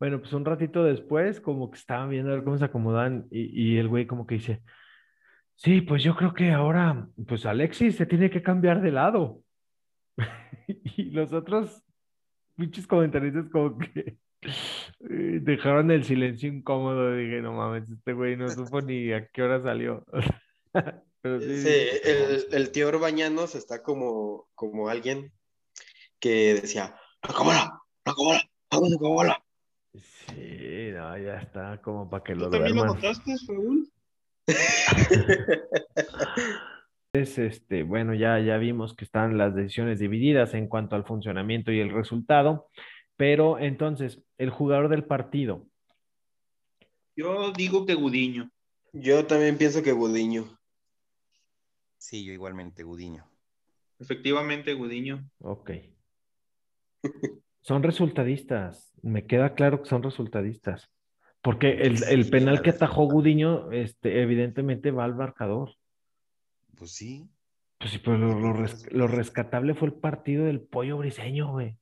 Bueno, 0.00 0.18
pues 0.18 0.32
un 0.32 0.44
ratito 0.44 0.82
después, 0.82 1.40
como 1.40 1.70
que 1.70 1.78
estaban 1.78 2.08
viendo 2.08 2.32
a 2.32 2.34
ver 2.34 2.42
cómo 2.42 2.58
se 2.58 2.64
acomodan 2.64 3.28
y, 3.30 3.74
y 3.74 3.78
el 3.78 3.86
güey 3.86 4.06
como 4.06 4.26
que 4.26 4.36
dice, 4.36 4.62
sí, 5.56 5.82
pues 5.82 6.02
yo 6.02 6.16
creo 6.16 6.32
que 6.32 6.50
ahora, 6.52 7.06
pues 7.28 7.44
Alexis 7.44 7.96
se 7.96 8.06
tiene 8.06 8.30
que 8.30 8.42
cambiar 8.42 8.80
de 8.80 8.92
lado. 8.92 9.42
y 10.66 11.10
los 11.10 11.32
otros 11.32 11.82
pinches 12.56 12.86
comentaristas 12.86 13.48
como 13.50 13.78
que 13.78 14.16
eh, 14.42 15.38
dejaron 15.42 15.90
el 15.90 16.04
silencio 16.04 16.48
incómodo. 16.48 17.14
Dije, 17.14 17.42
no 17.42 17.52
mames, 17.52 17.88
este 17.90 18.12
güey 18.14 18.36
no 18.36 18.48
supo 18.48 18.80
ni 18.82 19.12
a 19.12 19.26
qué 19.28 19.42
hora 19.42 19.62
salió. 19.62 20.04
Pero 21.22 21.40
sí, 21.40 21.60
Sí, 21.60 21.88
el, 22.04 22.46
el 22.52 22.70
tío 22.70 22.88
Orbañanos 22.88 23.54
está 23.54 23.82
como, 23.82 24.48
como 24.54 24.88
alguien 24.88 25.30
que 26.18 26.54
decía, 26.54 26.96
la 27.22 27.34
cámara, 27.34 27.72
la 28.06 28.14
cámara, 28.14 28.42
vamos 28.70 28.94
a 28.94 28.98
cámara. 28.98 29.44
Sí, 30.34 30.90
no, 30.92 31.18
ya 31.18 31.36
está 31.40 31.80
como 31.82 32.08
para 32.08 32.22
que 32.24 32.32
¿Tú 32.34 32.40
lo 32.40 32.50
también 32.50 32.76
lo 32.76 32.84
duerman. 32.84 32.96
notaste, 32.96 33.34
Raúl? 33.48 33.90
Es, 37.12 37.38
este, 37.38 37.82
bueno, 37.82 38.14
ya, 38.14 38.38
ya 38.38 38.56
vimos 38.56 38.94
que 38.94 39.04
están 39.04 39.36
las 39.36 39.54
decisiones 39.54 39.98
divididas 39.98 40.54
en 40.54 40.68
cuanto 40.68 40.94
al 40.94 41.04
funcionamiento 41.04 41.72
y 41.72 41.80
el 41.80 41.90
resultado, 41.90 42.68
pero 43.16 43.58
entonces, 43.58 44.22
el 44.38 44.50
jugador 44.50 44.88
del 44.88 45.04
partido, 45.04 45.66
Yo 47.16 47.52
digo 47.52 47.84
que 47.84 47.94
Gudiño. 47.94 48.50
Yo 48.92 49.26
también 49.26 49.58
pienso 49.58 49.82
que 49.82 49.92
Gudiño. 49.92 50.56
Sí, 51.98 52.24
yo 52.24 52.32
igualmente, 52.32 52.84
Gudiño. 52.84 53.26
Efectivamente, 53.98 54.72
Gudiño. 54.74 55.28
Ok. 55.40 55.70
Son 57.60 57.82
resultadistas. 57.82 58.92
Me 59.02 59.26
queda 59.26 59.54
claro 59.54 59.82
que 59.82 59.88
son 59.88 60.02
resultadistas. 60.02 60.88
Porque 61.42 61.70
el, 61.82 62.02
el 62.04 62.24
Sí, 62.24 62.30
penal 62.30 62.60
que 62.62 62.70
atajó 62.70 63.04
Gudiño, 63.04 63.70
este, 63.72 64.22
evidentemente 64.22 64.90
va 64.90 65.04
al 65.04 65.14
marcador. 65.14 65.74
Pues 66.76 66.92
sí. 66.92 67.28
Pues 67.78 67.92
sí, 67.92 67.98
pero 67.98 68.18
lo, 68.18 68.38
lo 68.38 68.52
res- 68.52 68.72
Resultados. 68.72 68.92
lo 68.98 69.06
rescatable 69.08 69.74
fue 69.74 69.88
el 69.88 69.94
partido 69.94 70.44
del 70.44 70.60
pollo 70.60 70.98
briseño, 70.98 71.50
güey. 71.52 71.76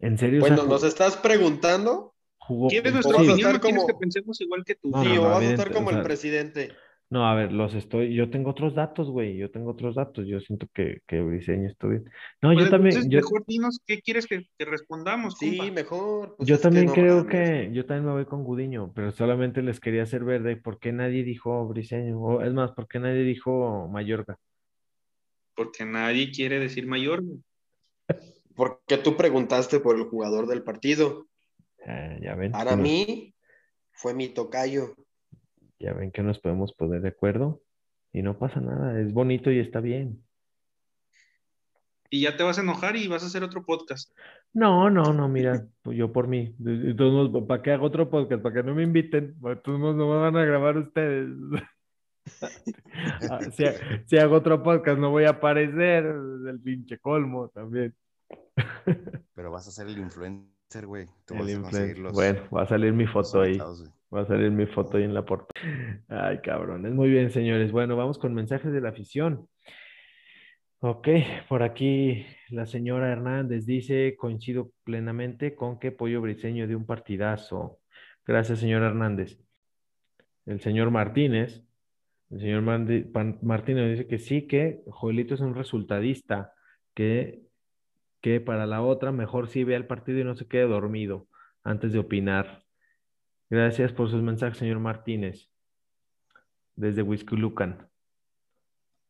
En 0.00 0.18
serio, 0.18 0.42
o 0.42 0.46
sea, 0.46 0.56
Bueno, 0.56 0.70
¿nos 0.70 0.84
estás 0.84 1.16
preguntando? 1.16 2.14
jugó. 2.36 2.68
¿Quieres 2.68 2.92
nuestra 2.92 3.16
opinión 3.16 3.38
estar 3.38 3.56
o 3.56 3.60
quieres 3.60 3.80
como- 3.80 3.86
que 3.86 3.94
pensemos 3.94 4.40
igual 4.40 4.64
que 4.64 4.74
tú? 4.74 4.90
No, 4.90 5.02
sí, 5.02 5.08
no, 5.14 5.22
o 5.22 5.24
no, 5.24 5.30
vas 5.30 5.42
a 5.42 5.50
estar 5.50 5.72
como 5.72 5.86
o 5.86 5.90
sea, 5.90 5.98
el 5.98 6.04
presidente. 6.04 6.72
No, 7.14 7.28
a 7.28 7.34
ver, 7.36 7.52
los 7.52 7.74
estoy, 7.74 8.12
yo 8.12 8.28
tengo 8.28 8.50
otros 8.50 8.74
datos, 8.74 9.08
güey, 9.08 9.36
yo 9.36 9.48
tengo 9.48 9.70
otros 9.70 9.94
datos, 9.94 10.26
yo 10.26 10.40
siento 10.40 10.66
que, 10.74 10.98
que 11.06 11.20
Briseño 11.20 11.68
estuvo 11.68 11.92
bien. 11.92 12.10
No, 12.42 12.52
Pues 12.52 12.64
yo 12.64 12.70
también, 12.70 13.08
yo, 13.08 13.20
mejor 13.20 13.44
dinos 13.46 13.78
qué 13.86 14.00
quieres 14.02 14.26
que, 14.26 14.48
que 14.58 14.64
respondamos, 14.64 15.36
Sí, 15.38 15.56
compa? 15.56 15.72
mejor. 15.72 16.34
pues 16.36 16.48
yo 16.48 16.56
que 16.56 16.62
también 16.62 16.86
no 16.86 16.92
creo 16.92 17.18
mames. 17.18 17.30
que, 17.30 17.70
yo 17.72 17.86
también 17.86 18.06
me 18.06 18.12
voy 18.14 18.24
con 18.24 18.42
Gudiño, 18.42 18.90
pero 18.96 19.12
solamente 19.12 19.62
les 19.62 19.78
quería 19.78 20.02
hacer 20.02 20.24
ver 20.24 20.42
de 20.42 20.56
por 20.56 20.80
qué 20.80 20.90
nadie 20.90 21.22
dijo 21.22 21.68
Briseño, 21.68 22.18
o 22.18 22.42
es 22.42 22.52
más, 22.52 22.72
por 22.72 22.88
qué 22.88 22.98
nadie 22.98 23.22
dijo 23.22 23.86
Mayorga. 23.86 24.36
Porque 25.54 25.84
nadie 25.84 26.32
quiere 26.32 26.58
decir 26.58 26.88
güey. 26.88 27.20
Porque 28.56 28.98
tú 28.98 29.16
preguntaste 29.16 29.78
por 29.78 29.94
el 29.94 30.02
jugador 30.02 30.48
del 30.48 30.64
partido. 30.64 31.28
Ah, 31.86 32.16
ya 32.20 32.34
ven, 32.34 32.50
Para 32.50 32.74
mí 32.74 33.36
fue 33.92 34.14
mi 34.14 34.30
tocayo. 34.30 34.96
Ya 35.84 35.92
ven 35.92 36.10
que 36.10 36.22
nos 36.22 36.38
podemos 36.40 36.72
poner 36.74 37.02
de 37.02 37.08
acuerdo 37.10 37.60
y 38.12 38.22
no 38.22 38.38
pasa 38.38 38.60
nada, 38.60 39.00
es 39.00 39.12
bonito 39.12 39.50
y 39.50 39.58
está 39.58 39.80
bien. 39.80 40.24
Y 42.10 42.20
ya 42.22 42.36
te 42.36 42.44
vas 42.44 42.58
a 42.58 42.62
enojar 42.62 42.94
y 42.96 43.08
vas 43.08 43.24
a 43.24 43.26
hacer 43.26 43.42
otro 43.42 43.64
podcast. 43.64 44.12
No, 44.52 44.88
no, 44.88 45.12
no, 45.12 45.28
mira, 45.28 45.66
yo 45.84 46.12
por 46.12 46.28
mí. 46.28 46.54
Modos, 46.60 47.44
¿para 47.46 47.62
qué 47.62 47.72
hago 47.72 47.86
otro 47.86 48.08
podcast? 48.08 48.40
Para 48.42 48.54
que 48.54 48.62
no 48.62 48.74
me 48.74 48.84
inviten. 48.84 49.34
Modos, 49.40 49.60
no 49.66 49.94
me 49.94 50.16
van 50.16 50.36
a 50.36 50.44
grabar 50.44 50.76
ustedes. 50.78 51.30
Ah, 53.30 53.38
si, 53.52 53.66
ha- 53.66 53.74
si 54.06 54.16
hago 54.16 54.36
otro 54.36 54.62
podcast, 54.62 54.98
no 54.98 55.10
voy 55.10 55.24
a 55.24 55.30
aparecer. 55.30 56.06
Es 56.06 56.46
el 56.48 56.58
pinche 56.58 56.98
colmo 56.98 57.50
también. 57.50 57.94
Pero 59.34 59.50
vas 59.50 59.68
a 59.68 59.70
ser 59.70 59.88
el 59.88 59.98
influencer, 59.98 60.48
güey. 60.82 61.06
Tú 61.26 61.34
El 61.34 61.40
vas 61.40 61.48
a 61.48 61.52
influen- 61.52 61.62
conseguir 61.62 61.98
los, 61.98 62.12
Bueno, 62.12 62.40
va 62.54 62.62
a 62.62 62.66
salir 62.66 62.92
mi 62.92 63.06
foto 63.06 63.40
ahí. 63.42 63.56
güey. 63.58 63.88
Va 64.14 64.20
a 64.20 64.26
salir 64.26 64.50
mi 64.52 64.66
foto 64.66 64.96
ahí 64.96 65.04
en 65.04 65.14
la 65.14 65.24
portada. 65.24 65.50
Ay, 66.08 66.38
cabrones. 66.38 66.92
Muy 66.92 67.08
bien, 67.10 67.30
señores. 67.30 67.72
Bueno, 67.72 67.96
vamos 67.96 68.18
con 68.18 68.32
mensajes 68.34 68.72
de 68.72 68.80
la 68.80 68.90
afición. 68.90 69.48
Ok, 70.80 71.08
por 71.48 71.62
aquí 71.62 72.26
la 72.50 72.66
señora 72.66 73.10
Hernández 73.10 73.64
dice, 73.64 74.14
coincido 74.18 74.70
plenamente 74.84 75.54
con 75.54 75.78
que 75.78 75.90
Pollo 75.92 76.20
Briseño 76.20 76.66
dio 76.66 76.76
un 76.76 76.84
partidazo. 76.86 77.78
Gracias, 78.26 78.58
señor 78.60 78.82
Hernández. 78.82 79.38
El 80.46 80.60
señor 80.60 80.90
Martínez, 80.90 81.62
el 82.30 82.40
señor 82.40 82.62
Martínez 82.62 83.90
dice 83.92 84.06
que 84.06 84.18
sí, 84.18 84.46
que 84.46 84.82
Joelito 84.86 85.34
es 85.34 85.40
un 85.40 85.54
resultadista, 85.54 86.52
que, 86.94 87.40
que 88.24 88.40
para 88.40 88.64
la 88.64 88.80
otra 88.80 89.12
mejor 89.12 89.48
sí 89.48 89.64
vea 89.64 89.76
el 89.76 89.86
partido 89.86 90.18
y 90.18 90.24
no 90.24 90.34
se 90.34 90.48
quede 90.48 90.66
dormido 90.66 91.28
antes 91.62 91.92
de 91.92 91.98
opinar. 91.98 92.64
Gracias 93.50 93.92
por 93.92 94.08
sus 94.08 94.22
mensajes, 94.22 94.56
señor 94.56 94.78
Martínez, 94.78 95.50
desde 96.74 97.02
Huizculucan. 97.02 97.86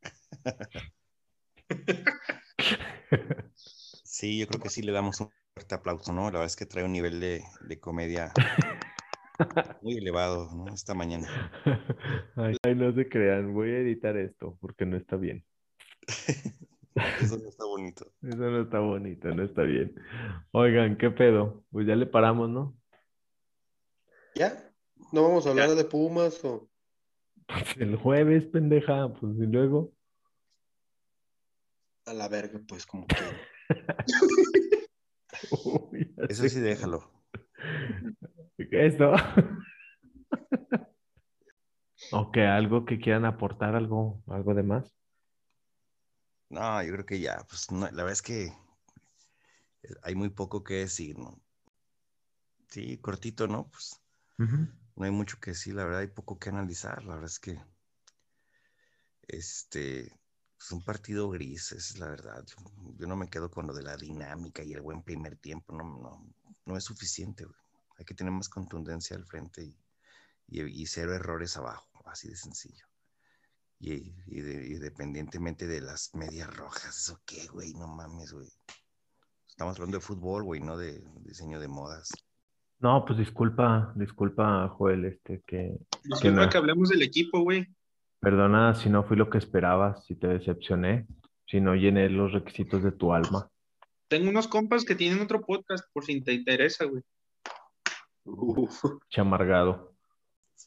Sí, 4.03 4.39
yo 4.39 4.47
creo 4.47 4.61
que 4.61 4.69
sí 4.69 4.83
le 4.83 4.93
damos 4.93 5.21
un 5.21 5.31
fuerte 5.55 5.75
aplauso, 5.75 6.12
¿no? 6.12 6.23
La 6.23 6.39
verdad 6.39 6.47
es 6.47 6.57
que 6.57 6.67
trae 6.67 6.85
un 6.85 6.93
nivel 6.93 7.21
de, 7.21 7.43
de 7.61 7.81
comedia 7.81 8.33
muy 9.83 9.99
elevado, 9.99 10.51
¿no? 10.55 10.73
Esta 10.73 10.95
mañana. 10.95 11.53
Ay, 12.37 12.57
ay, 12.65 12.75
no 12.75 12.93
se 12.93 13.09
crean, 13.09 13.53
voy 13.53 13.71
a 13.71 13.79
editar 13.79 14.17
esto 14.17 14.57
porque 14.61 14.87
no 14.87 14.97
está 14.97 15.17
bien. 15.17 15.45
Eso 16.95 17.38
no 17.38 17.49
está 17.49 17.64
bonito. 17.64 18.12
Eso 18.22 18.36
no 18.36 18.62
está 18.62 18.78
bonito, 18.78 19.34
no 19.34 19.42
está 19.42 19.62
bien. 19.62 19.95
Oigan, 20.53 20.97
¿qué 20.97 21.11
pedo? 21.11 21.64
Pues 21.70 21.86
ya 21.86 21.97
le 21.97 22.07
paramos, 22.07 22.49
¿no? 22.49 22.76
¿Ya? 24.34 24.72
¿No 25.12 25.22
vamos 25.22 25.47
a 25.47 25.51
hablar 25.51 25.70
de 25.70 25.84
Pumas 25.84 26.45
o...? 26.45 26.68
Pues 27.47 27.76
el 27.76 27.97
jueves, 27.97 28.47
pendeja, 28.47 29.12
pues 29.12 29.36
y 29.38 29.47
luego. 29.47 29.92
A 32.07 32.14
la 32.14 32.28
verga, 32.28 32.61
pues 32.66 32.86
como 32.86 33.07
que... 33.07 33.16
Uy, 35.51 36.14
Eso 36.28 36.49
sí, 36.49 36.61
déjalo. 36.61 37.11
Esto. 38.59 39.12
Ok, 42.12 42.36
algo 42.38 42.84
que 42.84 42.99
quieran 42.99 43.24
aportar, 43.24 43.74
algo, 43.74 44.22
algo 44.26 44.55
de 44.55 44.62
más. 44.62 44.95
No, 46.55 46.82
yo 46.82 46.92
creo 46.94 47.05
que 47.07 47.20
ya, 47.20 47.44
pues 47.48 47.70
no, 47.70 47.80
la 47.86 47.90
verdad 47.90 48.12
es 48.12 48.22
que 48.22 48.52
hay 50.02 50.14
muy 50.14 50.28
poco 50.30 50.62
que 50.62 50.74
decir, 50.74 51.18
¿no? 51.18 51.40
Sí, 52.68 52.98
cortito, 52.98 53.48
¿no? 53.48 53.70
Pues 53.70 54.02
no 54.96 55.05
hay 55.05 55.12
mucho 55.12 55.38
que 55.40 55.52
decir, 55.52 55.74
la 55.74 55.84
verdad 55.84 56.00
hay 56.00 56.09
poco 56.09 56.38
que 56.38 56.50
analizar, 56.50 57.05
la 57.05 57.14
verdad 57.14 57.30
es 57.30 57.40
que 57.40 57.61
este 59.28 60.07
es 60.59 60.72
un 60.72 60.82
partido 60.82 61.28
gris, 61.30 61.72
esa 61.72 61.76
es 61.76 61.98
la 61.98 62.09
verdad. 62.09 62.44
Yo, 62.46 62.57
yo 62.96 63.07
no 63.07 63.16
me 63.16 63.28
quedo 63.28 63.50
con 63.50 63.66
lo 63.66 63.74
de 63.74 63.82
la 63.82 63.96
dinámica 63.96 64.62
y 64.62 64.72
el 64.72 64.82
buen 64.82 65.02
primer 65.02 65.36
tiempo, 65.36 65.74
no, 65.74 65.84
no, 65.84 66.34
no 66.64 66.76
es 66.76 66.84
suficiente, 66.84 67.44
güey. 67.44 67.59
Hay 67.98 68.05
que 68.05 68.14
tener 68.14 68.32
más 68.32 68.48
contundencia 68.48 69.16
al 69.16 69.24
frente 69.24 69.62
y, 69.64 69.76
y- 70.48 70.82
y 70.82 70.86
cero 70.86 71.14
errores 71.14 71.57
abajo, 71.57 71.88
así 72.07 72.28
de 72.28 72.36
sencillo. 72.36 72.86
Y, 73.81 74.14
y 74.27 74.41
de- 74.41 74.66
las 75.81 76.14
medias 76.14 76.55
rojas, 76.57 76.97
¿eso 76.97 77.20
qué, 77.27 77.47
güey? 77.53 77.72
No 77.75 77.87
mames, 77.89 78.33
güey. 78.33 78.49
Estamos 79.49 79.77
hablando 79.77 79.99
de 79.99 80.05
fútbol, 80.05 80.43
güey, 80.45 80.61
no 80.61 80.77
de 80.77 81.03
diseño 81.20 81.61
de 81.61 81.68
modas. 81.68 82.11
No, 82.81 83.05
pues 83.05 83.18
disculpa, 83.18 83.93
disculpa, 83.97 84.68
Joel, 84.68 85.05
este, 85.07 85.43
que 85.47 85.77
Disculpa 86.03 86.45
no. 86.45 86.49
que 86.51 86.59
hablemos 86.59 86.89
del 86.89 87.03
equipo, 87.03 87.41
güey. 87.41 87.66
perdona 88.20 88.75
si 88.75 88.89
no 88.89 89.05
fui 89.05 89.16
lo 89.16 89.29
que 89.31 89.39
esperabas, 89.39 90.05
si 90.07 90.14
te 90.16 90.27
decepcioné, 90.29 91.07
si 91.47 91.61
no 91.61 91.75
llené 91.75 92.09
los 92.09 92.33
requisitos 92.33 92.83
de 92.83 92.93
tu 92.93 93.12
alma. 93.12 93.49
Tengo 94.09 94.29
unos 94.31 94.49
compas 94.49 94.85
que 94.85 94.95
tienen 94.95 95.20
otro 95.20 95.41
podcast, 95.43 95.85
por 95.93 96.05
si 96.05 96.20
te 96.20 96.33
interesa, 96.33 96.85
güey. 96.87 97.03
Uf. 98.25 98.83
Chamargado. 99.11 99.93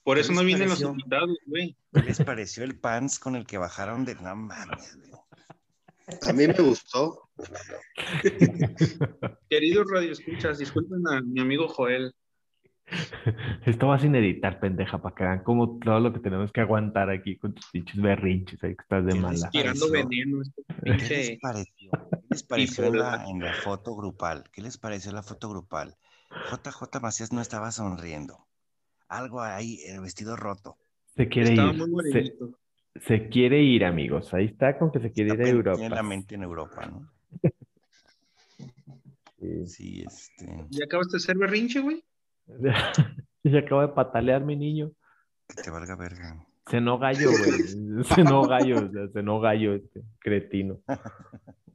Por 0.08 0.16
¿Qué 0.16 0.22
eso 0.22 0.32
no 0.32 0.42
vienen 0.42 0.70
los 0.70 0.80
invitados, 0.80 1.38
güey. 1.48 1.76
¿Qué 1.92 2.02
les 2.02 2.24
pareció 2.24 2.64
el 2.64 2.80
pants 2.80 3.20
con 3.20 3.36
el 3.36 3.46
que 3.46 3.58
bajaron 3.58 4.06
de... 4.06 4.16
No 4.16 4.38
mames, 4.38 4.98
güey. 4.98 5.12
A 6.26 6.32
mí 6.32 6.48
me 6.48 6.54
gustó. 6.54 7.30
Queridos 9.50 9.92
radioescuchas, 9.92 10.60
disculpen 10.60 11.06
a 11.10 11.20
mi 11.20 11.42
amigo 11.42 11.68
Joel. 11.68 12.16
Esto 13.66 13.88
va 13.88 14.00
sin 14.00 14.16
editar, 14.16 14.62
pendeja, 14.62 15.02
para 15.02 15.14
que 15.14 15.24
vean 15.26 15.44
como 15.44 15.78
todo 15.78 16.00
lo 16.00 16.14
que 16.14 16.20
tenemos 16.20 16.54
que 16.54 16.62
aguantar 16.62 17.10
aquí 17.10 17.38
con 17.38 17.54
tus 17.54 17.70
pinches 17.70 18.02
berrinches, 18.02 18.64
ahí 18.64 18.78
que 18.78 18.84
estás 18.84 19.06
de 19.06 19.12
¿Qué 19.12 19.20
les 19.20 19.22
mala. 19.22 19.50
Tirando 19.50 19.90
pareció? 19.90 20.08
veneno. 20.08 20.42
Este 20.84 21.06
¿Qué 21.06 21.16
les 21.18 21.40
pareció? 21.42 21.92
¿Qué 21.92 22.28
les 22.30 22.44
pareció 22.44 22.86
en 22.86 22.98
la, 22.98 23.26
en 23.28 23.40
la 23.40 23.54
foto 23.56 23.94
grupal? 23.94 24.46
¿Qué 24.54 24.62
les 24.62 24.78
pareció 24.78 25.12
la 25.12 25.22
foto 25.22 25.50
grupal? 25.50 25.98
JJ 26.50 27.02
Macías 27.02 27.34
no 27.34 27.42
estaba 27.42 27.74
sonriendo. 27.74 28.47
Algo 29.10 29.42
ahí, 29.42 29.80
el 29.86 30.02
vestido 30.02 30.36
roto. 30.36 30.78
Se 31.16 31.28
quiere 31.28 31.52
Estaba 31.52 31.74
ir, 31.74 31.88
muy 31.88 32.12
se, 32.12 32.34
se 33.06 33.30
quiere 33.30 33.62
ir, 33.62 33.86
amigos. 33.86 34.34
Ahí 34.34 34.46
está 34.46 34.78
con 34.78 34.92
que 34.92 35.00
se 35.00 35.12
quiere 35.12 35.34
ir 35.34 35.42
a 35.42 35.50
Europa. 35.50 35.78
Tiene 35.78 35.96
la 35.96 36.04
mente 36.04 36.36
en 36.36 36.44
Europa, 36.44 36.86
¿no? 36.86 37.10
Sí. 39.40 39.68
Sí, 39.68 40.04
este... 40.06 40.66
¿Ya 40.72 40.86
acabaste 40.86 41.18
de 41.18 41.20
ser 41.20 41.38
berrinche, 41.38 41.80
güey? 41.80 42.04
Se 43.44 43.58
acaba 43.58 43.84
de 43.88 43.94
patalear 43.94 44.44
mi 44.44 44.56
niño. 44.56 44.92
Que 45.48 45.62
te 45.62 45.70
valga 45.70 45.96
verga. 45.96 46.44
Cenó 46.68 46.98
gallo, 46.98 47.30
güey. 47.30 48.04
Cenó 48.16 48.42
gallo, 48.48 48.78
o 48.86 48.92
sea, 48.92 49.08
cenó 49.14 49.40
gallo 49.40 49.76
este 49.76 50.02
cretino. 50.20 50.80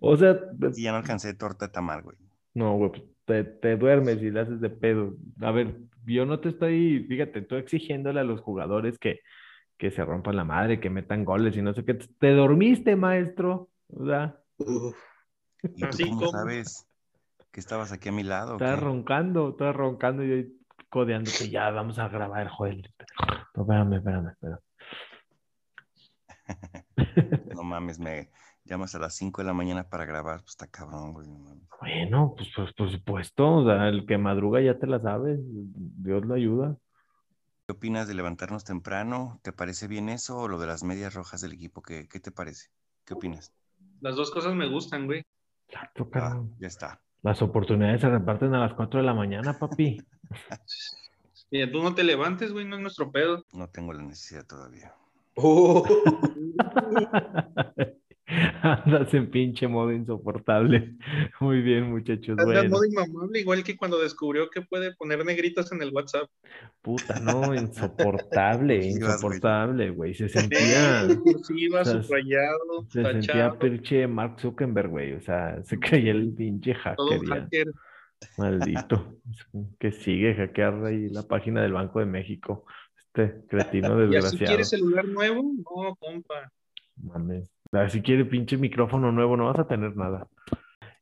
O 0.00 0.16
sea, 0.16 0.36
Y 0.76 0.82
ya 0.82 0.90
no 0.90 0.98
alcancé 0.98 1.34
torta 1.34 1.66
de 1.68 1.72
tamal, 1.72 2.02
güey. 2.02 2.16
no, 2.54 2.76
güey, 2.76 2.90
pues, 2.90 3.02
te, 3.24 3.44
te 3.44 3.76
duermes 3.76 4.22
y 4.22 4.30
le 4.30 4.40
haces 4.40 4.60
de 4.60 4.70
pedo. 4.70 5.14
A 5.40 5.50
ver, 5.52 5.76
yo 6.06 6.26
no 6.26 6.40
te 6.40 6.48
estoy, 6.50 7.04
fíjate, 7.08 7.40
estoy 7.40 7.60
exigiéndole 7.60 8.20
a 8.20 8.24
los 8.24 8.40
jugadores 8.40 8.98
que, 8.98 9.20
que 9.78 9.90
se 9.90 10.04
rompan 10.04 10.36
la 10.36 10.44
madre, 10.44 10.80
que 10.80 10.90
metan 10.90 11.24
goles 11.24 11.56
y 11.56 11.62
no 11.62 11.72
sé 11.74 11.84
qué. 11.84 11.94
Te 11.94 12.32
dormiste, 12.32 12.96
maestro. 12.96 13.70
O 13.88 14.06
sea, 14.06 14.38
Uf. 14.58 14.96
¿Y 15.62 15.80
tú 15.82 15.86
Así 15.86 16.04
cómo 16.04 16.16
como- 16.18 16.30
sabes 16.32 16.86
que 17.52 17.60
estabas 17.60 17.92
aquí 17.92 18.08
a 18.08 18.12
mi 18.12 18.22
lado? 18.22 18.56
qué? 18.58 18.76
roncando, 18.76 19.50
estaba 19.50 19.72
roncando 19.72 20.24
y 20.24 20.28
yo, 20.44 20.48
codeándote, 20.88 21.48
ya 21.50 21.70
vamos 21.70 21.98
a 21.98 22.08
grabar, 22.08 22.48
Joel. 22.48 22.82
No, 23.54 23.62
espérame, 23.62 23.94
espérame, 23.96 24.28
espérame. 24.30 24.58
No 27.54 27.62
mames, 27.62 27.98
me 27.98 28.30
llamas 28.64 28.94
a 28.94 28.98
las 28.98 29.14
5 29.16 29.42
de 29.42 29.46
la 29.46 29.54
mañana 29.54 29.88
para 29.88 30.04
grabar, 30.04 30.40
pues 30.40 30.50
está 30.50 30.66
cabrón, 30.66 31.12
güey. 31.12 31.28
Bueno, 31.80 32.34
pues, 32.36 32.48
pues 32.54 32.72
por 32.74 32.90
supuesto, 32.90 33.56
o 33.56 33.64
sea, 33.64 33.88
el 33.88 34.06
que 34.06 34.18
madruga 34.18 34.60
ya 34.60 34.78
te 34.78 34.86
la 34.86 35.00
sabe, 35.00 35.38
Dios 35.40 36.24
lo 36.24 36.34
ayuda. 36.34 36.76
¿Qué 37.66 37.72
opinas 37.72 38.08
de 38.08 38.14
levantarnos 38.14 38.64
temprano? 38.64 39.40
¿Te 39.42 39.52
parece 39.52 39.88
bien 39.88 40.08
eso 40.08 40.38
o 40.38 40.48
lo 40.48 40.58
de 40.58 40.66
las 40.66 40.82
medias 40.82 41.14
rojas 41.14 41.40
del 41.40 41.52
equipo? 41.52 41.82
¿Qué, 41.82 42.08
qué 42.08 42.20
te 42.20 42.30
parece? 42.30 42.68
¿Qué 43.04 43.14
opinas? 43.14 43.52
Las 44.00 44.16
dos 44.16 44.30
cosas 44.30 44.54
me 44.54 44.68
gustan, 44.68 45.06
güey. 45.06 45.24
Exacto, 45.68 46.08
Ah, 46.14 46.42
ya 46.58 46.66
está. 46.66 47.00
Las 47.22 47.40
oportunidades 47.40 48.00
se 48.00 48.08
reparten 48.08 48.54
a 48.54 48.60
las 48.60 48.74
4 48.74 49.00
de 49.00 49.06
la 49.06 49.14
mañana, 49.14 49.58
papi. 49.58 50.02
Mira, 51.50 51.70
tú 51.70 51.82
no 51.82 51.94
te 51.94 52.02
levantes, 52.02 52.52
güey, 52.52 52.64
no 52.64 52.76
es 52.76 52.82
nuestro 52.82 53.12
pedo. 53.12 53.44
No 53.52 53.68
tengo 53.68 53.92
la 53.92 54.02
necesidad 54.02 54.46
todavía. 54.46 54.94
Oh, 55.36 55.84
Andas 58.84 59.12
en 59.14 59.30
pinche 59.30 59.66
modo 59.66 59.92
insoportable. 59.92 60.94
Muy 61.40 61.62
bien, 61.62 61.90
muchachos. 61.90 62.38
Anda 62.38 62.42
en 62.42 62.70
Bueno, 62.70 62.70
modo 62.70 62.84
inmamable, 62.84 63.40
igual 63.40 63.64
que 63.64 63.76
cuando 63.76 63.98
descubrió 63.98 64.48
que 64.50 64.62
puede 64.62 64.94
poner 64.94 65.24
negritos 65.24 65.72
en 65.72 65.82
el 65.82 65.92
WhatsApp. 65.92 66.28
puta, 66.80 67.18
no, 67.20 67.54
insoportable, 67.54 68.86
insoportable, 68.86 69.90
güey. 69.90 70.14
Se 70.14 70.28
sentía, 70.28 71.08
Cursiva, 71.22 71.80
O 71.80 71.84
sea, 71.84 72.02
subrayado, 72.02 72.86
se 72.88 73.02
sentía 73.02 73.58
pinche 73.58 74.06
Mark 74.06 74.38
Zuckerberg, 74.40 74.90
güey. 74.90 75.12
O 75.14 75.20
sea, 75.20 75.62
se 75.64 75.78
creía 75.78 76.12
el 76.12 76.32
pinche 76.32 76.74
todo 76.96 77.08
hacker 77.10 77.28
hacker. 77.28 77.66
Maldito. 78.38 79.18
Que 79.80 79.90
sigue 79.90 80.34
hackear 80.34 80.84
ahí 80.84 81.08
la 81.08 81.22
página 81.24 81.62
del 81.62 81.72
Banco 81.72 81.98
de 81.98 82.06
México. 82.06 82.64
Este 82.96 83.44
cretino 83.48 83.88
¿Y 84.00 84.04
así 84.04 84.10
desgraciado. 84.12 84.46
quieres 84.46 84.68
celular 84.68 85.06
nuevo? 85.06 85.42
No, 85.42 85.96
compa. 85.96 86.50
Mames. 86.96 87.50
Ah, 87.74 87.88
Si 87.88 88.02
quiere 88.02 88.26
pinche 88.26 88.58
micrófono 88.58 89.10
nuevo, 89.12 89.34
no 89.34 89.46
vas 89.46 89.58
a 89.58 89.66
tener 89.66 89.96
nada. 89.96 90.28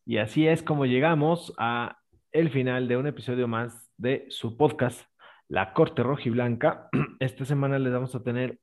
Y 0.07 0.19
así 0.19 0.47
es 0.47 0.63
como 0.63 0.87
llegamos 0.87 1.53
a 1.59 1.99
el 2.31 2.49
final 2.51 2.87
de 2.87 2.97
un 2.97 3.09
episodio 3.09 3.49
más 3.49 3.93
de 3.97 4.27
su 4.29 4.57
podcast, 4.57 5.03
La 5.49 5.73
Corte 5.73 6.05
Rojiblanca. 6.05 6.89
Esta 7.19 7.45
semana 7.45 7.81
les 7.81 7.93
vamos 7.93 8.15
a 8.15 8.23
tener 8.23 8.61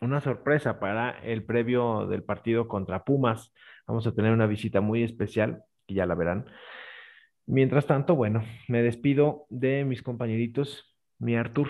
una 0.00 0.22
sorpresa 0.22 0.80
para 0.80 1.10
el 1.10 1.44
previo 1.44 2.06
del 2.06 2.22
partido 2.22 2.68
contra 2.68 3.04
Pumas. 3.04 3.52
Vamos 3.86 4.06
a 4.06 4.14
tener 4.14 4.32
una 4.32 4.46
visita 4.46 4.80
muy 4.80 5.02
especial, 5.02 5.62
que 5.86 5.92
ya 5.92 6.06
la 6.06 6.14
verán. 6.14 6.46
Mientras 7.44 7.86
tanto, 7.86 8.14
bueno, 8.14 8.42
me 8.66 8.82
despido 8.82 9.44
de 9.50 9.84
mis 9.84 10.02
compañeritos, 10.02 10.96
mi 11.18 11.36
Artur. 11.36 11.68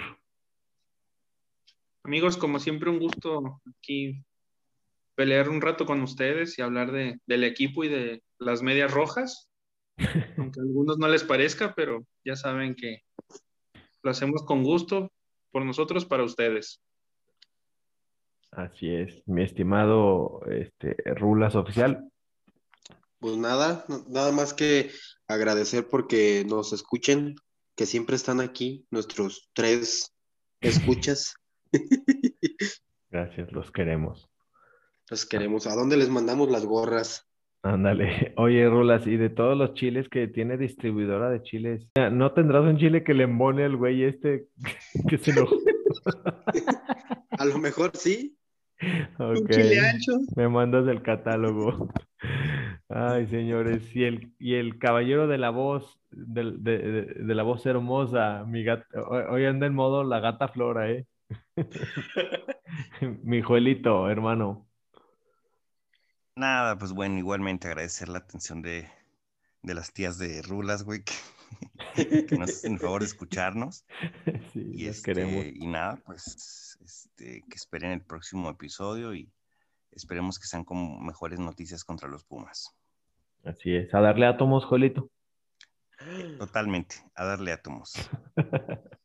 Amigos, 2.04 2.36
como 2.36 2.60
siempre, 2.60 2.88
un 2.88 3.00
gusto 3.00 3.60
aquí 3.66 4.24
pelear 5.14 5.48
un 5.48 5.60
rato 5.60 5.86
con 5.86 6.00
ustedes 6.02 6.58
y 6.58 6.62
hablar 6.62 6.92
de, 6.92 7.18
del 7.26 7.44
equipo 7.44 7.84
y 7.84 7.88
de 7.88 8.22
las 8.38 8.62
medias 8.62 8.92
rojas. 8.92 9.48
Aunque 10.38 10.60
a 10.60 10.62
algunos 10.62 10.98
no 10.98 11.08
les 11.08 11.24
parezca, 11.24 11.74
pero 11.74 12.04
ya 12.24 12.36
saben 12.36 12.74
que 12.74 13.02
lo 14.02 14.10
hacemos 14.10 14.44
con 14.44 14.62
gusto 14.62 15.12
por 15.50 15.64
nosotros 15.64 16.04
para 16.04 16.24
ustedes. 16.24 16.80
Así 18.50 18.94
es, 18.94 19.22
mi 19.26 19.42
estimado 19.42 20.42
este, 20.50 20.96
Rulas 21.14 21.54
oficial. 21.54 22.10
pues 23.18 23.36
nada, 23.38 23.86
nada 24.08 24.30
más 24.32 24.52
que 24.52 24.90
agradecer 25.26 25.88
porque 25.88 26.44
nos 26.46 26.72
escuchen, 26.72 27.36
que 27.76 27.86
siempre 27.86 28.16
están 28.16 28.40
aquí, 28.40 28.86
nuestros 28.90 29.48
tres 29.54 30.12
escuchas. 30.60 31.34
Gracias, 33.10 33.52
los 33.52 33.70
queremos. 33.70 34.31
Los 35.10 35.26
queremos. 35.26 35.66
¿A 35.66 35.74
dónde 35.74 35.96
les 35.96 36.08
mandamos 36.08 36.50
las 36.50 36.64
gorras? 36.66 37.28
Ándale. 37.62 38.32
Oye, 38.36 38.68
Rulas, 38.68 39.06
y 39.06 39.16
de 39.16 39.30
todos 39.30 39.56
los 39.56 39.74
chiles 39.74 40.08
que 40.08 40.26
tiene 40.28 40.56
distribuidora 40.56 41.30
de 41.30 41.42
chiles, 41.42 41.86
¿no 42.10 42.32
tendrás 42.32 42.62
un 42.64 42.76
chile 42.78 43.04
que 43.04 43.14
le 43.14 43.24
embone 43.24 43.64
al 43.64 43.76
güey 43.76 44.04
este 44.04 44.46
que 45.08 45.18
se 45.18 45.30
enojó? 45.32 45.56
A 47.38 47.44
lo 47.44 47.58
mejor 47.58 47.90
sí. 47.94 48.36
Un 49.18 49.36
Ok, 49.38 49.50
chile 49.50 49.78
ancho. 49.78 50.12
me 50.36 50.48
mandas 50.48 50.88
el 50.88 51.02
catálogo. 51.02 51.88
Ay, 52.88 53.26
señores, 53.28 53.94
y 53.94 54.04
el, 54.04 54.32
y 54.38 54.54
el 54.54 54.78
caballero 54.78 55.28
de 55.28 55.38
la 55.38 55.50
voz, 55.50 56.00
del- 56.10 56.62
de, 56.64 56.78
de- 56.78 57.02
de 57.14 57.34
la 57.34 57.42
voz 57.44 57.64
hermosa, 57.66 58.44
mi 58.46 58.64
gata, 58.64 58.84
hoy 59.30 59.44
anda 59.44 59.66
en 59.66 59.74
modo 59.74 60.02
la 60.04 60.18
gata 60.20 60.48
Flora, 60.48 60.90
¿eh? 60.90 61.06
Mi 63.22 63.40
Joelito, 63.40 64.08
hermano. 64.10 64.66
Nada, 66.36 66.78
pues 66.78 66.92
bueno, 66.92 67.18
igualmente 67.18 67.68
agradecer 67.68 68.08
la 68.08 68.18
atención 68.18 68.62
de, 68.62 68.88
de 69.62 69.74
las 69.74 69.92
tías 69.92 70.18
de 70.18 70.42
Rulas, 70.42 70.82
güey, 70.82 71.02
que, 71.04 71.14
que 72.26 72.38
nos 72.38 72.50
hacen 72.50 72.74
el 72.74 72.78
favor 72.78 73.00
de 73.00 73.06
escucharnos. 73.06 73.84
Sí, 74.52 74.70
Y, 74.74 74.86
este, 74.86 75.12
queremos. 75.14 75.46
y 75.46 75.66
nada, 75.66 76.00
pues 76.04 76.78
este, 76.84 77.42
que 77.48 77.54
esperen 77.54 77.92
el 77.92 78.02
próximo 78.02 78.50
episodio 78.50 79.14
y 79.14 79.30
esperemos 79.90 80.38
que 80.38 80.46
sean 80.46 80.64
con 80.64 81.04
mejores 81.04 81.38
noticias 81.38 81.84
contra 81.84 82.08
los 82.08 82.24
Pumas. 82.24 82.74
Así 83.44 83.74
es, 83.74 83.92
a 83.94 84.00
darle 84.00 84.26
átomos, 84.26 84.64
Joelito. 84.64 85.10
Totalmente, 86.38 86.96
a 87.14 87.24
darle 87.24 87.52
átomos. 87.52 87.92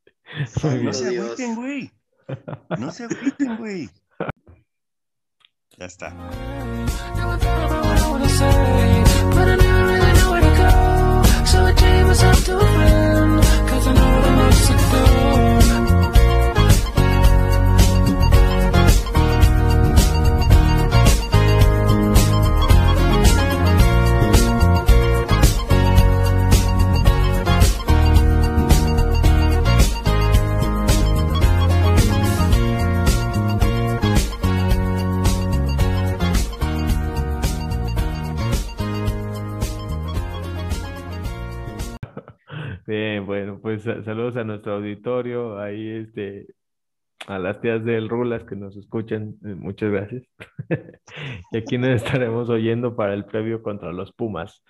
No 0.84 0.92
se 0.92 1.08
agüiten, 1.08 1.56
güey. 1.56 1.92
No 2.78 2.92
se 2.92 3.06
agüiten, 3.06 3.56
güey. 3.56 3.90
Ya 5.78 5.86
está. 5.86 6.08
I 6.08 6.12
to 8.20 8.28
Cause 13.70 13.88
I 13.88 13.94
know 13.94 14.16
what 14.16 14.26
I 14.26 14.28
to 15.62 15.66
Bien, 42.88 43.26
bueno, 43.26 43.60
pues 43.62 43.84
sa- 43.84 44.02
saludos 44.04 44.38
a 44.38 44.44
nuestro 44.46 44.76
auditorio, 44.76 45.60
ahí 45.60 45.90
este, 45.90 46.48
a 47.28 47.40
las 47.40 47.62
tías 47.62 47.84
del 47.86 48.10
Rulas 48.10 48.44
que 48.46 48.56
nos 48.56 48.78
escuchan, 48.78 49.36
eh, 49.46 49.56
muchas 49.56 49.92
gracias. 49.92 50.24
Y 51.52 51.58
aquí 51.60 51.78
nos 51.80 51.90
estaremos 51.92 52.50
oyendo 52.50 52.96
para 52.96 53.14
el 53.16 53.26
previo 53.26 53.64
contra 53.64 53.92
los 53.94 54.14
Pumas. 54.14 54.64